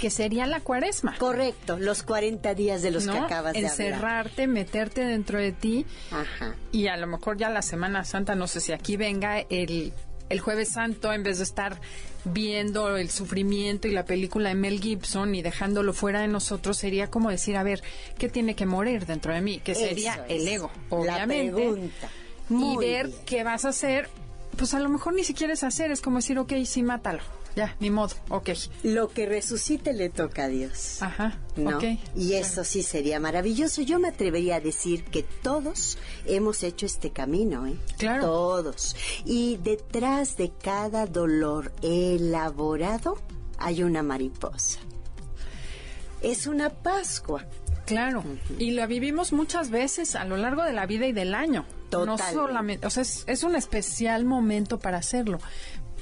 que 0.00 0.10
sería 0.10 0.46
la 0.46 0.60
cuaresma. 0.60 1.16
Correcto, 1.18 1.76
los 1.76 2.02
40 2.02 2.54
días 2.54 2.82
de 2.82 2.90
los 2.92 3.06
que 3.06 3.18
acabas 3.18 3.52
de 3.54 3.60
hablar. 3.60 3.72
Encerrarte, 3.72 4.46
meterte 4.46 5.04
dentro 5.04 5.38
de 5.38 5.50
ti. 5.50 5.86
Ajá. 6.10 6.54
Y 6.70 6.86
a 6.86 6.96
lo 6.96 7.06
mejor 7.06 7.36
ya 7.36 7.50
la 7.50 7.62
Semana 7.62 8.04
Santa, 8.04 8.36
no 8.36 8.46
sé 8.46 8.60
si 8.60 8.72
aquí 8.72 8.96
venga 8.96 9.40
el, 9.40 9.92
el 10.28 10.40
Jueves 10.40 10.68
Santo, 10.68 11.12
en 11.12 11.24
vez 11.24 11.38
de 11.38 11.44
estar 11.44 11.80
viendo 12.24 12.96
el 12.96 13.10
sufrimiento 13.10 13.88
y 13.88 13.92
la 13.92 14.04
película 14.04 14.50
de 14.50 14.54
Mel 14.54 14.80
Gibson 14.80 15.34
y 15.34 15.42
dejándolo 15.42 15.92
fuera 15.92 16.20
de 16.20 16.28
nosotros, 16.28 16.76
sería 16.76 17.10
como 17.10 17.30
decir, 17.30 17.56
a 17.56 17.62
ver, 17.62 17.82
¿qué 18.18 18.28
tiene 18.28 18.54
que 18.54 18.66
morir 18.66 19.06
dentro 19.06 19.34
de 19.34 19.40
mí? 19.40 19.60
Que 19.60 19.74
sería 19.74 20.24
el 20.28 20.46
ego, 20.46 20.70
obviamente. 20.90 21.64
La 21.64 21.70
pregunta. 21.70 22.08
y 22.50 22.76
ver 22.76 23.10
qué 23.26 23.44
vas 23.44 23.64
a 23.64 23.70
hacer 23.70 24.08
pues 24.56 24.74
a 24.74 24.80
lo 24.80 24.88
mejor 24.88 25.14
ni 25.14 25.24
siquiera 25.24 25.52
es 25.52 25.64
hacer, 25.64 25.90
es 25.90 26.00
como 26.00 26.16
decir, 26.16 26.38
ok, 26.38 26.52
sí, 26.64 26.82
mátalo. 26.82 27.22
Ya, 27.54 27.76
ni 27.80 27.90
modo, 27.90 28.14
ok. 28.28 28.50
Lo 28.82 29.08
que 29.08 29.26
resucite 29.26 29.92
le 29.92 30.08
toca 30.08 30.44
a 30.44 30.48
Dios. 30.48 31.02
Ajá, 31.02 31.38
¿no? 31.56 31.76
ok. 31.76 31.84
Y 32.16 32.34
eso 32.34 32.64
sí 32.64 32.82
sería 32.82 33.20
maravilloso. 33.20 33.82
Yo 33.82 33.98
me 33.98 34.08
atrevería 34.08 34.56
a 34.56 34.60
decir 34.60 35.04
que 35.04 35.22
todos 35.22 35.98
hemos 36.24 36.62
hecho 36.62 36.86
este 36.86 37.10
camino, 37.10 37.66
¿eh? 37.66 37.76
Claro. 37.98 38.24
Todos. 38.24 38.96
Y 39.24 39.58
detrás 39.58 40.36
de 40.36 40.50
cada 40.50 41.06
dolor 41.06 41.72
elaborado 41.82 43.18
hay 43.58 43.82
una 43.82 44.02
mariposa. 44.02 44.80
Es 46.20 46.46
una 46.46 46.70
Pascua. 46.70 47.44
Claro, 47.84 48.22
y 48.58 48.70
la 48.70 48.86
vivimos 48.86 49.32
muchas 49.32 49.70
veces 49.70 50.14
a 50.14 50.24
lo 50.24 50.36
largo 50.36 50.62
de 50.62 50.72
la 50.72 50.86
vida 50.86 51.06
y 51.06 51.12
del 51.12 51.34
año. 51.34 51.66
No 51.90 52.06
Totalmente. 52.06 52.32
solamente, 52.32 52.86
o 52.86 52.90
sea, 52.90 53.02
es, 53.02 53.24
es 53.26 53.42
un 53.42 53.54
especial 53.54 54.24
momento 54.24 54.78
para 54.78 54.98
hacerlo. 54.98 55.38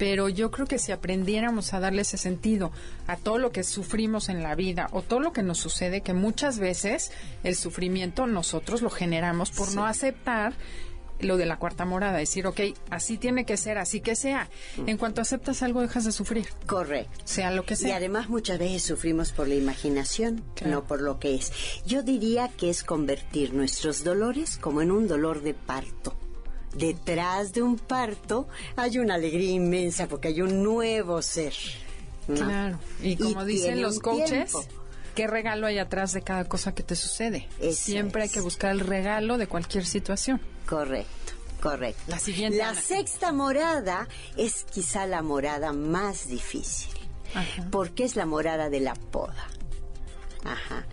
Pero 0.01 0.30
yo 0.30 0.51
creo 0.51 0.66
que 0.66 0.78
si 0.78 0.92
aprendiéramos 0.92 1.74
a 1.74 1.78
darle 1.80 2.01
ese 2.03 2.16
sentido 2.16 2.72
a 3.07 3.16
todo 3.18 3.36
lo 3.36 3.53
que 3.53 3.62
sufrimos 3.62 4.30
en 4.30 4.42
la 4.42 4.55
vida 4.55 4.88
o 4.92 5.03
todo 5.03 5.20
lo 5.20 5.34
que 5.34 5.42
nos 5.42 5.59
sucede, 5.59 6.01
que 6.01 6.14
muchas 6.14 6.59
veces 6.59 7.12
el 7.44 7.55
sufrimiento 7.55 8.26
nosotros 8.26 8.80
lo 8.80 8.88
generamos 8.88 9.51
por 9.51 9.74
no 9.74 9.84
aceptar 9.84 10.55
lo 11.20 11.36
de 11.36 11.44
la 11.44 11.59
cuarta 11.59 11.84
morada, 11.84 12.16
decir, 12.16 12.46
ok, 12.46 12.61
así 12.88 13.18
tiene 13.18 13.44
que 13.44 13.59
ser, 13.59 13.76
así 13.76 14.01
que 14.01 14.16
sea. 14.16 14.48
En 14.86 14.96
cuanto 14.96 15.20
aceptas 15.20 15.62
algo, 15.62 15.82
dejas 15.82 16.07
de 16.07 16.12
sufrir, 16.12 16.48
Correcto. 16.64 17.12
sea 17.24 17.51
lo 17.51 17.66
que 17.66 17.74
Y 17.74 17.76
sea. 17.76 17.96
además 17.96 18.30
muchas 18.30 18.59
veces 18.59 18.82
sufrimos 18.84 19.32
por 19.32 19.46
la 19.48 19.55
imaginación, 19.55 20.42
Claro. 20.55 20.72
no 20.76 20.84
por 20.84 21.03
lo 21.03 21.18
que 21.18 21.34
es. 21.34 21.53
Yo 21.84 22.03
diría 22.03 22.48
que 22.48 22.70
es 22.70 22.84
convertir 22.84 23.53
nuestros 23.53 24.03
dolores 24.03 24.57
como 24.57 24.80
en 24.80 24.90
un 24.92 25.09
dolor 25.09 25.42
de 25.42 25.53
parto. 25.53 26.14
Detrás 26.74 27.52
de 27.52 27.62
un 27.62 27.76
parto 27.78 28.48
hay 28.76 28.98
una 28.98 29.14
alegría 29.14 29.50
inmensa 29.50 30.06
porque 30.06 30.28
hay 30.28 30.40
un 30.42 30.62
nuevo 30.62 31.20
ser. 31.22 31.52
¿no? 32.28 32.36
Claro. 32.36 32.78
Y 33.02 33.16
como 33.16 33.44
dicen 33.44 33.82
los 33.82 33.98
coaches, 33.98 34.50
tiempo. 34.52 34.64
¿qué 35.16 35.26
regalo 35.26 35.66
hay 35.66 35.78
atrás 35.78 36.12
de 36.12 36.22
cada 36.22 36.44
cosa 36.44 36.74
que 36.74 36.82
te 36.82 36.94
sucede? 36.96 37.48
Eso 37.60 37.82
Siempre 37.84 38.22
hay 38.22 38.28
que 38.28 38.40
buscar 38.40 38.70
el 38.70 38.80
regalo 38.80 39.36
de 39.36 39.48
cualquier 39.48 39.84
situación. 39.84 40.40
Correcto, 40.66 41.32
correcto. 41.60 42.02
La 42.06 42.18
siguiente, 42.20 42.58
La 42.58 42.68
Ana. 42.70 42.80
sexta 42.80 43.32
morada 43.32 44.06
es 44.36 44.64
quizá 44.64 45.06
la 45.06 45.22
morada 45.22 45.72
más 45.72 46.28
difícil. 46.28 46.90
Ajá. 47.32 47.68
porque 47.70 48.02
es 48.02 48.16
la 48.16 48.26
morada 48.26 48.70
de 48.70 48.80
la 48.80 48.94
poda. 48.94 49.46
Ajá. 50.44 50.84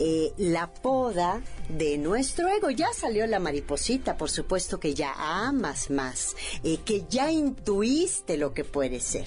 Eh, 0.00 0.32
la 0.36 0.72
poda 0.72 1.42
de 1.68 1.98
nuestro 1.98 2.48
ego. 2.48 2.70
Ya 2.70 2.92
salió 2.92 3.26
la 3.26 3.40
mariposita, 3.40 4.16
por 4.16 4.30
supuesto 4.30 4.78
que 4.78 4.94
ya 4.94 5.12
amas 5.16 5.90
más, 5.90 6.36
eh, 6.62 6.78
que 6.84 7.04
ya 7.10 7.32
intuiste 7.32 8.36
lo 8.36 8.54
que 8.54 8.62
puede 8.62 9.00
ser. 9.00 9.26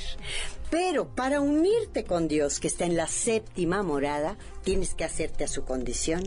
Pero 0.69 1.13
para 1.13 1.41
unirte 1.41 2.05
con 2.05 2.30
Dios, 2.30 2.61
que 2.61 2.67
está 2.67 2.86
en 2.86 2.95
la 2.95 3.07
séptima 3.07 3.84
morada, 3.84 4.38
tienes 4.63 4.95
que 4.95 5.03
hacerte 5.03 5.43
a 5.43 5.49
su 5.49 5.65
condición. 5.65 6.24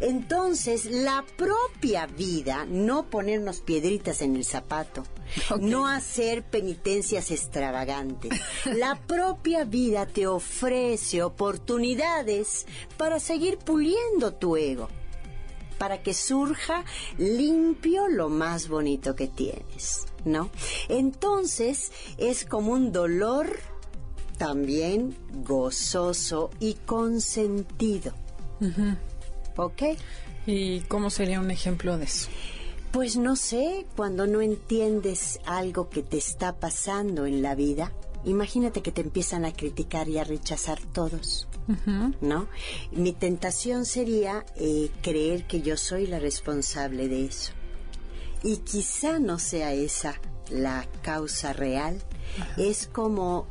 Entonces, 0.00 0.84
la 0.86 1.24
propia 1.36 2.06
vida, 2.06 2.66
no 2.68 3.08
ponernos 3.08 3.60
piedritas 3.60 4.22
en 4.22 4.36
el 4.36 4.44
zapato, 4.44 5.04
no 5.60 5.86
hacer 5.86 6.42
penitencias 6.42 7.30
extravagantes. 7.30 8.32
La 8.64 8.96
propia 8.96 9.64
vida 9.64 10.06
te 10.06 10.26
ofrece 10.26 11.22
oportunidades 11.22 12.66
para 12.96 13.20
seguir 13.20 13.58
puliendo 13.58 14.34
tu 14.34 14.56
ego, 14.56 14.88
para 15.78 16.02
que 16.02 16.14
surja 16.14 16.84
limpio 17.16 18.08
lo 18.08 18.28
más 18.28 18.68
bonito 18.68 19.14
que 19.14 19.28
tienes, 19.28 20.06
¿no? 20.24 20.50
Entonces, 20.88 21.92
es 22.18 22.44
como 22.44 22.72
un 22.72 22.92
dolor 22.92 23.58
también 24.36 25.14
gozoso 25.44 26.50
y 26.60 26.74
consentido. 26.74 28.12
¿Ok? 29.60 29.82
¿Y 30.46 30.80
cómo 30.80 31.10
sería 31.10 31.38
un 31.38 31.50
ejemplo 31.50 31.98
de 31.98 32.04
eso? 32.04 32.30
Pues 32.92 33.16
no 33.16 33.36
sé, 33.36 33.86
cuando 33.94 34.26
no 34.26 34.40
entiendes 34.40 35.38
algo 35.44 35.90
que 35.90 36.02
te 36.02 36.16
está 36.16 36.56
pasando 36.56 37.26
en 37.26 37.42
la 37.42 37.54
vida, 37.54 37.92
imagínate 38.24 38.80
que 38.80 38.90
te 38.90 39.02
empiezan 39.02 39.44
a 39.44 39.52
criticar 39.52 40.08
y 40.08 40.18
a 40.18 40.24
rechazar 40.24 40.80
todos, 40.92 41.46
¿no? 42.20 42.48
Mi 42.90 43.12
tentación 43.12 43.84
sería 43.84 44.44
eh, 44.56 44.88
creer 45.02 45.46
que 45.46 45.60
yo 45.60 45.76
soy 45.76 46.06
la 46.06 46.18
responsable 46.18 47.08
de 47.08 47.26
eso. 47.26 47.52
Y 48.42 48.56
quizá 48.58 49.18
no 49.18 49.38
sea 49.38 49.74
esa 49.74 50.18
la 50.48 50.88
causa 51.02 51.52
real, 51.52 52.02
es 52.56 52.88
como 52.88 53.46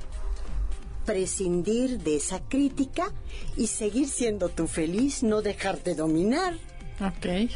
prescindir 1.13 1.97
de 2.03 2.17
esa 2.17 2.39
crítica 2.39 3.11
y 3.57 3.65
seguir 3.65 4.07
siendo 4.07 4.49
tú 4.49 4.67
feliz, 4.67 5.23
no 5.23 5.41
dejarte 5.41 5.95
dominar. 5.95 6.53
Ok. 7.01 7.49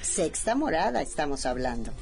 Sexta 0.00 0.56
morada 0.56 1.00
estamos 1.00 1.46
hablando. 1.46 1.92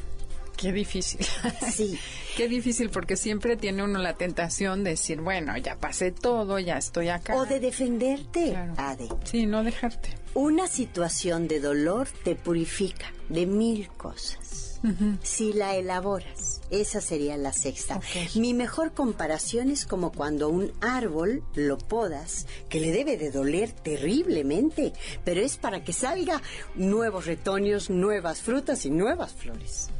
Qué 0.56 0.72
difícil. 0.72 1.20
Sí. 1.70 1.98
Qué 2.36 2.48
difícil 2.48 2.88
porque 2.88 3.16
siempre 3.16 3.56
tiene 3.58 3.82
uno 3.82 3.98
la 3.98 4.14
tentación 4.14 4.84
de 4.84 4.90
decir, 4.90 5.20
bueno, 5.20 5.54
ya 5.58 5.76
pasé 5.76 6.12
todo, 6.12 6.58
ya 6.58 6.78
estoy 6.78 7.08
acá. 7.10 7.36
O 7.36 7.44
de 7.44 7.60
defenderte, 7.60 8.50
Claro. 8.50 8.72
Ade. 8.78 9.08
Sí, 9.24 9.44
no 9.44 9.62
dejarte. 9.64 10.14
Una 10.32 10.66
situación 10.66 11.46
de 11.46 11.60
dolor 11.60 12.08
te 12.24 12.36
purifica 12.36 13.12
de 13.28 13.44
mil 13.46 13.88
cosas. 13.88 14.69
Si 15.22 15.52
la 15.52 15.76
elaboras, 15.76 16.62
esa 16.70 17.00
sería 17.00 17.36
la 17.36 17.52
sexta. 17.52 18.00
Mi 18.34 18.54
mejor 18.54 18.92
comparación 18.94 19.70
es 19.70 19.84
como 19.84 20.10
cuando 20.10 20.48
un 20.48 20.72
árbol 20.80 21.42
lo 21.54 21.76
podas, 21.76 22.46
que 22.70 22.80
le 22.80 22.90
debe 22.90 23.16
de 23.18 23.30
doler 23.30 23.72
terriblemente, 23.72 24.92
pero 25.24 25.40
es 25.40 25.56
para 25.56 25.84
que 25.84 25.92
salga 25.92 26.40
nuevos 26.74 27.26
retoños, 27.26 27.90
nuevas 27.90 28.40
frutas 28.40 28.86
y 28.86 28.90
nuevas 28.90 29.32
flores. 29.34 29.90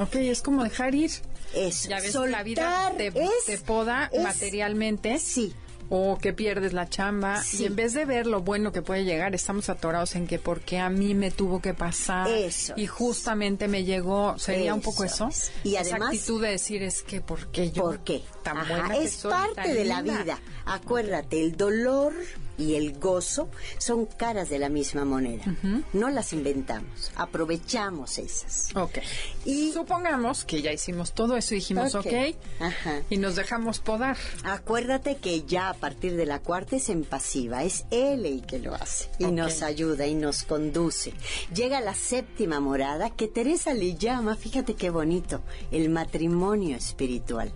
Ok, 0.00 0.14
es 0.16 0.42
como 0.42 0.62
dejar 0.64 0.94
ir. 0.94 1.10
Eso. 1.54 1.88
Ya 1.90 2.00
ves, 2.00 2.14
la 2.14 2.42
vida 2.42 2.92
te, 2.96 3.08
es- 3.08 3.44
te 3.46 3.58
poda 3.58 4.08
es- 4.12 4.22
materialmente. 4.22 5.18
Sí. 5.18 5.52
O 5.94 6.16
que 6.16 6.32
pierdes 6.32 6.72
la 6.72 6.88
chamba. 6.88 7.42
Sí. 7.42 7.64
Y 7.64 7.66
en 7.66 7.76
vez 7.76 7.92
de 7.92 8.06
ver 8.06 8.26
lo 8.26 8.40
bueno 8.40 8.72
que 8.72 8.80
puede 8.80 9.04
llegar, 9.04 9.34
estamos 9.34 9.68
atorados 9.68 10.14
en 10.16 10.26
que 10.26 10.38
porque 10.38 10.78
a 10.78 10.88
mí 10.88 11.14
me 11.14 11.30
tuvo 11.30 11.60
que 11.60 11.74
pasar. 11.74 12.28
Eso 12.30 12.72
Y 12.76 12.86
justamente 12.86 13.68
me 13.68 13.84
llegó. 13.84 14.38
¿Sería 14.38 14.72
un 14.72 14.80
poco 14.80 15.04
Eso 15.04 15.28
eso? 15.28 15.28
es. 15.28 15.52
Y 15.64 15.74
Esa 15.76 15.96
además- 15.96 16.14
actitud 16.14 16.40
de 16.40 16.48
decir 16.48 16.82
es 16.82 17.02
que 17.02 17.20
porque 17.20 17.70
yo. 17.72 17.82
¿Por 17.82 17.98
qué? 18.00 18.22
Tan 18.42 18.56
Ajá, 18.56 18.68
buena 18.72 18.94
que 18.94 19.04
es 19.04 19.12
soy, 19.12 19.32
parte 19.32 19.74
de 19.74 19.84
la 19.84 20.00
vida. 20.00 20.40
Acuérdate, 20.64 21.42
el 21.42 21.56
dolor 21.58 22.14
y 22.58 22.74
el 22.74 22.98
gozo 22.98 23.48
son 23.78 24.06
caras 24.06 24.48
de 24.50 24.58
la 24.58 24.68
misma 24.68 25.04
moneda. 25.04 25.44
No 25.92 26.10
las 26.10 26.32
inventamos, 26.32 27.10
aprovechamos 27.16 28.18
esas. 28.18 28.68
Ok. 28.76 28.98
Y 29.44 29.72
Supongamos 29.72 30.44
que 30.44 30.62
ya 30.62 30.72
hicimos 30.72 31.12
todo 31.12 31.36
eso 31.36 31.54
y 31.54 31.58
dijimos, 31.58 31.94
Ok. 31.94 32.06
ok, 32.06 32.36
Ajá. 32.60 33.02
y 33.10 33.16
nos 33.16 33.36
dejamos 33.36 33.80
podar. 33.80 34.16
acuérdate 34.44 35.16
que 35.16 35.42
ya 35.42 35.70
a 35.70 35.74
partir 35.74 36.16
de 36.16 36.26
la 36.26 36.40
cuarta 36.40 36.76
es 36.76 36.88
en 36.88 37.04
pasiva, 37.04 37.64
es 37.64 37.84
él 37.90 38.26
el 38.26 38.46
que 38.46 38.58
lo 38.58 38.74
hace 38.74 39.08
y 39.18 39.26
nos 39.26 39.62
ayuda 39.62 40.06
y 40.06 40.14
nos 40.14 40.42
conduce. 40.44 41.12
Llega 41.54 41.80
la 41.80 41.94
séptima 41.94 42.60
morada 42.60 43.10
que 43.10 43.28
Teresa 43.28 43.74
le 43.74 43.94
llama, 43.96 44.36
fíjate 44.36 44.74
qué 44.74 44.90
bonito, 44.90 45.42
el 45.70 45.88
matrimonio 45.90 46.76
espiritual. 46.76 47.52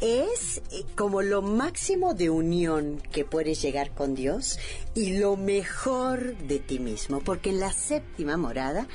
Es 0.00 0.62
eh, 0.72 0.84
como 0.96 1.22
lo 1.22 1.42
máximo 1.42 2.14
de 2.14 2.30
unión 2.30 3.00
que 3.12 3.24
puedes 3.24 3.60
llegar 3.62 3.94
con 3.94 4.14
Dios 4.14 4.58
y 4.94 5.18
lo 5.18 5.36
mejor 5.36 6.36
de 6.38 6.58
ti 6.58 6.78
mismo, 6.78 7.20
porque 7.20 7.50
en 7.50 7.60
la 7.60 7.72
séptima 7.72 8.36
morada 8.36 8.86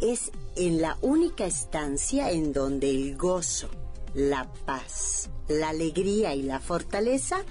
es 0.00 0.30
en 0.56 0.80
la 0.80 0.96
única 1.00 1.44
estancia 1.44 2.30
en 2.30 2.52
donde 2.52 2.90
el 2.90 3.16
gozo, 3.16 3.68
la 4.14 4.50
paz, 4.66 5.30
la 5.48 5.70
alegría 5.70 6.34
y 6.34 6.42
la 6.42 6.60
fortaleza 6.60 7.44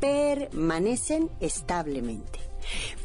permanecen 0.00 1.30
establemente. 1.40 2.40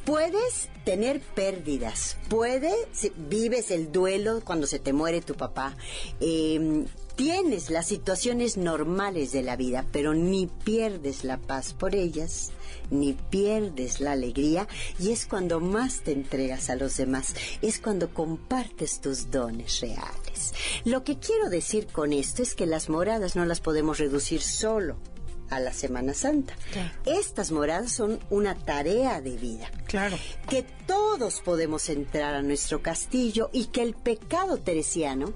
Puedes 0.05 0.69
tener 0.85 1.21
pérdidas, 1.21 2.17
puedes, 2.29 3.11
vives 3.15 3.69
el 3.69 3.91
duelo 3.91 4.41
cuando 4.43 4.65
se 4.65 4.79
te 4.79 4.91
muere 4.91 5.21
tu 5.21 5.35
papá, 5.35 5.77
eh, 6.19 6.85
tienes 7.21 7.69
las 7.69 7.85
situaciones 7.85 8.57
normales 8.57 9.31
de 9.31 9.43
la 9.43 9.55
vida, 9.55 9.85
pero 9.91 10.15
ni 10.15 10.47
pierdes 10.47 11.23
la 11.23 11.37
paz 11.37 11.71
por 11.71 11.93
ellas, 11.93 12.49
ni 12.89 13.13
pierdes 13.13 13.99
la 13.99 14.13
alegría, 14.13 14.67
y 14.97 15.11
es 15.11 15.27
cuando 15.27 15.59
más 15.59 16.01
te 16.01 16.13
entregas 16.13 16.71
a 16.71 16.75
los 16.75 16.97
demás, 16.97 17.35
es 17.61 17.77
cuando 17.79 18.11
compartes 18.11 19.01
tus 19.01 19.29
dones 19.29 19.81
reales. 19.81 20.55
Lo 20.83 21.03
que 21.03 21.19
quiero 21.19 21.51
decir 21.51 21.85
con 21.85 22.11
esto 22.11 22.41
es 22.41 22.55
que 22.55 22.65
las 22.65 22.89
moradas 22.89 23.35
no 23.35 23.45
las 23.45 23.59
podemos 23.59 23.99
reducir 23.99 24.41
solo 24.41 24.97
a 25.51 25.59
la 25.59 25.73
Semana 25.73 26.15
Santa. 26.15 26.55
Claro. 26.71 26.89
Estas 27.05 27.51
moradas 27.51 27.91
son 27.91 28.19
una 28.31 28.55
tarea 28.55 29.21
de 29.21 29.37
vida 29.37 29.69
Claro. 29.85 30.17
que 30.49 30.65
todos 30.87 31.41
podemos 31.41 31.87
entrar 31.89 32.33
a 32.33 32.41
nuestro 32.41 32.81
castillo 32.81 33.51
y 33.53 33.65
que 33.65 33.83
el 33.83 33.93
pecado 33.93 34.57
teresiano 34.57 35.35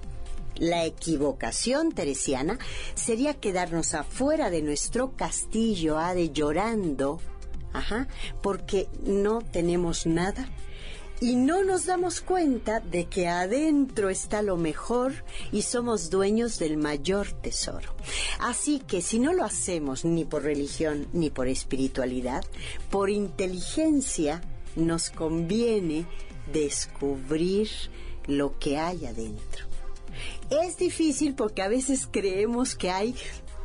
La 0.58 0.84
equivocación 0.84 1.92
teresiana 1.92 2.58
sería 2.94 3.34
quedarnos 3.34 3.94
afuera 3.94 4.50
de 4.50 4.62
nuestro 4.62 5.16
castillo, 5.16 5.98
Ade, 5.98 6.30
llorando, 6.30 7.20
ajá, 7.72 8.08
porque 8.42 8.88
no 9.02 9.42
tenemos 9.42 10.06
nada 10.06 10.48
y 11.20 11.36
no 11.36 11.64
nos 11.64 11.86
damos 11.86 12.20
cuenta 12.20 12.80
de 12.80 13.06
que 13.06 13.28
adentro 13.28 14.10
está 14.10 14.42
lo 14.42 14.56
mejor 14.56 15.12
y 15.52 15.62
somos 15.62 16.10
dueños 16.10 16.58
del 16.58 16.76
mayor 16.76 17.32
tesoro. 17.32 17.94
Así 18.38 18.80
que 18.80 19.00
si 19.00 19.18
no 19.18 19.32
lo 19.32 19.44
hacemos 19.44 20.04
ni 20.04 20.24
por 20.24 20.42
religión 20.42 21.06
ni 21.12 21.30
por 21.30 21.48
espiritualidad, 21.48 22.44
por 22.90 23.10
inteligencia 23.10 24.42
nos 24.74 25.10
conviene 25.10 26.06
descubrir 26.52 27.68
lo 28.26 28.58
que 28.58 28.78
hay 28.78 29.06
adentro. 29.06 29.65
Es 30.50 30.76
difícil 30.76 31.34
porque 31.34 31.62
a 31.62 31.68
veces 31.68 32.08
creemos 32.10 32.74
que 32.74 32.90
hay 32.90 33.14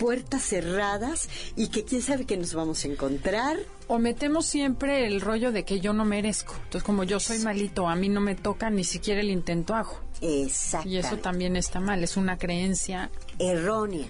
puertas 0.02 0.41
cerradas 0.41 1.30
y 1.56 1.68
que 1.68 1.84
quién 1.84 2.02
sabe 2.02 2.26
que 2.26 2.36
nos 2.36 2.56
vamos 2.56 2.84
a 2.84 2.88
encontrar. 2.88 3.58
O 3.88 3.99
metemos 3.99 4.47
siempre 4.47 5.06
el 5.06 5.22
rollo 5.22 5.52
de 5.52 5.64
que 5.64 5.80
yo 5.80 5.93
no 5.93 6.06
merezco. 6.06 6.56
Entonces, 6.56 6.84
como 6.84 7.04
yo 7.04 7.20
soy 7.20 7.38
malito, 7.39 7.88
a 7.88 7.95
mí 7.95 8.10
no 8.10 8.20
me 8.20 8.34
toca 8.34 8.72
ni 8.72 8.84
siquiera 8.84 9.22
el 9.22 9.30
intento 9.30 9.76
hago. 9.76 9.99
Exacto. 10.22 10.89
Y 10.89 10.97
eso 10.97 11.18
también 11.18 11.56
está 11.56 11.80
mal, 11.80 12.04
es 12.04 12.18
una 12.18 12.38
creencia 12.38 13.12
errónea. 13.38 14.08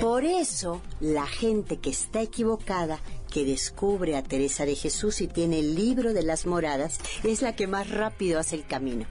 Por 0.00 0.24
eso, 0.24 0.82
la 1.00 1.26
gente 1.26 1.78
que 1.78 1.90
está 1.90 2.22
equivocada, 2.22 3.00
que 3.30 3.44
descubre 3.44 4.16
a 4.16 4.22
Teresa 4.22 4.66
de 4.66 4.74
Jesús 4.74 5.20
y 5.20 5.28
tiene 5.28 5.60
el 5.60 5.74
libro 5.74 6.12
de 6.12 6.22
las 6.22 6.44
moradas, 6.44 6.98
es 7.22 7.40
la 7.40 7.54
que 7.54 7.66
más 7.66 7.88
rápido 7.90 8.40
hace 8.40 8.56
el 8.56 8.66
camino. 8.66 9.06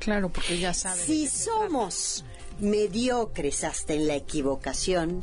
Claro, 0.00 0.30
porque 0.30 0.58
ya 0.58 0.74
sabe. 0.74 1.00
Si 1.00 1.28
somos 1.28 2.24
mediocres 2.58 3.64
hasta 3.64 3.94
en 3.94 4.06
la 4.08 4.16
equivocación, 4.16 5.22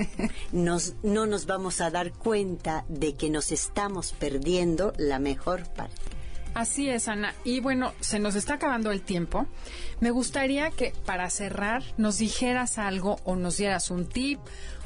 nos, 0.52 0.94
no 1.02 1.26
nos 1.26 1.46
vamos 1.46 1.80
a 1.80 1.90
dar 1.90 2.12
cuenta 2.12 2.84
de 2.88 3.14
que 3.14 3.30
nos 3.30 3.52
estamos 3.52 4.12
perdiendo 4.12 4.92
la 4.96 5.18
mejor 5.18 5.68
parte. 5.74 6.00
Así 6.54 6.88
es, 6.88 7.08
Ana. 7.08 7.34
Y 7.44 7.60
bueno, 7.60 7.94
se 8.00 8.18
nos 8.18 8.34
está 8.34 8.54
acabando 8.54 8.90
el 8.90 9.02
tiempo. 9.02 9.46
Me 10.00 10.10
gustaría 10.10 10.70
que 10.70 10.92
para 11.06 11.30
cerrar 11.30 11.82
nos 11.96 12.18
dijeras 12.18 12.78
algo 12.78 13.18
o 13.24 13.36
nos 13.36 13.56
dieras 13.56 13.90
un 13.90 14.06
tip 14.06 14.38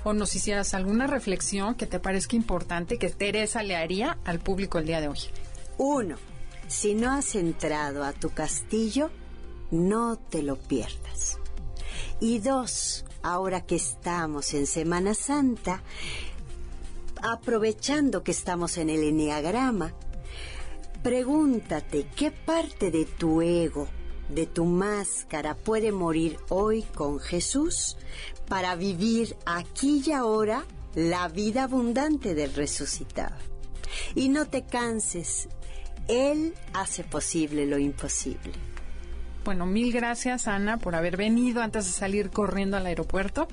o 0.05 0.13
nos 0.13 0.37
hicieras 0.37 0.75
alguna 0.75 1.09
reflexión 1.09 1.75
que 1.75 1.87
te 1.87 1.99
parezca 1.99 2.37
importante 2.37 2.99
que 2.99 3.11
Teresa 3.11 3.65
le 3.65 3.75
haría 3.75 4.19
al 4.25 4.39
público 4.39 4.79
el 4.79 4.87
día 4.87 5.01
de 5.01 5.09
hoy. 5.09 5.19
Uno, 5.79 6.17
si 6.69 6.95
no 6.95 7.11
has 7.13 7.35
entrado 7.35 8.05
a 8.05 8.13
tu 8.13 8.31
castillo, 8.31 9.11
no 9.71 10.17
te 10.17 10.43
lo 10.43 10.57
pierdas. 10.57 11.39
Y 12.21 12.39
dos, 12.39 13.05
ahora 13.23 13.67
que 13.67 13.77
estamos 13.77 14.55
en 14.55 14.67
Semana 14.67 15.15
Santa, 15.15 15.83
aprovechando 17.23 18.23
que 18.23 18.31
estamos 18.31 18.79
en 18.79 18.91
el 18.91 19.03
Enneagrama, 19.03 19.93
pregúntate 21.03 22.07
qué 22.17 22.31
parte 22.31 22.91
de 22.91 23.05
tu 23.05 23.43
ego, 23.43 23.89
de 24.29 24.47
tu 24.47 24.65
máscara 24.65 25.55
puede 25.55 25.93
morir 25.93 26.39
hoy 26.49 26.83
con 26.83 27.21
Jesús 27.21 27.97
para 28.49 28.75
vivir 28.75 29.37
aquí 29.45 30.03
y 30.07 30.13
ahora 30.13 30.65
la 30.95 31.29
vida 31.29 31.65
abundante 31.65 32.35
del 32.35 32.55
resucitado. 32.55 33.37
Y 34.15 34.29
no 34.29 34.47
te 34.47 34.65
canses, 34.65 35.49
Él 36.09 36.55
hace 36.73 37.05
posible 37.05 37.67
lo 37.67 37.79
imposible. 37.79 38.53
Bueno, 39.47 39.65
mil 39.65 39.93
gracias 39.93 40.49
Ana 40.49 40.77
por 40.77 40.97
haber 40.97 41.17
venido 41.17 41.63
antes 41.63 41.87
de 41.87 41.93
salir 41.93 42.31
corriendo 42.31 42.77
al 42.77 42.85
aeropuerto. 42.85 43.47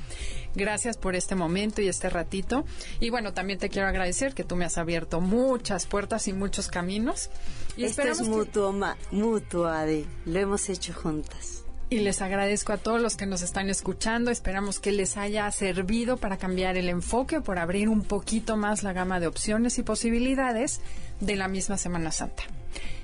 Gracias 0.55 0.97
por 0.97 1.15
este 1.15 1.35
momento 1.35 1.83
y 1.83 1.87
este 1.87 2.09
ratito. 2.09 2.65
Y 2.99 3.11
bueno, 3.11 3.33
también 3.33 3.59
te 3.59 3.69
quiero 3.69 3.87
agradecer 3.87 4.33
que 4.33 4.43
tú 4.43 4.55
me 4.55 4.65
has 4.65 4.79
abierto 4.79 5.21
muchas 5.21 5.85
puertas 5.85 6.27
y 6.27 6.33
muchos 6.33 6.67
caminos. 6.69 7.29
Y 7.77 7.83
Esto 7.83 8.01
es 8.01 8.21
mutuo, 8.23 8.75
mutuo, 9.11 9.67
Adi. 9.67 10.07
Lo 10.25 10.39
hemos 10.39 10.67
hecho 10.67 10.95
juntas. 10.95 11.63
Y 11.91 11.99
les 11.99 12.23
agradezco 12.23 12.73
a 12.73 12.77
todos 12.77 12.99
los 12.99 13.15
que 13.15 13.27
nos 13.27 13.43
están 13.43 13.69
escuchando. 13.69 14.31
Esperamos 14.31 14.79
que 14.79 14.91
les 14.91 15.15
haya 15.15 15.51
servido 15.51 16.17
para 16.17 16.37
cambiar 16.37 16.75
el 16.75 16.89
enfoque, 16.89 17.39
por 17.39 17.59
abrir 17.59 17.87
un 17.87 18.01
poquito 18.01 18.57
más 18.57 18.81
la 18.81 18.93
gama 18.93 19.19
de 19.19 19.27
opciones 19.27 19.77
y 19.77 19.83
posibilidades 19.83 20.81
de 21.19 21.35
la 21.35 21.47
misma 21.47 21.77
Semana 21.77 22.11
Santa. 22.11 22.45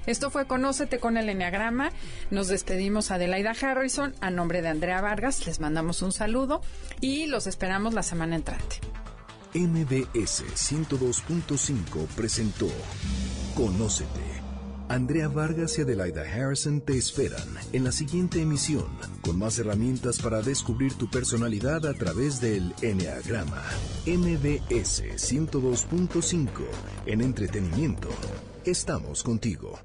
Esto 0.10 0.32
fue 0.32 0.48
Conócete 0.48 0.98
con 0.98 1.18
el 1.18 1.30
Enneagrama. 1.30 1.92
Nos 2.32 2.48
despedimos 2.48 3.12
Adelaida 3.12 3.52
Harrison. 3.52 4.16
A 4.22 4.32
nombre 4.32 4.64
de 4.64 4.70
Andrea 4.70 5.02
Vargas, 5.02 5.46
les 5.46 5.60
mandamos 5.60 6.02
un 6.02 6.12
saludo 6.12 6.62
y 7.00 7.28
los 7.28 7.46
esperamos 7.46 7.94
la 7.94 8.02
semana 8.02 8.36
entrante. 8.36 8.78
MBS 9.54 10.46
102.5 10.46 12.08
presentó 12.16 12.68
Conócete. 13.54 14.42
Andrea 14.88 15.28
Vargas 15.28 15.78
y 15.78 15.84
Adelaida 15.84 16.24
Harrison 16.24 16.82
te 16.82 16.98
esperan 16.98 17.48
en 17.72 17.84
la 17.84 17.92
siguiente 17.92 18.42
emisión 18.42 18.88
con 19.22 19.38
más 19.38 19.60
herramientas 19.60 20.18
para 20.18 20.42
descubrir 20.42 20.96
tu 20.96 21.08
personalidad 21.12 21.86
a 21.86 21.94
través 21.94 22.42
del 22.42 22.74
Enneagrama. 22.82 23.62
MBS 24.08 25.04
102.5 25.04 26.50
en 27.06 27.22
entretenimiento. 27.22 28.10
Estamos 28.66 29.22
contigo. 29.22 29.80